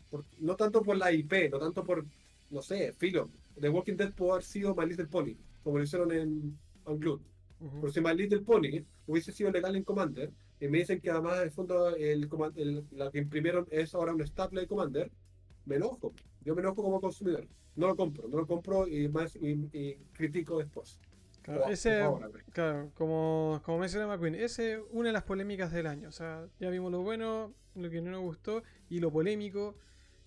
[0.09, 2.05] Por- no tanto por la IP, no tanto por,
[2.49, 3.29] no sé, filo.
[3.59, 7.19] The Walking Dead pudo haber sido My Little Pony, como lo hicieron en Unglued.
[7.59, 7.81] Ujú.
[7.81, 11.39] Pero si My Little Pony hubiese sido legal en Commander, y me dicen que además
[11.41, 15.11] el fondo el, el- la que imprimieron es ahora un staple de Commander,
[15.65, 16.13] me enojo.
[16.43, 17.47] Yo me enojo como consumidor.
[17.75, 20.99] No lo compro, no lo compro y más y, y critico después.
[21.41, 22.03] Claro, Oh, ese,
[22.51, 26.09] claro, como, como menciona McQueen, ese es una de las polémicas del año.
[26.09, 29.75] O sea, ya vimos lo bueno, lo que no nos gustó y lo polémico.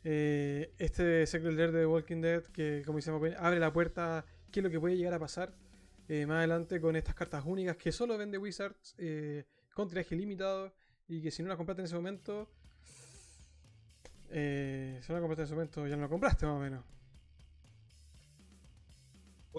[0.02, 4.24] Eh, este Secret Lair de Walking Dead, que como dice McQueen, abre la puerta a
[4.50, 5.54] qué es lo que puede llegar a pasar
[6.08, 10.74] eh, más adelante con estas cartas únicas que solo vende Wizards eh, con tiraje limitado
[11.08, 12.50] y que si no las compraste en ese momento,
[14.30, 16.93] si no la compraste en ese momento ya no la compraste más o menos.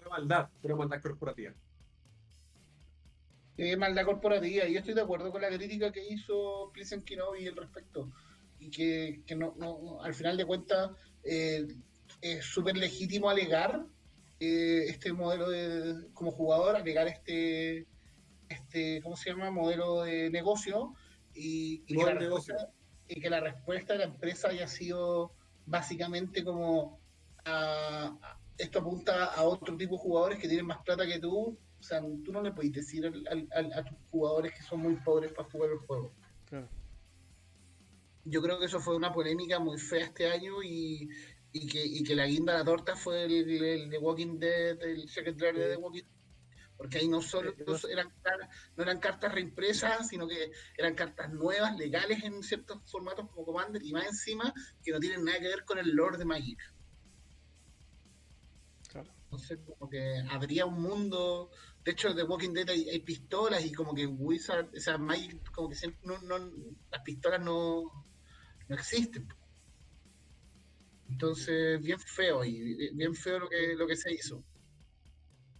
[0.10, 1.54] Maldad, pero maldad corporativa.
[3.58, 4.66] eh, maldad corporativa.
[4.66, 8.12] Y yo estoy de acuerdo con la crítica que hizo Pleasant Kenobi al respecto.
[8.60, 10.92] Y que, que no, no- no- al final de cuentas
[11.24, 11.66] eh,
[12.22, 13.86] es súper legítimo alegar
[14.42, 17.88] eh, este modelo de, como jugador, alegar este,
[18.50, 19.50] este, ¿cómo se llama?
[19.52, 20.94] Modelo de negocio.
[21.34, 22.56] Y, y que negocio.
[23.08, 25.34] y que la respuesta de la empresa haya sido
[25.66, 27.00] básicamente como
[27.46, 28.18] a-
[28.58, 31.58] esto apunta a otro tipo de jugadores que tienen más plata que tú.
[31.80, 35.32] O sea, tú no le puedes decir al- a tus jugadores que son muy pobres
[35.34, 36.14] para jugar el juego.
[36.46, 36.70] Claro.
[38.24, 41.08] Yo creo que eso fue una polémica muy fea este año y,
[41.52, 44.82] y que, y que la guinda de la torta fue el, el de Walking Dead,
[44.82, 46.12] el secretario de The Walking Dead.
[46.78, 47.54] Porque ahí no solo
[47.90, 48.12] eran,
[48.76, 53.82] no eran cartas reimpresas, sino que eran cartas nuevas, legales en ciertos formatos como Commander,
[53.82, 54.54] y más encima
[54.84, 56.60] que no tienen nada que ver con el lore de Magic.
[59.26, 61.50] Entonces, como que habría un mundo.
[61.84, 65.70] De hecho, de Walking Dead hay, pistolas y como que Wizard, o sea, Magic, como
[65.70, 66.02] que siempre
[66.92, 67.84] las pistolas no,
[68.68, 69.28] no existen.
[71.10, 74.44] Entonces, bien feo y bien feo lo que, lo que se hizo.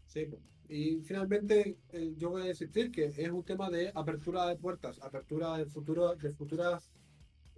[0.08, 0.28] Sí.
[0.68, 5.00] Y finalmente eh, yo voy a insistir que es un tema de apertura de puertas,
[5.02, 6.90] apertura de futuro, de futuras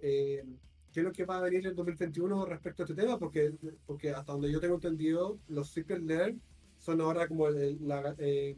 [0.00, 0.44] eh,
[0.92, 3.54] qué es lo que va a venir en 2021 respecto a este tema, porque,
[3.86, 6.38] porque hasta donde yo tengo entendido, los Secret Lair
[6.78, 8.56] son ahora como el- la, eh,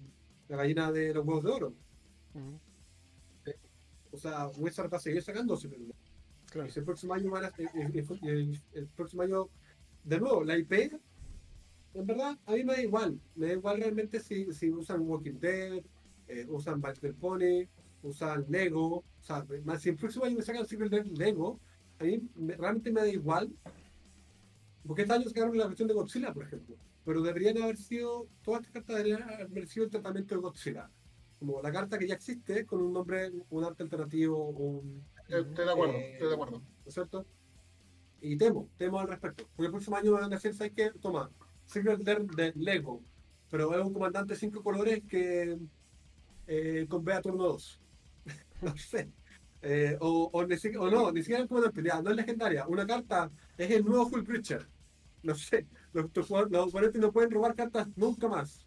[0.48, 1.74] la gallina de los huevos de oro.
[2.34, 2.58] Ujú.
[4.12, 5.94] O sea, Wizard va a seguir sacando Secret Lair.
[6.50, 6.68] Claro.
[6.68, 9.48] Y si el próximo año van a- el, el- el- el próximo año,
[10.04, 10.72] de nuevo, la IP,
[11.94, 13.20] en verdad, a mí me da igual.
[13.36, 15.82] Me da igual realmente si, si usan Walking Dead,
[16.28, 17.68] eh, usan Battle Pony,
[18.02, 18.98] usan Lego.
[18.98, 21.60] O sea, más, si el próximo año me sacan Secret Lair Lego,
[22.00, 23.50] a mí me- realmente me da igual.
[24.86, 26.76] Porque este año sacaron la versión de Godzilla, por ejemplo.
[27.04, 30.90] Pero deberían haber sido, todas estas cartas deberían haber sido el tratamiento de Godzilla.
[31.38, 35.70] Como la carta que ya existe, con un nombre, un arte alternativo, un, Estoy de
[35.70, 36.58] acuerdo, Eh, estoy de acuerdo.
[36.58, 37.26] ¿no es cierto?
[38.22, 39.46] Y temo, temo al respecto.
[39.54, 40.90] Porque el próximo año me van a decir, ¿sabes qué?
[41.00, 41.30] Toma,
[41.66, 43.02] Secret Lair de Lego,
[43.50, 45.56] pero es un comandante de cinco colores que
[46.46, 47.80] eh, con B a turno 2.
[48.62, 49.08] no sé.
[49.62, 52.66] Eh, o, o, o no, ni siquiera comandante, ya, no es legendaria.
[52.66, 54.66] Una carta es el nuevo Full Creature.
[55.22, 58.66] No sé, los, los oponentes no pueden robar cartas nunca más.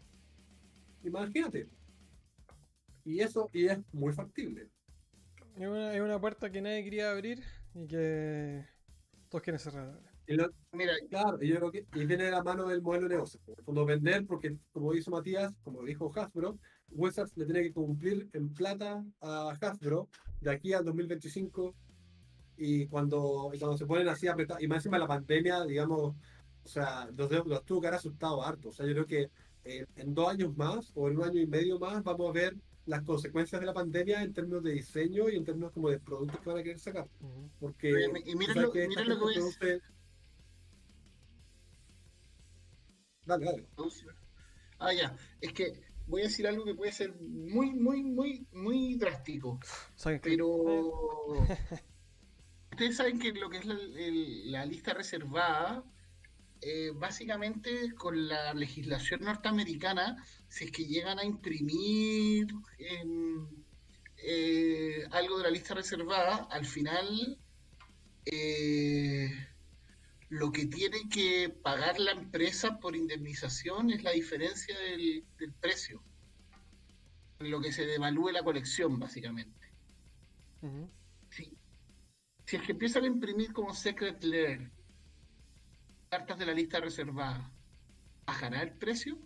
[1.04, 1.68] Imagínate.
[3.04, 4.70] Y eso, y es muy factible.
[5.56, 7.44] Es una, es una puerta que nadie quería abrir
[7.74, 8.66] y que
[9.30, 10.13] todos quieren cerrar.
[10.28, 13.16] Y lo- Mira, Claro, yo creo que y viene de la mano del modelo de
[13.16, 13.40] negocio.
[13.48, 16.58] En el fondo, vender, porque como hizo Matías, como dijo Hasbro,
[16.90, 20.08] Wizards le tiene que cumplir en plata a Hasbro
[20.42, 21.76] de aquí al 2025.
[22.58, 26.16] Y cuando, y cuando se ponen así apretados, y más encima la pandemia, digamos,
[26.64, 28.70] o sea, los, los tuvo que haber asustado harto.
[28.70, 29.30] O sea, yo creo que
[29.66, 32.56] eh, en dos años más o en un año y medio más vamos a ver
[32.86, 36.40] las consecuencias de la pandemia en términos de diseño y en términos como de productos
[36.42, 37.08] que van a querer sacar.
[37.60, 37.90] Porque
[38.26, 39.82] Y miren lo- que miren lo que voy a gente
[43.26, 43.68] Dale, dale.
[44.80, 45.16] Ah, ya.
[45.40, 49.60] Es que voy a decir algo que puede ser muy, muy, muy, muy drástico.
[50.22, 50.48] Pero
[52.72, 55.84] ustedes saben que lo que es la, el- la lista reservada,
[56.62, 62.48] eh, básicamente con la legislación norteamericana, si es que llegan a imprimir
[62.78, 63.48] em,
[64.18, 67.38] eh, algo de la lista reservada, al final
[68.26, 69.30] eh,
[70.30, 76.04] lo que tiene que pagar la empresa por indemnización es la diferencia del, del precio,
[77.40, 79.68] lo que se devalúe la colección, básicamente.
[81.30, 81.58] Si,
[82.46, 84.72] si es que empiezan a imprimir como Secret Lair
[86.10, 87.52] cartas de la lista reservada,
[88.26, 89.18] ¿bajará el precio?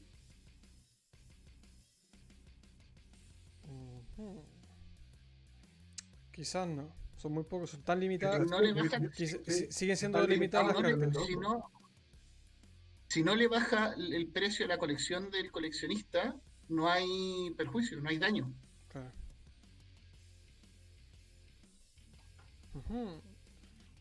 [6.32, 7.07] Quizás no.
[7.18, 8.48] Son muy pocos, son tan limitadas.
[8.50, 11.28] no le bajan- Quiz- Sí, si- siguen siendo limitadas las no le- limitadas, cartas.
[11.28, 11.72] si, no,
[13.10, 16.36] si no le baja el precio de la colección del coleccionista,
[16.70, 18.54] no hay perjuicio, no hay daño.
[18.90, 19.12] Claro.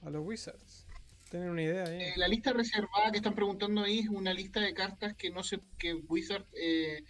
[0.03, 0.87] A los Wizards.
[1.31, 2.03] Tienen una idea ahí.
[2.03, 5.43] Eh, la lista reservada que están preguntando ahí es una lista de cartas que no
[5.43, 7.03] se, que Wizard eh,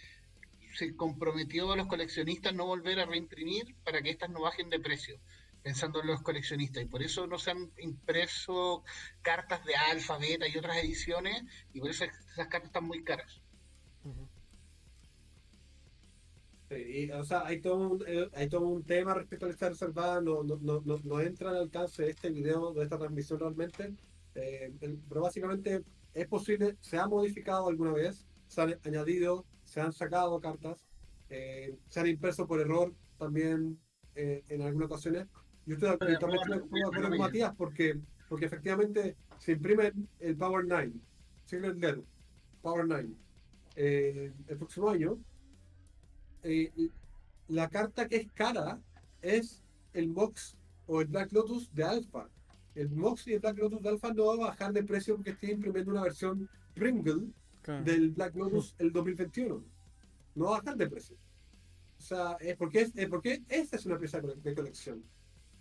[0.75, 4.79] se comprometió a los coleccionistas no volver a reimprimir para que estas no bajen de
[4.79, 5.19] precio,
[5.67, 6.81] pensando en los coleccionistas.
[6.81, 8.85] Y por eso no se han impreso
[9.21, 13.41] cartas de alfa, beta y otras ediciones, y por eso esas cartas están muy caras.
[16.69, 19.67] Y, o sea, hay todo, un, eh, hay todo un tema respecto a la lista
[19.67, 23.93] reservada, no, no, no, no, entra al alcance de este video, de esta transmisión realmente,
[24.35, 24.73] eh,
[25.09, 25.83] pero básicamente
[26.13, 30.87] es posible, se ha modificado alguna vez, se han añadido, se han sacado cartas,
[31.29, 33.77] eh, se han impreso por error también
[34.15, 35.27] en algunas ocasiones.
[35.67, 37.99] Yo estoy, también estoy de acuerdo con pero Matías porque,
[38.29, 40.93] porque efectivamente se imprime el Power 9,
[41.45, 42.03] Secret Lair,
[42.61, 43.09] Power 9,
[43.75, 45.19] eh, el próximo año
[46.43, 46.71] eh,
[47.49, 48.79] la carta que es cara
[49.21, 49.63] es
[49.93, 52.29] el Mox o el Black Lotus de Alpha.
[52.75, 55.31] El Mox y el Black Lotus de Alpha no va a bajar de precio porque
[55.31, 57.27] estoy imprimiendo una versión Pringle
[57.61, 57.83] Claro.
[57.83, 59.61] del Black Lotus el 2021.
[60.35, 61.17] No va a bajar de precio.
[61.97, 65.03] O sea, es porque, es, es porque esta es una pieza de colección.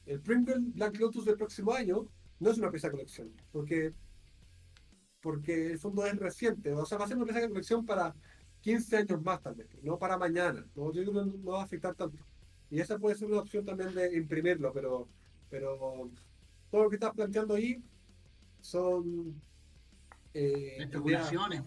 [0.06, 2.08] El Pringle Black Lotus del próximo año
[2.38, 3.32] no es una pieza de colección.
[3.52, 3.92] Porque,
[5.20, 6.72] porque el fondo es reciente.
[6.72, 8.14] O sea, va a ser una pieza de colección para
[8.60, 10.66] 15 años más vez, no para mañana.
[10.74, 12.24] No, yo creo que no, va a afectar tanto.
[12.70, 15.08] Y esa puede ser una opción también de imprimirlo, pero,
[15.48, 16.10] pero
[16.70, 17.80] todo lo que estás planteando ahí
[18.60, 19.40] son
[20.34, 21.64] eh, Especulaciones,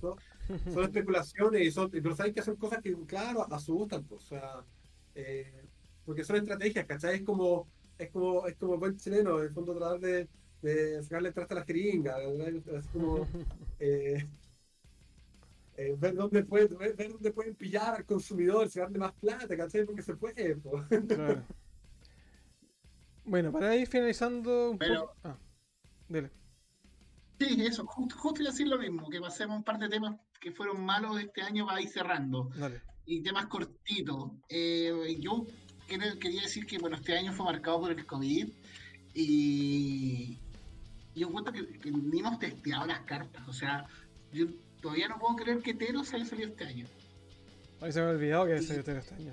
[0.00, 0.16] son,
[0.72, 4.64] son especulaciones y son, pero sabes que son cosas que, claro, asustan, pues, o sea,
[5.14, 5.67] eh,
[6.08, 7.16] porque son estrategias, ¿cachai?
[7.16, 7.68] Es como,
[7.98, 10.26] es como, es como buen chileno, en el fondo tratar de,
[10.62, 12.48] de sacarle traste a la jeringa, ¿verdad?
[12.78, 13.26] es como
[13.78, 14.26] eh,
[15.76, 19.84] eh, ver dónde pueden, ver, ver dónde pueden pillar al consumidor, sacarle más plata, ¿cachai?
[19.84, 20.82] Porque se puede, pues.
[21.08, 21.42] Claro.
[23.26, 25.16] Bueno, para ir finalizando un Pero- poco.
[25.24, 25.36] Ah,
[26.08, 26.30] dele.
[27.38, 30.16] Sí, eso, justo, justo iba a decir lo mismo, que pasemos un par de temas
[30.40, 32.50] que fueron malos este año para ir cerrando.
[32.56, 32.80] Dale.
[33.04, 34.32] y temas cortitos.
[34.48, 35.46] Eh, yo
[35.88, 38.48] quería, quería decir que bueno, este año fue marcado por el COVID
[39.14, 40.36] y
[41.16, 43.46] yo encuentro que, que ni hemos testeado las cartas.
[43.48, 43.86] O sea,
[44.32, 44.46] yo
[44.80, 46.86] todavía no puedo creer que Teros haya salido este año.
[47.80, 49.32] Ay, se me ha olvidado que Y- salió este año.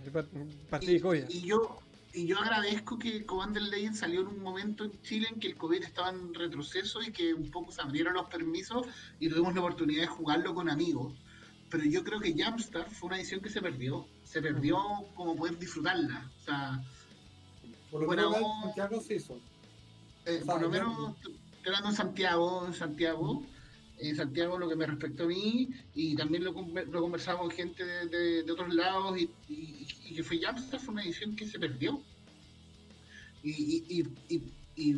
[0.69, 1.79] Partí Y, y yo
[2.13, 5.57] y yo agradezco que Commander Legends salió en un momento en Chile en que el
[5.57, 8.87] COVID estaba en retroceso y que un poco se abrieron los permisos
[9.19, 11.13] y tuvimos la oportunidad de jugarlo con amigos.
[11.69, 14.07] Pero yo creo que Jumpstart fue una edición que se perdió.
[14.23, 14.77] Se perdió
[15.15, 16.29] como poder disfrutarla.
[16.41, 16.83] O sea,
[17.91, 19.39] Por lo menos en Santiago se hizo.
[20.25, 21.35] Eh, por lo menos estoy
[21.67, 23.43] hablando en Santiago, en Santiago,
[23.97, 27.85] en Santiago lo que me respectó a mí, y también lo, lo conversaba con gente
[27.85, 31.47] de, de- de otros lados, y, y- y que fue Jamster, fue una edición que
[31.47, 32.01] se perdió.
[33.43, 34.43] Y, y- y- y-
[34.75, 34.97] y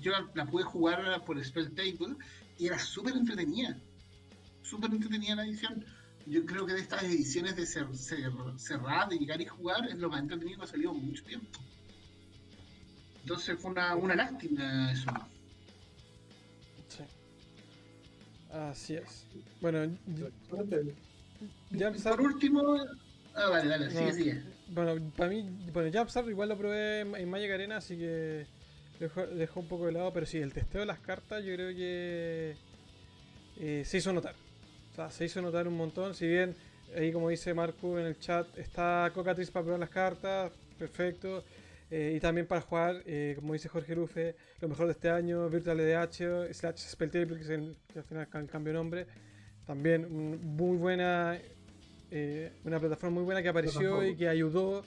[0.00, 2.16] yo la, la pude jugar por Spell Table,
[2.58, 3.78] y era súper entretenida,
[4.62, 5.84] súper entretenida la edición.
[6.26, 9.96] Yo creo que de estas ediciones de cer- cer- cerrar, de llegar y jugar, es
[9.96, 11.58] lo más entretenido que ha salido mucho tiempo.
[13.22, 15.10] Entonces fue una, una lástima eso.
[16.88, 17.02] Sí.
[18.52, 19.26] Así es.
[19.60, 19.98] Bueno, y-
[20.48, 20.94] Solamente-
[21.72, 22.76] Jumpstart, Por último,
[23.34, 24.12] ah, vale, dale, sigue, No.
[24.14, 24.42] sigue.
[24.68, 25.42] bueno, para mí,
[25.72, 28.46] bueno, Jumpstart igual lo probé en, en Magic Arena, así que
[29.00, 31.74] dejó, dejó un poco de lado, pero sí, el testeo de las cartas yo creo
[31.74, 32.56] que
[33.58, 34.34] eh, se hizo notar.
[34.92, 36.54] O sea, se hizo notar un montón, si bien
[36.96, 41.44] ahí como dice Marco en el chat, está Cocatriz para probar las cartas, perfecto.
[41.90, 45.48] Eh, y también para jugar, eh, como dice Jorge Lufe, lo mejor de este año,
[45.50, 49.06] Virtual EDH, slash Spelltable, que, es el, que al final can- cambió nombre.
[49.66, 51.38] También un- muy buena,
[52.10, 54.84] eh, una plataforma muy buena que apareció y que ayudó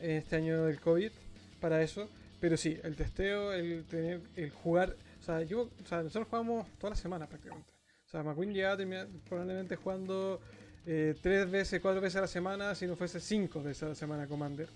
[0.00, 1.10] en este año del COVID
[1.60, 2.08] para eso.
[2.40, 4.96] Pero sí, el testeo, el tener, el jugar.
[5.20, 7.72] O sea, yo, o sea, nosotros jugamos toda la semana prácticamente.
[8.06, 10.40] O sea, McQueen llegaba a terminar probablemente jugando
[10.86, 13.94] eh, tres veces, cuatro veces a la semana, si no fuese cinco veces a la
[13.94, 14.68] semana Commander.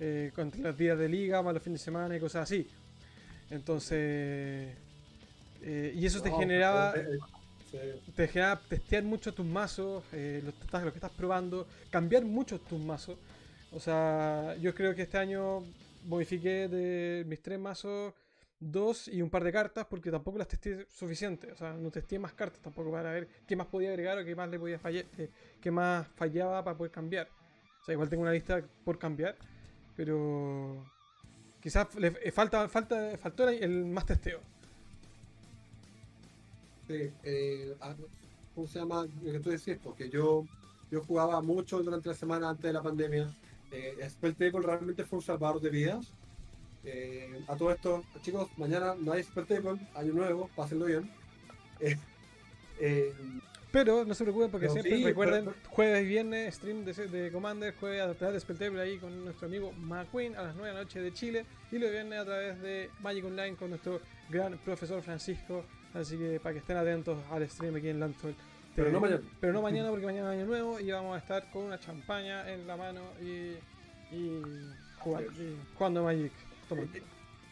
[0.00, 2.66] Eh, con los días de liga, más los fines de semana y cosas así.
[3.50, 4.74] Entonces.
[5.62, 6.92] eh, y eso te generaba.
[6.96, 11.66] eh, te genera testear mucho tus mazos, eh, lo, que estás- lo que estás probando,
[11.90, 13.16] cambiar mucho tus mazos.
[13.70, 15.62] O sea, yo creo que este año
[16.06, 18.12] modifiqué de mis tres mazos
[18.70, 21.50] dos y un par de cartas porque tampoco las testé suficiente.
[21.52, 24.34] O sea, no testé más cartas tampoco para ver qué más podía agregar o qué
[24.36, 25.28] más le podía fallar, eh,
[25.60, 27.28] qué más fallaba para poder cambiar.
[27.82, 29.36] O sea, igual tengo una lista por cambiar,
[29.96, 30.84] pero
[31.60, 34.40] quizás le eh, falta, falta, faltó el, el más testeo.
[36.86, 37.94] Sí, eh, ah,
[38.54, 39.06] ¿cómo se llama?
[39.22, 40.44] Lo que tú decías, porque yo,
[40.90, 43.34] yo jugaba mucho durante la semana antes de la pandemia.
[43.70, 46.12] Eh, Spell Table realmente fue un salvador de vidas.
[46.84, 51.10] Eh, a todo esto, chicos, mañana no hay Spell Table, año nuevo, pásenlo bien.
[51.84, 51.96] Eh,
[52.78, 53.12] eh,
[53.72, 56.92] Pero no se preocupen porque Pero siempre sí, recuerden pero- jueves y viernes stream de,
[56.92, 60.68] de Commander, jueves a través de Spelltable ahí con nuestro amigo McQueen a las 9
[60.68, 64.00] de la noche de Chile y los viernes a través de Magic Online con nuestro
[64.30, 65.64] gran profesor Francisco.
[65.94, 68.34] Así que para que estén atentos al stream aquí en Landfall.
[68.76, 69.20] pero no mañana.
[69.40, 72.48] Pero no mañana porque mañana es año nuevo y vamos a estar con una champaña
[72.52, 73.56] en la mano y,
[74.14, 74.42] y,
[75.00, 76.32] jugando, y jugando Magic.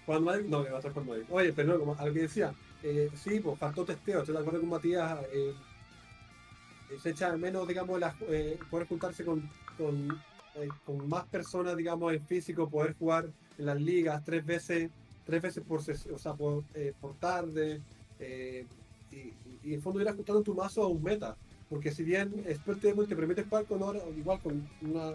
[0.07, 1.27] Juan Magic, no, que va a ser Juan Magic.
[1.31, 4.71] Oye, pero no, como a decía, eh, sí, pues faltó testeo, estoy de acuerdo con
[4.71, 5.21] Matías.
[5.33, 5.55] eh,
[6.91, 9.49] eh, se echa menos, digamos, la- eh, poder juntarse con,
[10.57, 13.29] eh, con más personas, digamos, en físico, poder jugar
[13.59, 14.91] en las ligas tres veces,
[15.25, 17.81] tres veces por, o sea, por, eh, por tarde.
[19.13, 21.37] y, en fondo ir ajustando tu mazo a un meta.
[21.69, 23.81] Porque si bien Expert te permite jugar con
[24.17, 25.13] igual con una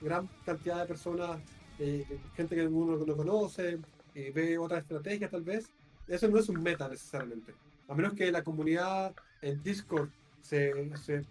[0.00, 1.38] gran cantidad de personas,
[1.80, 3.78] eh, gente que uno no conoce,
[4.14, 5.68] eh, ve otras estrategias tal vez,
[6.06, 7.52] eso no es un meta necesariamente.
[7.88, 10.08] A menos que la comunidad en Discord,
[10.42, 11.24] se, se-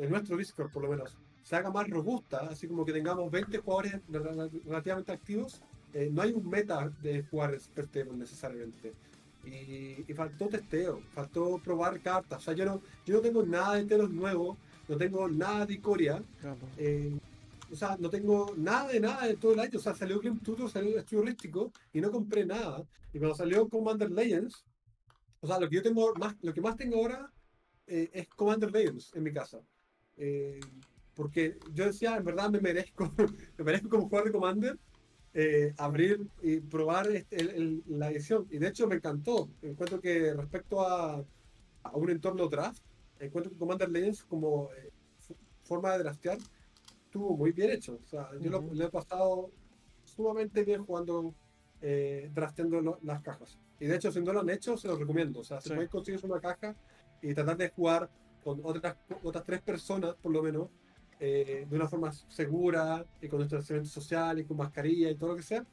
[0.00, 3.58] en nuestro Discord por lo menos, se haga más robusta, así como que tengamos 20
[3.58, 5.60] jugadores rel- relativamente activos,
[5.94, 8.92] eh, no hay un meta de jugar Expert Table necesariamente.
[9.44, 12.38] Y, y faltó testeo, faltó probar cartas.
[12.38, 14.56] O sea, yo no, yo no tengo nada de telos nuevos,
[14.88, 16.58] no tengo nada de Icoria, Claro.
[16.78, 17.18] eh,
[17.72, 19.78] o sea, no tengo nada de nada de todo el año.
[19.78, 22.84] O sea, salió Game Tutor, salió Estudio Holístico y no compré nada.
[23.12, 24.64] Y cuando salió Commander Legends,
[25.40, 27.30] o sea, lo que yo tengo más, lo que más tengo ahora
[27.86, 29.60] eh, es Commander Legends en mi casa.
[30.16, 30.60] Eh,
[31.14, 33.12] porque yo decía, en verdad me merezco,
[33.58, 34.78] me merezco como jugador de Commander
[35.34, 38.46] eh, abrir y probar este- el- el- la edición.
[38.50, 39.50] Y de hecho me encantó.
[39.62, 41.24] Encuentro que respecto a,
[41.84, 42.82] a un entorno draft,
[43.18, 44.90] encuentro que Commander Legends como eh,
[45.64, 46.38] forma de draftear
[47.12, 47.98] estuvo muy bien hecho.
[48.02, 48.74] O sea, yo lo, Ujú.
[48.74, 49.50] lo he pasado
[50.04, 51.34] sumamente bien jugando,
[51.82, 53.58] eh, drafteando lo- las cajas.
[53.78, 55.40] Y de hecho, si no lo han hecho, se los recomiendo.
[55.40, 55.74] O sea, si Sí.
[55.74, 56.74] pueden conseguirse una caja
[57.20, 58.08] y tratar de jugar
[58.42, 60.68] con otras, otras tres personas, por lo menos,
[61.20, 65.36] eh, de una forma segura y con distanciamiento social y con mascarilla y todo lo
[65.36, 65.64] que sea,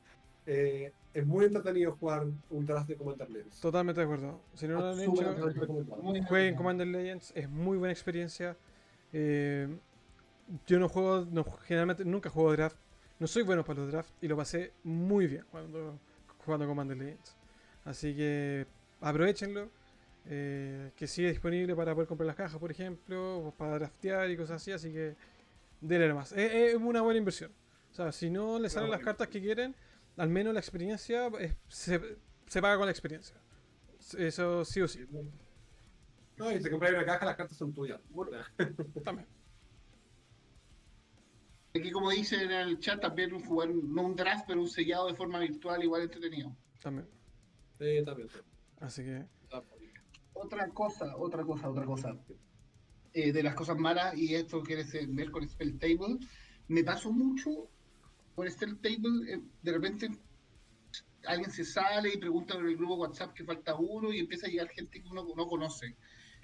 [0.45, 3.60] eh, es muy entretenido jugar un draft de Commander Legends.
[3.61, 4.41] Totalmente de acuerdo.
[4.56, 5.14] Si no lo han hecho,
[6.28, 8.57] Jueguen Commander Legends, es muy buena experiencia.
[9.14, 9.68] Eh,
[10.68, 12.78] yo no juego, no, generalmente nunca juego draft.
[13.20, 16.00] No soy bueno para los drafts y lo pasé muy bien cuando
[16.46, 17.36] jugando Commander Legends.
[17.86, 18.66] Así que
[19.02, 19.70] aprovechenlo.
[20.32, 24.58] eh, que sigue disponible para poder comprar las cajas, por ejemplo, para draftear y cosas
[24.62, 24.72] así.
[24.72, 25.16] Así que
[25.82, 26.32] denle nomás.
[26.34, 27.52] Es, es una buena inversión.
[27.92, 29.76] O sea, si no les salen las cartas que quieren,
[30.18, 32.00] al menos la experiencia es- se,
[32.48, 33.36] se paga con la experiencia.
[34.18, 35.06] Eso sí o sí.
[36.38, 38.00] No, y si compras una caja, las cartas son tuyas.
[39.04, 39.28] También.
[41.76, 45.16] Aquí, como dicen en el chat, también jugar no un draft, pero un sellado de
[45.16, 46.56] forma virtual igual entretenido.
[46.82, 47.08] También.
[47.78, 48.28] Sí, también.
[48.80, 49.26] Así que.
[50.34, 52.18] Otra cosa, otra cosa, otra cosa.
[53.14, 56.18] Eh, de las cosas malas, y esto quiere ver con Spell Table,
[56.68, 57.68] me pasó mucho
[58.36, 60.10] con Spell Table, eh, de repente
[61.26, 64.50] alguien se sale y pregunta por el grupo WhatsApp que falta uno y empieza a
[64.50, 65.96] llegar gente que uno no conoce.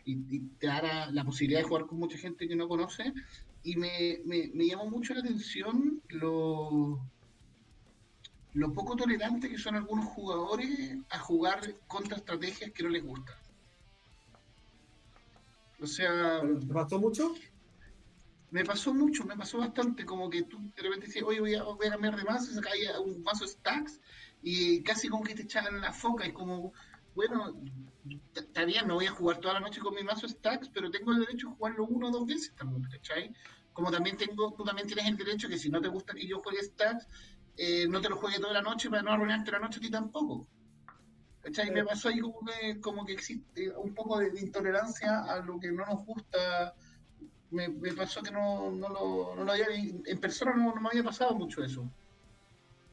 [0.04, 3.14] Y, y te da la, la posibilidad de jugar con mucha gente que no conoce.
[3.66, 7.00] Y me, me, me llamó mucho la atención lo,
[8.54, 13.36] lo poco tolerante que son algunos jugadores a jugar contra estrategias que no les gustan.
[15.82, 17.34] O sea, ¿Te pasó mucho?
[18.56, 21.64] me pasó mucho, me pasó bastante, como que tú de repente dices, oye, voy a,
[21.64, 24.00] voy a cambiar de mazo, y sacáis un mazo stacks,
[24.42, 26.72] y casi como que te echaban la foca, y como,
[27.16, 27.62] bueno,
[28.34, 31.12] está bien, no voy a jugar toda la noche con mi mazo stacks, pero tengo
[31.12, 33.34] el derecho a jugarlo uno o dos veces también, ¿cachai?
[33.76, 36.40] Como también tengo, tú también tienes el derecho que si no te gusta que yo
[36.40, 37.10] juegue stacks,
[37.58, 39.90] eh, no te lo juegues toda la noche para no arruinarte la noche a ti
[39.92, 40.48] tampoco.
[41.42, 41.72] ¿Cachai?
[41.72, 45.60] Me pasó ahí como que, como que existe un poco de, de intolerancia a lo
[45.60, 46.74] que no nos gusta.
[47.52, 50.88] Me, me pasó que no, no, lo, no lo había, en persona no, no me
[50.88, 51.86] había pasado mucho eso.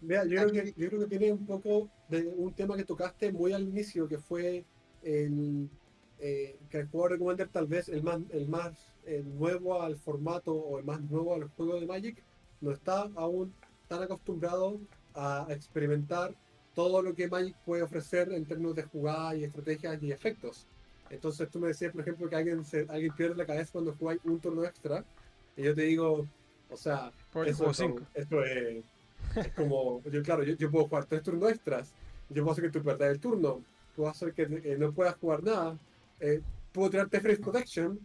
[0.00, 3.30] Mira, yo creo, que, yo creo que tiene un poco de un tema que tocaste
[3.30, 4.64] muy al inicio, que fue
[5.04, 5.70] el,
[6.18, 10.78] eh, que de Commander tal vez el más, el más eh, nuevo al formato o
[10.78, 12.22] el más nuevo al juego de Magic,
[12.60, 13.52] no está aún
[13.88, 14.80] tan acostumbrado
[15.14, 16.34] a experimentar
[16.74, 20.66] todo lo que Magic puede ofrecer en términos de jugadas y estrategias y efectos.
[21.10, 24.20] Entonces tú me decías, por ejemplo, que alguien, se, alguien pierde la cabeza cuando jugáis
[24.24, 25.04] un turno extra,
[25.56, 26.26] y yo te digo,
[26.70, 27.12] o sea,
[27.44, 28.00] eso, es, cinco.
[28.14, 28.82] esto es,
[29.36, 31.92] es como, yo claro, yo, yo puedo jugar tres turnos extras,
[32.30, 33.62] yo puedo hacer que tú pierdas el turno,
[33.94, 35.78] puedo hacer que eh, no puedas jugar nada,
[36.20, 36.40] eh,
[36.72, 38.00] puedo tirarte Face Protection,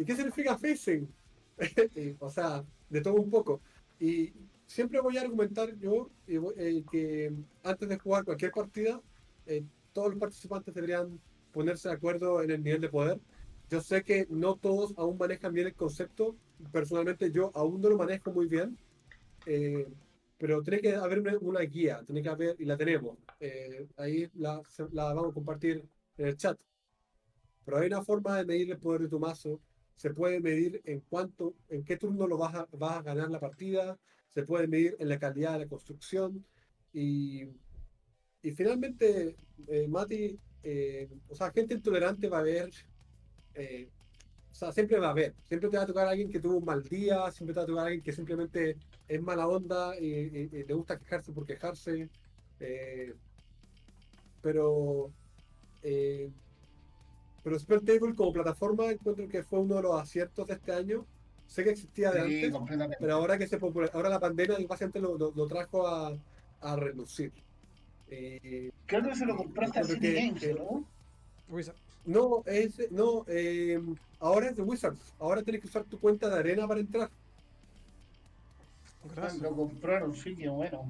[0.00, 1.14] ¿y qué significa Facing?
[2.20, 3.62] O sea, de todo un poco.
[3.98, 4.32] Y
[4.66, 7.32] siempre voy a argumentar yo eh, que
[7.62, 9.02] antes de jugar cualquier partida,
[9.46, 11.20] eh, todos los participantes deberían
[11.52, 13.20] ponerse de acuerdo en el nivel de poder.
[13.68, 16.38] Yo sé que no todos aún manejan bien el concepto.
[16.72, 18.78] Personalmente yo aún no lo manejo muy bien.
[19.46, 19.88] eh,
[20.38, 23.18] pero tiene que haber una, una guía, tiene que haber, y la tenemos.
[23.40, 24.62] eh, ahí la,
[24.92, 26.60] la vamos a compartir en el chat.
[27.64, 29.60] Pero hay una forma de medir el poder de tu mazo.
[29.96, 33.40] Se puede medir en cuánto, en qué turno lo vas a, vas a ganar la
[33.40, 33.98] partida.
[34.28, 36.46] Se puede medir en la calidad de la construcción.
[36.92, 37.44] Y,
[38.42, 39.38] y finalmente,
[39.68, 42.70] eh, Mati, eh, o sea, gente intolerante va a haber.
[43.54, 43.90] eh,
[44.52, 45.36] o sea, siempre va a haber.
[45.44, 47.30] Siempre te va a tocar alguien que tuvo un mal día.
[47.32, 50.74] Siempre te va a tocar alguien que simplemente es mala onda y, y- y le
[50.74, 52.10] gusta quejarse por quejarse.
[52.60, 53.14] eh,
[54.40, 55.14] pero.
[57.42, 61.04] Pero Spell Table como plataforma encuentro que fue uno de los aciertos de este año.
[61.46, 65.00] Sé que existía de Sí, antes, pero ahora que se popula- ahora la pandemia básicamente
[65.00, 66.16] lo, lo- lo trajo a,
[66.60, 67.32] a relucir.
[68.08, 70.84] Eh, Creo que se lo compraste a City que- Games, que- ¿no?
[72.06, 73.80] No, es, no eh,
[74.20, 75.12] ahora es de Wizards.
[75.18, 77.10] Ahora tienes que usar tu cuenta de arena para entrar.
[79.14, 79.42] Gracias.
[79.42, 80.84] Lo compraron, sí, qué bueno.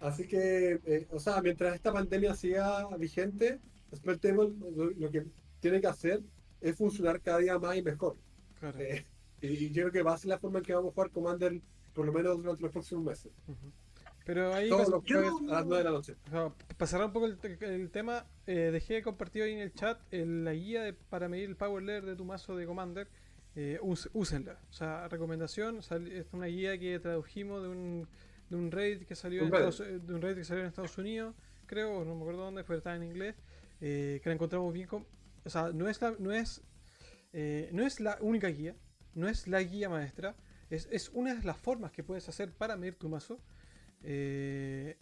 [0.00, 3.58] Así que, eh, o sea, mientras esta pandemia siga vigente,
[3.94, 5.26] Spell Table lo, lo que
[5.60, 6.20] tiene que hacer
[6.60, 8.16] es funcionar cada día más y mejor.
[8.58, 8.78] Claro.
[8.80, 9.04] Eh,
[9.40, 11.60] y, yo creo que va a ser la forma en que vamos a jugar Commander
[11.94, 13.32] por lo menos durante los próximos meses.
[13.48, 13.72] Ujú.
[14.26, 16.14] Pero ahí, Todos los jueves a las 9 de la noche.
[16.86, 20.52] cerrar un poco el, el tema, eh, dejé compartido ahí en el chat eh, la
[20.52, 23.08] guía de- para medir el power layer de tu mazo de Commander.
[23.56, 24.60] Eh, us- úsenla.
[24.70, 28.06] O sea, recomendación, sal- es una guía que tradujimos de un,
[28.48, 29.54] de un raid que salió Un en.
[29.54, 31.34] Estados, eh, de un raid que salió en Estados Unidos,
[31.66, 33.34] creo, no me acuerdo dónde, fue estaba en inglés,
[33.80, 35.06] eh, que la encontramos bien con,
[35.44, 36.62] o sea, no es la, no es
[37.32, 38.74] eh, no es la única guía,
[39.14, 40.34] no es la guía maestra,
[40.68, 43.40] es, es una de las formas que puedes hacer para medir tu mazo.
[44.02, 44.96] eh,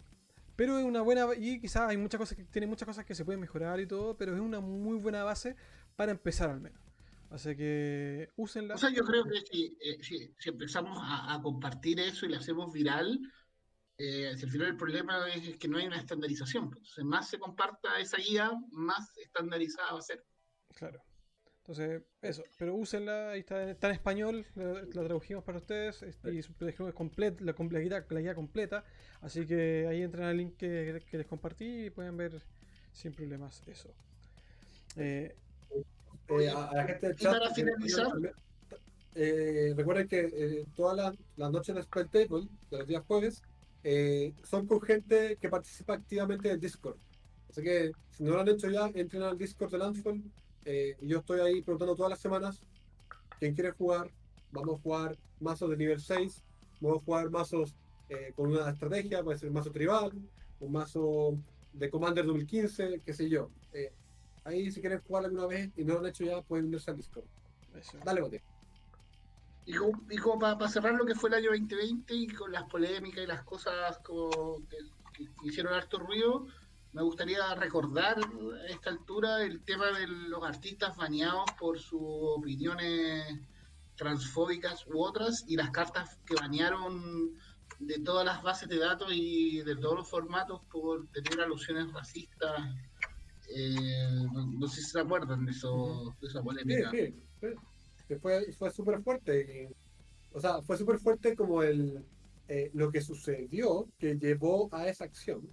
[0.55, 3.23] pero es una buena y quizás hay muchas cosas que tiene muchas cosas que se
[3.23, 5.55] pueden mejorar y todo, pero es una muy buena base
[5.95, 6.81] para empezar al menos.
[7.29, 8.75] Así que úsenla.
[8.75, 13.21] O sea, yo creo que si, empezamos a compartir eso y lo hacemos viral,
[13.99, 16.69] eh, si al final el problema es que no hay una estandarización.
[16.69, 20.23] pues, Entonces, más se comparta esa guía, más estandarizada va a ser.
[20.75, 21.01] Claro.
[21.59, 22.43] Entonces, eso.
[22.57, 26.53] Pero úsenla, ahí está, está en español, la, la tradujimos para ustedes es- y su-
[26.65, 28.83] es complet- la, la guía, la guía completa.
[29.21, 32.41] Así que ahí entran al link que, que les compartí y pueden ver
[32.93, 33.93] sin problemas eso.
[34.95, 35.35] Eh,
[36.29, 37.33] Eh, a, a la gente del Y chat.
[37.33, 38.33] para eh, finalizar-
[39.15, 41.15] eh, recuerden que eh, todas las,
[41.51, 43.41] noches de Spell Table, de los días jueves,
[43.83, 46.97] eh, son con gente que participa activamente en Discord.
[47.49, 50.23] Así que si no lo han hecho ya, entren al Discord de Landfall.
[50.65, 52.61] eh, y yo estoy ahí preguntando todas las semanas
[53.39, 54.11] quién quiere jugar.
[54.51, 56.43] Vamos a jugar mazos de nivel 6,
[56.81, 57.75] vamos a jugar mazos
[58.09, 60.11] eh, con una estrategia, puede ser un mazo tribal,
[60.59, 61.37] un mazo
[61.73, 63.49] de Commander 2015, qué sé yo.
[64.43, 66.97] Ahí si quieren jugar alguna vez y no lo han hecho ya, pueden unirse al
[66.97, 67.25] Discord.
[67.75, 67.97] eso.
[68.03, 68.41] Dale, bote.
[69.69, 72.63] Y como, y como para, cerrar lo que fue el año 2020 y con las
[72.63, 74.77] polémicas y las cosas como que,
[75.13, 76.47] que hicieron harto ruido,
[76.91, 83.41] me gustaría recordar a esta altura el tema de los artistas baneados por sus opiniones
[83.95, 87.35] transfóbicas u otras y las cartas que banearon
[87.77, 92.59] de todas las bases de datos y de todos los formatos por tener alusiones racistas.
[93.55, 96.91] Eh, no, sé si se acuerdan de, eso, de esa polémica.
[98.17, 99.67] Fue fue súper fuerte.
[99.71, 99.75] y-
[100.33, 102.05] o sea, fue súper fuerte como el
[102.47, 105.47] eh, lo que sucedió que llevó a esa acción.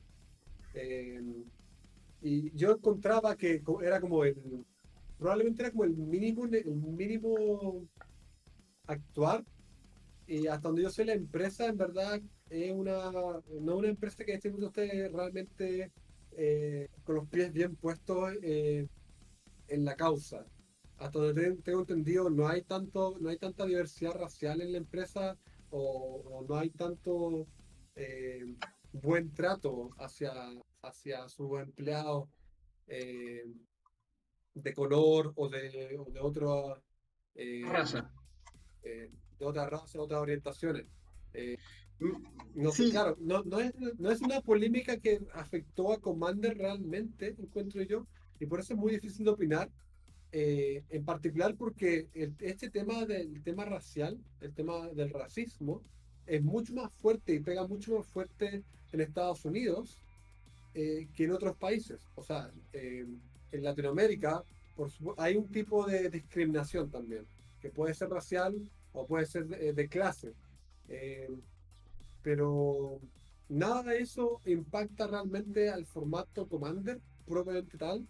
[0.74, 1.20] Eh,
[2.20, 4.36] y yo encontraba que era como el.
[5.18, 7.88] Probablemente era como el mínimo, el mínimo
[8.86, 9.44] actuar.
[10.26, 12.20] Y hasta donde yo sé, la empresa en verdad
[12.50, 13.10] es una,
[13.60, 14.50] no una empresa que esté
[15.10, 15.92] realmente
[16.32, 18.88] eh, con los pies bien puestos eh,
[19.68, 20.46] en la causa.
[20.98, 25.36] Hasta donde tengo entendido, no hay tanto, no hay tanta diversidad racial en la empresa
[25.70, 27.46] o, no hay tanto
[27.94, 28.56] eh,
[28.92, 30.32] buen trato hacia,
[30.82, 32.28] hacia sus empleados
[32.86, 36.82] de color o de, o de otra
[37.70, 38.10] raza.
[38.82, 40.86] de otra raza, otras orientaciones.
[41.98, 47.82] No, claro, no, no, es, no es una polémica que afectó a Commander realmente, encuentro
[47.82, 48.06] yo,
[48.38, 49.70] y por eso es muy difícil de opinar,
[50.32, 52.08] eh, en particular porque
[52.40, 55.82] este tema del tema racial, el tema del racismo,
[56.26, 58.62] es mucho más fuerte y pega mucho más fuerte
[58.92, 60.02] en Estados Unidos
[60.74, 62.00] eh, que en otros países.
[62.16, 63.20] O sea, en
[63.62, 64.42] Latinoamérica
[64.76, 67.26] por hay un tipo de discriminación también,
[67.60, 68.54] que puede ser racial
[68.92, 70.34] o puede ser de, de clase.
[70.88, 71.28] Eh,
[72.22, 73.00] pero
[73.48, 78.06] nada de eso impacta realmente al formato Commander propiamente tal.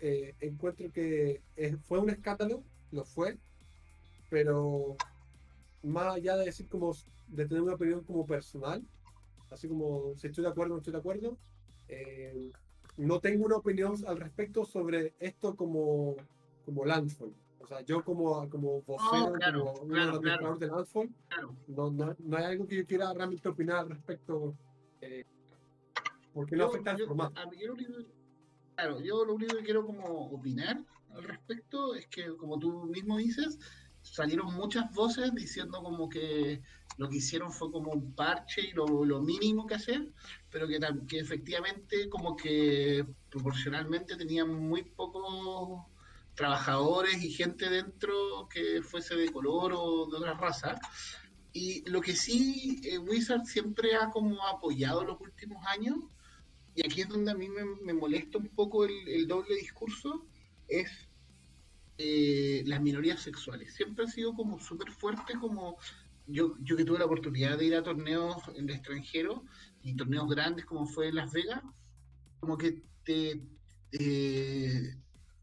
[0.00, 1.42] Eh, encuentro que
[1.82, 2.62] fue un escándalo,
[2.92, 3.38] lo fue,
[4.30, 4.96] pero
[5.82, 6.94] más allá de decir como
[7.28, 8.84] de tener una opinión como personal,
[9.50, 11.38] así como si estoy de acuerdo o no estoy de acuerdo,
[11.88, 12.50] eh,
[12.96, 16.16] no tengo una opinión al respecto sobre esto como,
[16.64, 17.34] como Landfall.
[17.60, 21.14] O sea, yo como, como vocero, como uno de los del Alfon,
[21.66, 24.54] no, no, no, hay algo que yo quiera realmente opinar al respecto,
[25.00, 25.24] eh,
[26.32, 27.40] porque no afecta al formato.
[28.78, 30.78] Claro, yo lo único que quiero como opinar
[31.12, 33.58] al respecto es que, como tú mismo dices,
[34.02, 36.62] salieron muchas voces diciendo como que
[36.96, 40.12] lo que hicieron fue como un parche y lo, lo mínimo que hacer,
[40.48, 40.78] pero que,
[41.08, 45.90] que efectivamente como que proporcionalmente tenían muy poco
[46.36, 50.78] trabajadores y gente dentro que fuese de color o de otra raza.
[51.52, 55.96] Y lo que sí eh, Wizard siempre ha como apoyado los últimos años,
[56.78, 60.24] y aquí es donde a mí me, molesta un poco el, doble discurso,
[60.68, 60.88] es
[61.98, 63.74] eh, las minorías sexuales.
[63.74, 65.76] Siempre ha sido como súper fuerte, como
[66.28, 69.42] yo, yo que tuve la oportunidad de ir a torneos en el extranjero
[69.82, 71.64] y torneos grandes como fue en Las Vegas,
[72.38, 73.42] como que te,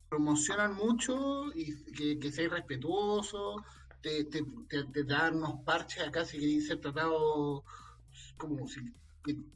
[0.08, 1.76] promocionan mucho y
[2.18, 3.62] que, seas respetuoso,
[4.02, 7.66] te, te, dan unos parches acá si queréis ser tratado
[8.38, 8.70] como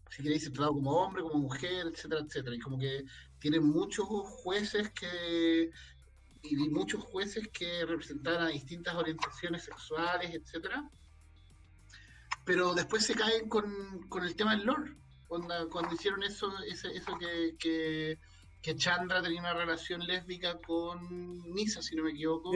[0.09, 2.55] si queréis ser tratado como hombre, como mujer, etcétera, etcétera.
[2.55, 3.05] Y como que
[3.39, 5.71] tienen muchos jueces que
[6.41, 10.89] y muchos jueces que representan a distintas orientaciones sexuales, etcétera.
[12.45, 14.95] Pero después se caen con, con el tema del lore.
[15.27, 18.17] Cuando, cuando hicieron eso, eso, eso que, que
[18.61, 22.51] que Chandra tenía una relación lésbica con Nisa, si no me equivoco.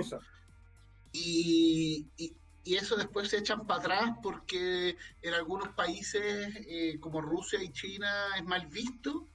[1.11, 2.35] Y, y,
[2.65, 8.09] eso después se echan para atrás porque en algunos países eh, como Rusia y China
[8.37, 9.27] es mal visto.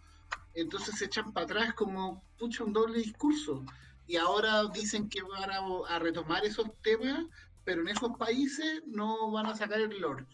[0.55, 3.65] Entonces se echan para atrás como, pucha, un doble discurso.
[4.07, 7.27] Y ahora dicen que van a, retomar esos temas,
[7.65, 10.27] pero en esos países no van a sacar el lore.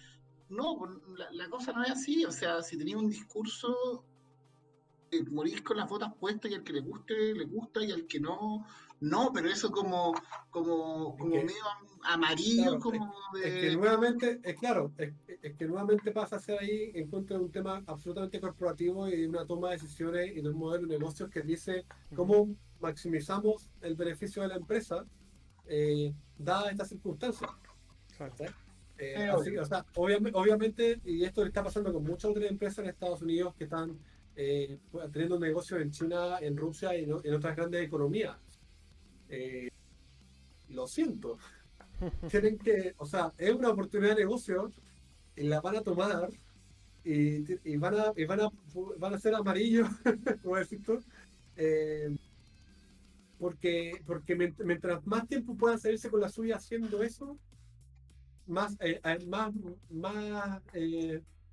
[0.48, 0.92] No, pues,
[1.32, 2.24] la, cosa no es así.
[2.24, 4.04] O sea, si tenía un discurso
[5.30, 8.20] morís con las botas puestas y al que le guste, le gusta y al que
[8.20, 8.66] no,
[9.00, 10.14] no, pero eso como,
[10.50, 11.54] como, como medio
[12.04, 13.48] amarillo, como de...
[13.48, 17.44] Es que nuevamente, es claro, es, que nuevamente pasa a ser ahí en contra de
[17.44, 20.98] un tema absolutamente corporativo y de una toma de decisiones y de un modelo de
[20.98, 21.84] negocios que dice
[22.14, 25.04] cómo maximizamos el beneficio de la empresa
[25.66, 27.50] eh, dadas estas circunstancias.
[28.96, 32.90] Eh, o sea, obviamente, obviamente, y esto le está pasando con muchas otras empresas en
[32.90, 33.98] Estados Unidos que están
[34.36, 34.78] eh,
[35.12, 38.36] teniendo negocios en China, en Rusia y en otras grandes economías.
[39.34, 39.70] Eh,
[40.68, 41.38] lo siento.
[42.30, 44.70] Tienen que, o sea, es una oportunidad de negocio
[45.36, 46.28] y la van a tomar
[47.04, 48.48] y, van, a, van, a,
[48.98, 49.88] van a ser amarillos,
[50.42, 51.02] como decir tú,
[51.56, 52.16] eh,
[53.38, 57.36] porque, porque mientras más tiempo puedan salirse con la suya haciendo eso,
[58.46, 59.52] más, eh, más,
[59.90, 60.62] más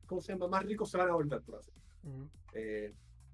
[0.06, 0.48] ¿cómo se llama?
[0.48, 1.74] Más ricos se van a volver por hacer.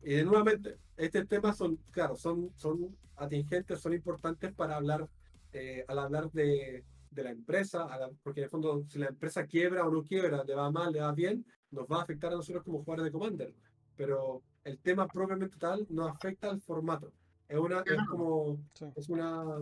[0.07, 5.09] Eh, y nuevamente, estos temas son, claro, son, son atingentes, son importantes para hablar,
[5.51, 7.85] eh, al hablar de, de la empresa,
[8.23, 11.01] porque en el fondo, si la empresa quiebra o no quiebra, le va mal, le
[11.01, 13.53] va bien, nos va a afectar a nosotros como jugadores de Commander.
[13.97, 17.11] Pero el tema propiamente tal no afecta al formato.
[17.49, 18.59] Es una, es como,
[18.95, 19.57] es una,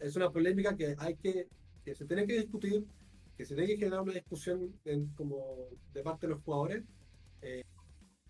[0.00, 1.48] es una polémica que hay que,
[1.84, 2.84] que se tiene que discutir,
[3.36, 6.82] que se tiene que generar una discusión en, como de parte de los jugadores.
[7.42, 7.62] Eh,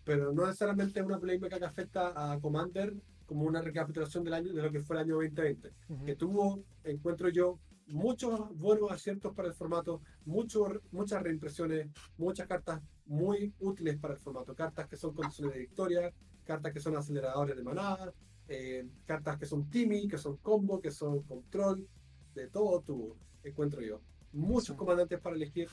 [0.05, 2.94] pero no necesariamente una polémica que afecta a Commander
[3.26, 5.72] como una recapitulación del año de lo que fue el año 2020,
[6.05, 7.59] que tuvo, encuentro yo,
[7.89, 14.20] muchos buenos aciertos para el formato, mucho, muchas reimpresiones, muchas cartas muy útiles para el
[14.20, 14.55] formato.
[14.55, 16.12] Cartas que son condiciones de victoria,
[16.44, 18.12] cartas que son aceleradores de manada,
[18.48, 21.86] eh, cartas que son Timmy, que son combo, que son control,
[22.35, 24.01] de todo tuvo, encuentro yo.
[24.32, 25.68] Muchos comandantes para elegir.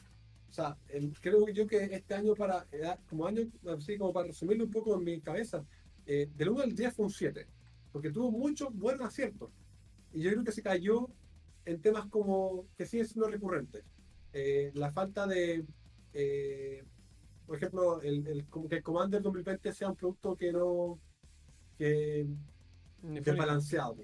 [0.52, 0.78] O sea,
[1.22, 4.98] creo yo que este año para, eh, como año, así como para resumirlo un poco
[4.98, 5.66] en mi cabeza,
[6.06, 7.48] eh, del 1 al 10 fue un 7,
[7.90, 9.50] porque tuvo muchos buenos aciertos.
[10.12, 11.08] Y yo creo que se cayó
[11.64, 13.86] en temas como que siguen siendo recurrentes.
[14.34, 15.66] Eh, la falta de,
[16.12, 16.84] eh,
[17.46, 21.00] por ejemplo, el, que el Commander 2020 sea un producto que no,
[21.78, 22.28] que
[23.02, 24.04] desbalanceado.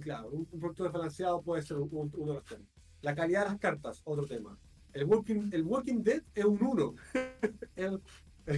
[0.00, 2.68] claro, un, producto desbalanceado puede ser uno de los temas.
[3.00, 4.56] La calidad de las cartas, otro tema.
[4.92, 6.94] El Walking, el walking Dead es un 1.
[7.76, 8.00] el,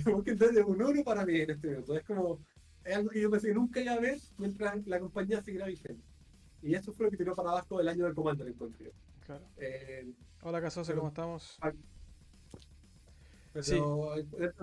[0.06, 1.97] Walking Dead es un 1 para mí en este momento.
[1.97, 2.40] Es como,
[2.85, 6.02] es algo que yo pensé que nunca iba a ver mientras la compañía seguirá vigente.
[6.62, 8.90] Y eso fue lo que tiró para abajo el año del Commander, encuentro
[9.27, 9.44] Claro.
[9.56, 10.12] Eh,
[10.43, 11.59] Hola, Casose, ¿cómo estamos?
[13.52, 13.78] Pero sí.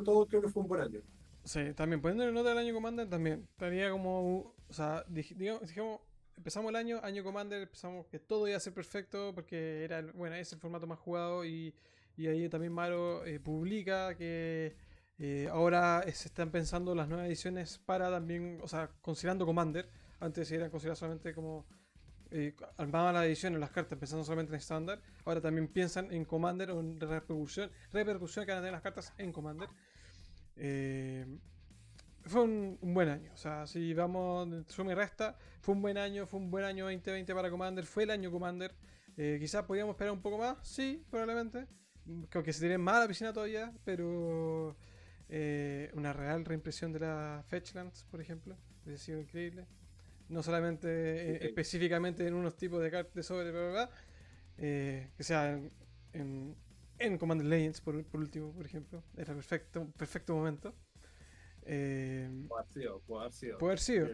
[0.03, 1.01] todo creo que fue un buen año.
[1.43, 3.47] Sí, también poniéndole nota del año Commander también.
[3.51, 4.53] Estaría como.
[4.67, 6.01] O sea, digamos, dijimos,
[6.37, 10.35] empezamos el año, año Commander, empezamos que todo iba a ser perfecto porque era, bueno,
[10.35, 11.73] es el formato más jugado y,
[12.17, 14.75] y ahí también Maro eh, publica que
[15.19, 19.87] eh, ahora se están pensando las nuevas ediciones para también, o sea, considerando Commander,
[20.19, 21.65] antes eran consideradas solamente como
[22.33, 26.71] eh, armaban las ediciones, las cartas pensando solamente en estándar, ahora también piensan en Commander
[26.71, 29.67] o en repercusión, repercusión que van a tener las cartas en Commander.
[30.55, 31.25] Eh,
[32.25, 36.25] fue un, buen año, o sea, si vamos, suma y resta, fue un buen año,
[36.25, 38.73] fue un buen año 2020 para Commander, fue el año Commander.
[39.17, 41.67] Eh, quizás podíamos esperar un poco más, sí, probablemente.
[42.29, 44.75] Creo que se tiene más a la piscina todavía, pero
[45.93, 49.65] una real reimpresión de la Fetchlands, por ejemplo, ha sido increíble
[50.31, 53.51] no solamente eh, específicamente en unos tipos de cartas de sobre,
[54.57, 55.59] eh, que sea
[56.13, 56.55] en,
[56.97, 60.73] en, Commander Legends, por, último, por ejemplo, era perfecto, perfecto momento.
[61.63, 64.07] Eh, puede haber sido, puede haber sido.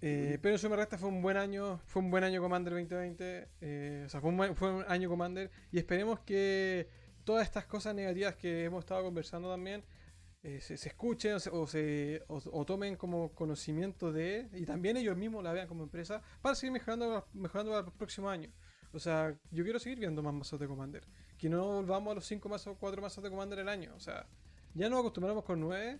[0.00, 4.04] Eh, pero eso me resta fue un buen año, fue un buen año Commander 2020,
[4.04, 6.88] o sea, fue un, fue un año Commander y esperemos que
[7.24, 9.84] todas estas cosas negativas que hemos estado conversando también
[10.44, 15.52] eh, se, escuchen o, se, o, tomen como conocimiento de y también ellos mismos la
[15.52, 18.48] vean como empresa para seguir mejorando mejorando para el próximo año.
[18.92, 21.04] O sea, yo quiero seguir viendo más mazos de Commander.
[21.36, 23.92] Que no volvamos a los 5 mazos o 4 mazos de Commander el año.
[23.96, 24.26] O sea,
[24.74, 25.98] ya nos acostumbramos con 9,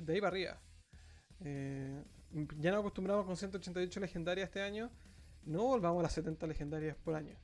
[0.00, 0.60] que de ahí para arriba.
[1.40, 2.02] Eh,
[2.58, 4.90] ya nos acostumbramos con 188 legendarias este año.
[5.44, 7.36] No volvamos a las 70 legendarias por año.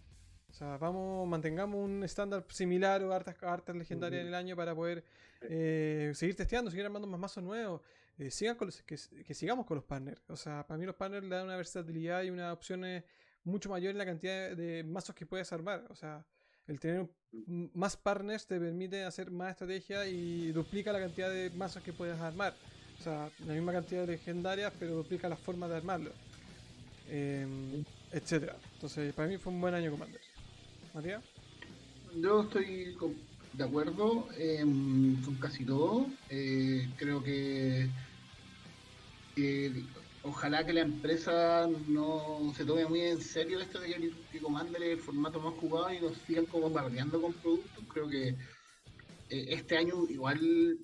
[0.51, 4.74] O sea, vamos, mantengamos un estándar similar o hartas, hartas legendarias en el año para
[4.74, 5.03] poder
[5.41, 7.81] eh, seguir testeando, seguir armando más mazos nuevos.
[8.19, 8.97] Eh, sigan con que,
[9.35, 10.20] sigamos con los partners.
[10.29, 13.05] O sea, para mí los partners le dan una versatilidad y una opciones
[13.45, 15.87] mucho mayor en la cantidad de, mazos que puedes armar.
[15.89, 16.24] O sea,
[16.68, 17.09] el tener
[17.74, 22.18] más partners te permite hacer más estrategia y duplica la cantidad de mazos que puedes
[22.20, 22.55] armar.
[23.01, 26.12] O sea, la misma cantidad de legendarias, pero duplica la forma de armarlo.
[27.09, 28.56] Em, etcétera.
[28.74, 30.20] Entonces, para mí fue un buen año Commander.
[30.94, 31.22] Matías.
[32.20, 32.94] Yo estoy
[33.55, 34.28] de acuerdo
[35.24, 36.06] con casi todo.
[36.28, 37.89] Eh, creo que
[40.24, 44.82] ojalá que la empresa no se tome muy en serio esto de que, que Commander
[44.82, 47.85] es el formato más jugado y nos sigan como bombardeando con productos.
[47.93, 50.78] Creo que eh, este año igual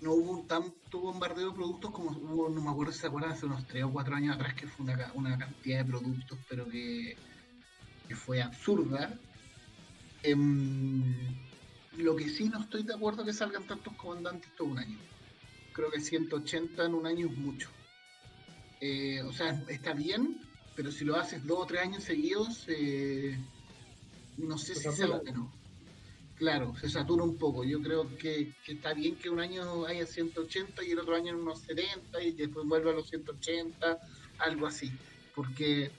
[0.00, 3.46] no hubo tanto bombardeo de productos como hubo, no me acuerdo si se acuerdan, hace
[3.46, 4.84] unos 3 o 4 años atrás que fue
[5.14, 7.16] una, cantidad de productos, pero que,
[8.14, 9.18] fue absurda.
[10.22, 11.02] Em,
[11.96, 14.98] lo que sí no estoy de acuerdo que salgan tantos comandantes todo un año.
[15.72, 17.70] Creo que 180 en un año es mucho.
[18.80, 20.38] Eh, o sea, está bien,
[20.74, 23.38] pero si lo haces dos o tres años seguidos, eh,
[24.38, 25.52] no sé si sea lo que no.
[26.36, 27.64] Claro, se satura un poco.
[27.64, 31.30] Yo creo que, que, está bien que un año haya 180 y el otro año
[31.30, 33.98] en unos 70 y después vuelva a los 180,
[34.38, 34.90] algo así.
[35.34, 35.92] Porque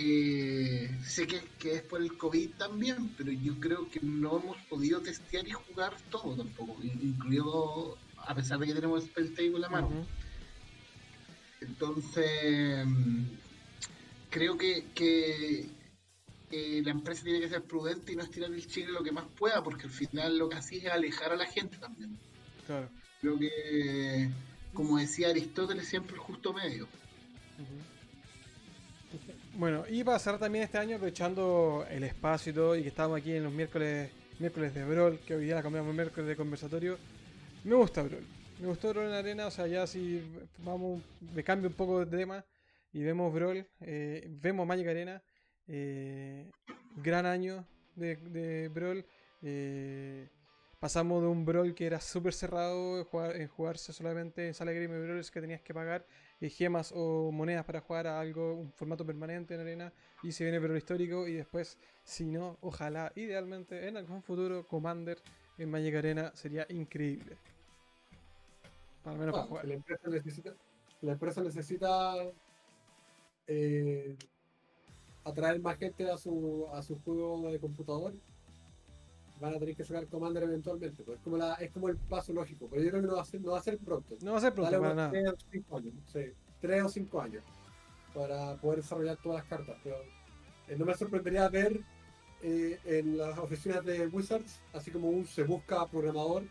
[0.00, 1.42] eh, sé que,
[1.72, 5.92] es por el COVID también, pero yo creo que no hemos podido testear y jugar
[6.08, 10.06] todo tampoco, incluido a pesar de que tenemos el Table en la mano.
[11.60, 12.86] Entonces,
[14.30, 15.66] creo que,
[16.50, 19.62] la empresa tiene que ser prudente y no estirar el chile lo que más pueda,
[19.62, 22.16] porque al final lo que hace es alejar a la gente también.
[23.20, 24.30] Creo que,
[24.72, 26.86] como decía Aristóteles, siempre el justo medio.
[29.54, 33.18] Bueno, y para cerrar también este año, aprovechando el espacio y todo, y que estamos
[33.18, 36.98] aquí en los miércoles miércoles de Brawl, que hoy día la cambiamos miércoles de conversatorio,
[37.64, 38.37] me gusta Brawl.
[38.60, 40.20] Me gustó Brawl en arena, o sea, ya si
[40.58, 41.00] vamos,
[41.34, 42.44] me cambio un poco de tema
[42.92, 45.22] y vemos Brawl, eh, vemos Magic Arena,
[45.70, 46.50] Eh,
[46.96, 47.64] gran año
[47.94, 49.04] de, de Brawl.
[49.42, 50.26] Eh,
[50.80, 54.98] pasamos de un Brawl que era súper cerrado, en jugarse solamente en sala de Game
[54.98, 56.06] Brawlers que tenías que pagar
[56.40, 59.92] gemas o monedas para jugar a algo, un formato permanente en arena.
[60.22, 61.28] Y se viene Brawl histórico.
[61.28, 65.18] Y después, si no, ojalá, idealmente, en algún futuro, Commander
[65.58, 67.36] en Magic Arena sería increíble.
[69.10, 69.64] Al menos Ah, para.
[69.64, 70.54] La empresa necesita,
[71.02, 72.14] la empresa necesita
[73.46, 74.16] eh,
[75.24, 78.14] atraer más gente a su, a su juego de computador.
[79.40, 81.02] Van a tener que sacar Commander eventualmente.
[81.04, 82.66] Pues es, como la, es como el paso lógico.
[82.68, 84.16] Pero yo creo que no va a ser, no va a ser pronto.
[84.22, 85.10] No va a ser pronto para nada.
[85.10, 85.94] 3 o 5 años.
[86.12, 86.20] Sí,
[86.60, 87.44] 3 o 5 años.
[88.14, 89.76] Para poder desarrollar todas las cartas.
[89.84, 89.96] Pero
[90.66, 91.80] eh, no me sorprendería ver
[92.42, 96.42] eh, en las oficinas de Wizards, así como un se busca programador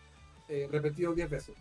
[0.48, 1.56] eh, repetido 10 veces.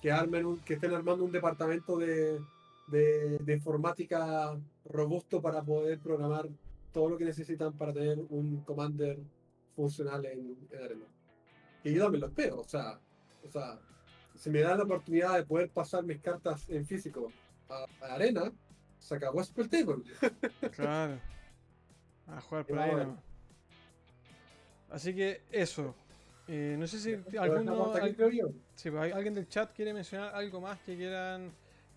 [0.00, 2.40] Que, armen un- que estén armando un departamento de,
[2.88, 6.48] de- de informática robusto para poder programar
[6.92, 9.18] todo lo que necesitan para tener un commander
[9.76, 11.04] funcional en, en Arena.
[11.84, 12.98] Y yo también lo espero, o sea,
[13.46, 13.78] o sea,
[14.34, 17.30] si me dan la oportunidad de poder pasar mis cartas en físico
[17.68, 18.50] a, a Arena,
[18.98, 20.02] se acabó Table.
[20.76, 21.18] Claro.
[22.26, 22.76] A jugar por.
[24.90, 25.94] Así que eso.
[26.52, 30.96] Eh, no sé si alguno, al- ¿hay- alguien del chat quiere mencionar algo más que
[30.96, 31.52] quieran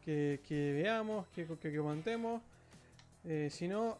[0.06, 2.40] que, que veamos, que, que, que comentemos.
[3.26, 3.98] Eh, si no,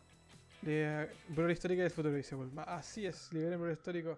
[0.62, 2.36] de Brawl Histórica del futuro, dice.
[2.68, 4.18] Así es, liberen Brawl Histórico.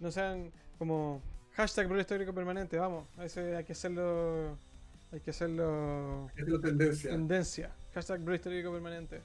[0.00, 1.22] No sean como
[1.52, 3.06] hashtag Brawl Histórico permanente, vamos.
[3.22, 4.58] Ese hay que hacerlo.
[5.12, 7.10] Hay que hacerlo Es la tendencia.
[7.12, 7.70] tendencia.
[7.94, 9.20] Hashtag Brawl Histórico permanente.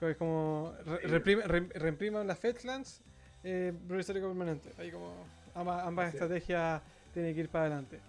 [0.00, 3.00] Es como re- reprime- re- reimpriman las Fetchlands,
[3.46, 4.70] eh, Histórico permanente.
[4.78, 5.12] Ahí como
[5.54, 6.82] ambas, estrategias
[7.14, 8.00] tienen que ir para adelante.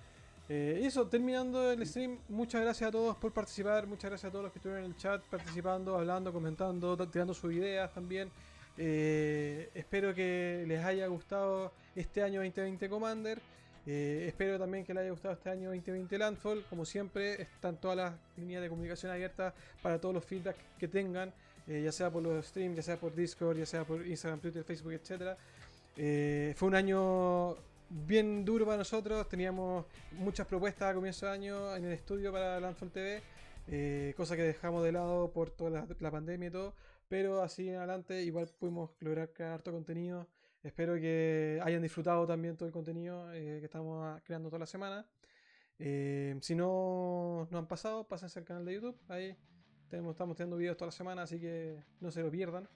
[0.49, 4.31] Eh, y eso, terminando el stream, muchas gracias a todos por participar, muchas gracias a
[4.31, 8.31] todos los que estuvieron en el chat participando, hablando, comentando, tirando sus ideas también.
[8.77, 13.39] Eh, espero que les haya gustado este año 2020 Commander.
[13.85, 16.65] Eh, espero también que les haya gustado este año 2020 Landfall.
[16.69, 21.33] Como siempre, están todas las líneas de comunicación abiertas para todos los feedback que tengan,
[21.67, 24.63] eh, ya sea por los streams, ya sea por Discord, ya sea por Instagram, Twitter,
[24.63, 25.37] Facebook, etc.
[25.95, 27.55] Eh, fue un año
[27.89, 29.27] bien duro para nosotros.
[29.29, 33.21] Teníamos muchas propuestas a comienzo de año en el estudio para Landfall TV,
[33.67, 36.73] eh, cosa que dejamos de lado por toda la, la pandemia y todo.
[37.07, 40.27] Pero así en adelante, igual pudimos lograr crear harto contenido.
[40.63, 44.65] Espero que hayan disfrutado también todo el contenido eh, que estamos ah, creando toda la
[44.65, 45.05] semana.
[45.79, 48.97] Eh, si no, no han pasado, pásense al canal de YouTube.
[49.07, 49.37] Ahí
[49.89, 52.67] tenemos, estamos teniendo videos toda la semana, así que no se lo pierdan.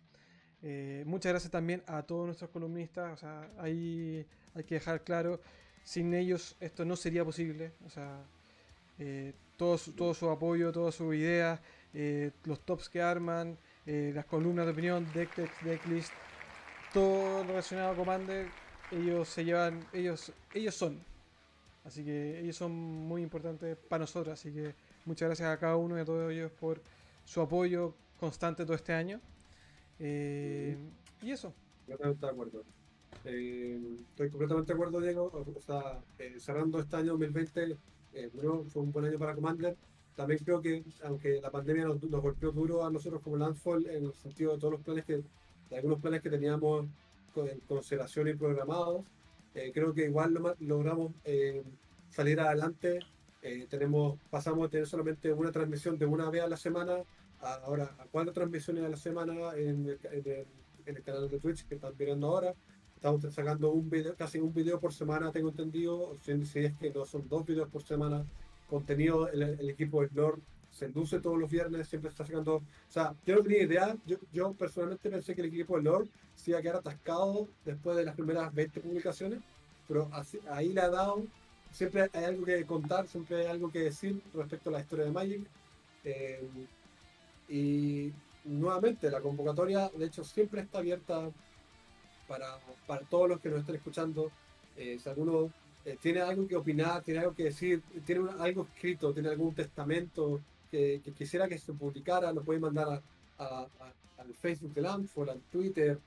[0.64, 3.14] Eh, muchas gracias también a todos nuestros columnistas.
[3.14, 5.40] O sea, ahí hay que dejar claro,
[5.84, 7.72] sin ellos esto no sería posible.
[7.86, 8.24] O sea,
[9.00, 11.60] eh, todo, su, todo su apoyo, todas sus ideas,
[11.94, 16.12] eh, los tops que arman, eh, las columnas de opinión, deck text, decklist,
[16.94, 18.48] todo relacionado a Commander,
[18.92, 21.00] ellos se llevan, ellos, ellos son.
[21.84, 24.40] Así que ellos son muy importantes para nosotros.
[24.40, 24.76] Así que
[25.06, 26.82] muchas gracias a cada uno y a todos ellos por
[27.26, 29.20] su apoyo constante todo este año.
[30.00, 30.78] Eh,
[31.22, 31.54] y eso.
[31.86, 32.64] Completamente de acuerdo.
[33.26, 35.32] Eh, estoy completamente de acuerdo, Diego.
[35.56, 37.78] O sea, eh, cerrando este año 2020,
[38.14, 39.78] eh, bueno, fue un buen año para Commander.
[40.16, 44.06] También creo que, aunque la pandemia nos, nos golpeó duro a nosotros como Landfall, en
[44.06, 45.24] el sentido de todos los planes que,
[45.70, 46.88] de algunos planes que teníamos
[47.36, 49.06] en consideración y programados,
[49.54, 51.64] eh, creo que igual lo logramos eh,
[52.10, 53.00] salir adelante.
[53.42, 56.98] Eh, tenemos, pasamos de tener solamente una transmisión de una vez a la semana
[57.42, 60.46] a, ahora a cuatro transmisiones a la semana en el, en el-
[60.86, 62.54] en el canal de Twitch que están viendo ahora.
[62.96, 66.16] Estamos sacando un video, casi un video por semana, tengo entendido.
[66.22, 68.26] Si, si es que no son dos videos por semana.
[68.68, 70.40] Contenido, el, el equipo del Nord
[70.72, 72.56] se luce todos los viernes, siempre está sacando.
[72.58, 73.98] O sea, yo no tenía idea.
[74.08, 77.96] Yo, yo personalmente pensé que el equipo del Nord se iba a quedar atascado después
[77.98, 79.40] de las primeras 20 publicaciones,
[79.88, 81.24] pero así- ahí le ha dado.
[81.72, 85.12] Siempre hay algo que contar, siempre hay algo que decir respecto a la historia de
[85.12, 85.42] Magic.
[86.04, 86.48] Eh,
[87.50, 88.12] y
[88.46, 91.30] nuevamente, la convocatoria, de hecho, siempre está abierta
[92.28, 92.58] para,
[92.88, 94.32] para todos los que nos estén escuchando.
[94.78, 95.52] Eh, si alguno
[95.86, 100.40] eh, tiene algo que opinar, tiene algo que decir, tiene algo escrito, tiene algún testamento
[100.70, 104.82] que, que quisiera que se publicara, lo puede mandar a- a- a- al Facebook de
[104.82, 105.98] Landfall, al Twitter,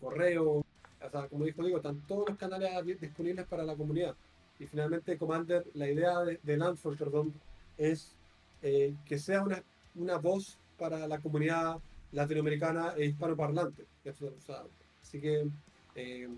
[0.00, 0.64] correo.
[1.00, 4.14] O sea, como dijo Diego, están todos los canales disponibles para la comunidad.
[4.58, 7.32] Y finalmente, Commander, la idea de, de perdón,
[7.76, 8.14] es
[8.62, 9.62] eh, que sea una,
[9.94, 11.78] una voz para la comunidad
[12.12, 13.84] latinoamericana e hispanoparlante.
[14.04, 14.64] O sea,
[15.02, 15.46] así que
[15.94, 16.28] eh,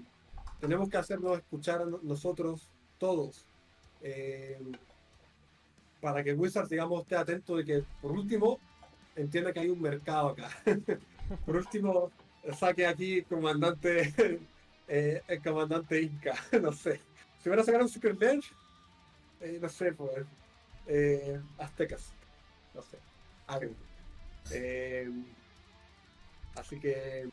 [0.60, 2.68] tenemos que hacernos escuchar nosotros
[2.98, 3.46] todos
[4.02, 4.60] eh,
[6.00, 8.58] para que Wizards, digamos, esté atento de que, por último,
[9.16, 10.50] entienda que hay un mercado acá.
[11.46, 12.10] Por último,
[12.58, 14.12] saque aquí comandante,
[14.88, 17.00] eh, el comandante Inca, no sé.
[17.42, 18.52] Si van a sacar un Super Bench,
[19.40, 20.26] eh, no sé, pues,
[20.86, 22.12] eh, aztecas,
[22.74, 22.98] no sé,
[23.46, 23.76] háganlo.
[24.52, 25.10] Eh,
[26.56, 27.30] así que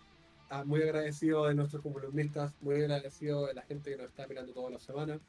[0.50, 4.54] ah, muy agradecido de nuestros columnistas, muy agradecido de la gente que nos está mirando
[4.54, 5.20] todas las semanas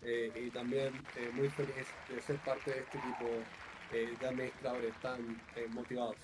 [0.00, 0.92] y también
[1.34, 1.74] muy feliz
[2.08, 3.26] de ser parte de este equipo
[3.90, 5.20] de administradores tan
[5.70, 6.16] motivados.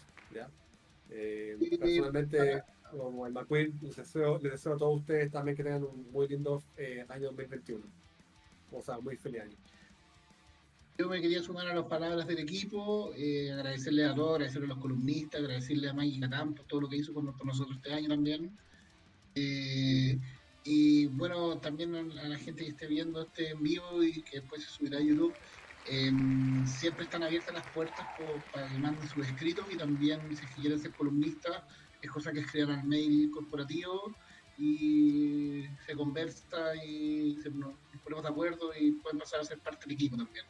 [1.09, 2.63] personalmente,
[2.93, 6.29] como el McQueen, les deseo, les deseo a todos ustedes también que tengan un muy
[6.29, 6.63] lindo
[7.09, 8.04] año 2021.
[8.75, 9.57] O sea, muy feliz año.
[10.97, 14.69] Yo me quería sumar a las palabras del equipo, eh, agradecerle a todos, agradecerle a
[14.69, 18.09] los columnistas, agradecerle a Maggie Catán por todo lo que hizo con, nosotros este año
[18.09, 18.57] también.
[19.35, 20.19] Eh,
[20.63, 24.63] y bueno, también a la gente que esté viendo este en vivo y que después
[24.63, 25.35] se subirá a YouTube,
[25.91, 26.13] eh,
[26.65, 28.07] siempre están abiertas las puertas
[28.53, 31.63] para que manden sus escritos y también si quieren ser columnistas,
[32.01, 34.15] es cosa que escriban al mail corporativo
[34.59, 39.85] y se conversa y se- nos ponemos de acuerdo y pueden pasar a ser parte
[39.87, 40.45] del equipo también.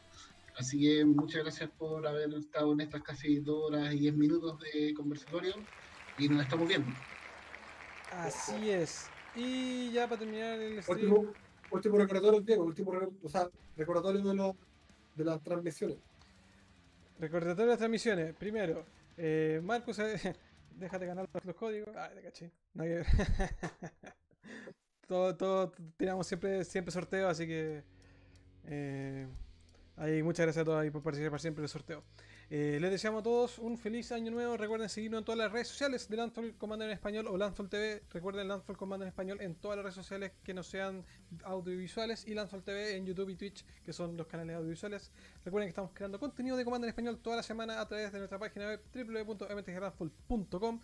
[0.57, 4.57] Así que muchas gracias por haber estado en estas casi dos horas y diez minutos
[4.59, 5.53] de conversatorio
[6.17, 6.87] y nos estamos viendo.
[8.11, 9.07] Así es.
[9.35, 11.11] Y ya para terminar el stream.
[11.11, 11.33] Último,
[11.71, 14.55] último recordatorio, Diego, último o sea, recordatorio de, los
[15.15, 15.97] de las transmisiones.
[17.19, 18.33] Recordatorio de las transmisiones.
[18.35, 18.85] Primero,
[19.17, 20.35] eh, Marcus, eh,
[20.75, 21.95] déjate ganar los, códigos.
[21.95, 22.51] Ah, te caché.
[22.73, 23.05] No hay que
[25.07, 27.83] todo, todo, tiramos siempre, siempre sorteo, así que.
[28.65, 29.27] eh,
[29.97, 32.03] ahí, muchas gracias a todos ahí por participar siempre en el sorteo.
[32.51, 34.55] Eh, les deseamos a todos un feliz año nuevo.
[34.55, 38.03] Recuerden seguirnos en todas las redes sociales de Landfall Commander en Español o Landfall TV.
[38.11, 41.03] Recuerden Landfall Commander en Español en todas las redes sociales que no sean
[41.43, 45.11] audiovisuales y Landfall TV en YouTube y Twitch, que son los canales audiovisuales.
[45.43, 48.19] Recuerden que estamos creando contenido de Commander en Español toda la semana a través de
[48.19, 50.81] nuestra página web www.mtglandfall.com.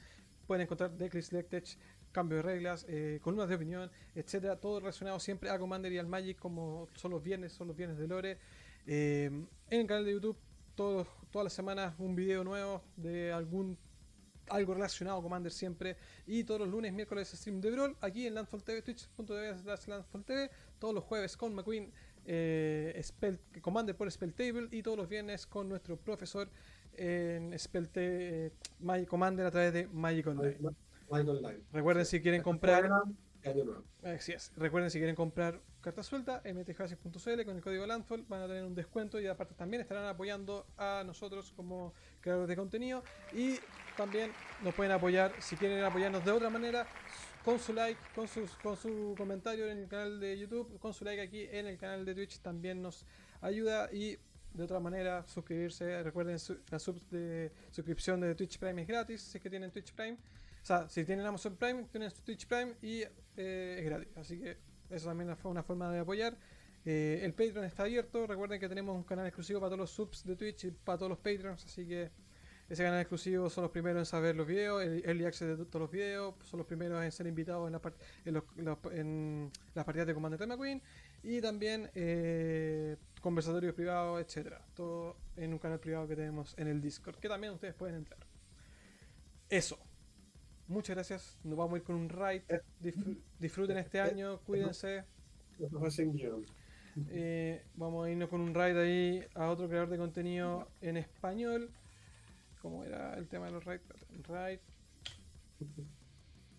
[0.48, 1.78] Pueden encontrar Declis Lectech,
[2.12, 6.08] cambio de reglas, eh, columnas de opinión, etcétera, todo relacionado siempre a Commander y al
[6.08, 8.40] Magic, como son los viernes, son los viernes de Lore.
[8.88, 9.26] Eh,
[9.70, 10.38] en el canal de YouTube,
[10.76, 13.78] todos, todas las semanas un video nuevo de algún
[14.50, 15.96] algo relacionado Commander siempre.
[16.28, 20.26] Y todos los lunes, miércoles, stream de Brawl aquí en Landfall TV, twitch.tv slash Landfall
[20.26, 20.50] TV.
[20.78, 21.90] Todos los jueves con McQueen,
[22.26, 24.68] eh, Spell, Commander por Spell Table.
[24.72, 26.50] Y todos los viernes con nuestro profesor
[26.94, 30.58] en Spell T- eh, Magic Commander a través de Magic Online.
[31.72, 32.90] Recuerden si quieren comprar.
[33.44, 33.84] Y año nuevo.
[34.04, 34.52] Así es.
[34.58, 38.76] Recuerden si quieren comprar carta suelta, mtjbases.cl con el código Landfall van a tener un
[38.76, 43.04] descuento y aparte también estarán apoyando a nosotros como creadores de contenido
[43.34, 43.58] y
[43.98, 44.32] también
[44.64, 46.86] nos pueden apoyar si quieren apoyarnos de otra manera
[47.44, 51.04] con su like, con, sus, con su comentario en el canal de YouTube, con su
[51.04, 53.06] like aquí en el canal de Twitch también nos
[53.42, 54.18] ayuda y
[54.54, 56.04] de otra manera suscribirse.
[56.04, 59.72] Recuerden su- la sub de suscripción de Twitch Prime es gratis si es que tienen
[59.72, 60.18] Twitch Prime.
[60.62, 63.02] O sea, si tienen Amazon Prime, tienen Twitch Prime y
[63.38, 64.08] eh, es gratis.
[64.18, 64.58] Así que
[64.92, 66.38] eso también fue una forma de apoyar.
[66.86, 68.26] Eh, el Patreon está abierto.
[68.28, 71.10] Recuerden que tenemos un canal exclusivo para todos los subs de Twitch y para todos
[71.10, 71.64] los Patreons.
[71.66, 72.10] Así que
[72.70, 75.82] ese canal exclusivo son los primeros en saber los videos, el early access de todos
[75.82, 77.82] los videos, son los primeros en ser invitados en, la
[78.26, 80.82] en, los- los- en las partidas de Commander Time McQueen
[81.24, 84.66] y también eh, conversatorios privados, etcétera.
[84.74, 88.20] Todo en un canal privado que tenemos en el Discord, que también ustedes pueden entrar.
[89.50, 89.78] Eso.
[90.72, 91.38] Muchas gracias.
[91.44, 92.08] Nos vamos a ir con un.
[92.10, 95.04] Disfr- disfruten este año, cuídense.
[97.10, 101.70] Eh, vamos a irnos con un raid ahí a otro creador de contenido en español.
[102.62, 103.84] ¿Cómo era el tema de los raids?
[104.24, 104.60] Raid.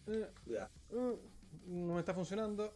[0.09, 0.71] Eh, Ya.
[0.91, 1.17] eh,
[1.69, 2.75] no me está funcionando.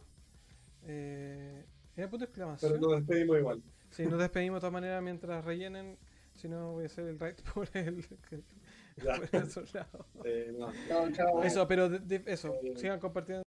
[0.85, 1.65] Eh,
[1.95, 2.71] ¿Era punto de exclamación?
[2.73, 3.63] Pero nos despedimos igual.
[3.91, 5.97] Sí, nos despedimos de todas maneras mientras rellenen.
[6.33, 8.03] Si no, voy a hacer el raid por el.
[9.31, 10.05] por el otro lado.
[10.23, 10.71] Eh, no.
[10.87, 11.43] Chao, chao.
[11.43, 13.43] Eso, pero de- de- eso, sigan compartiendo.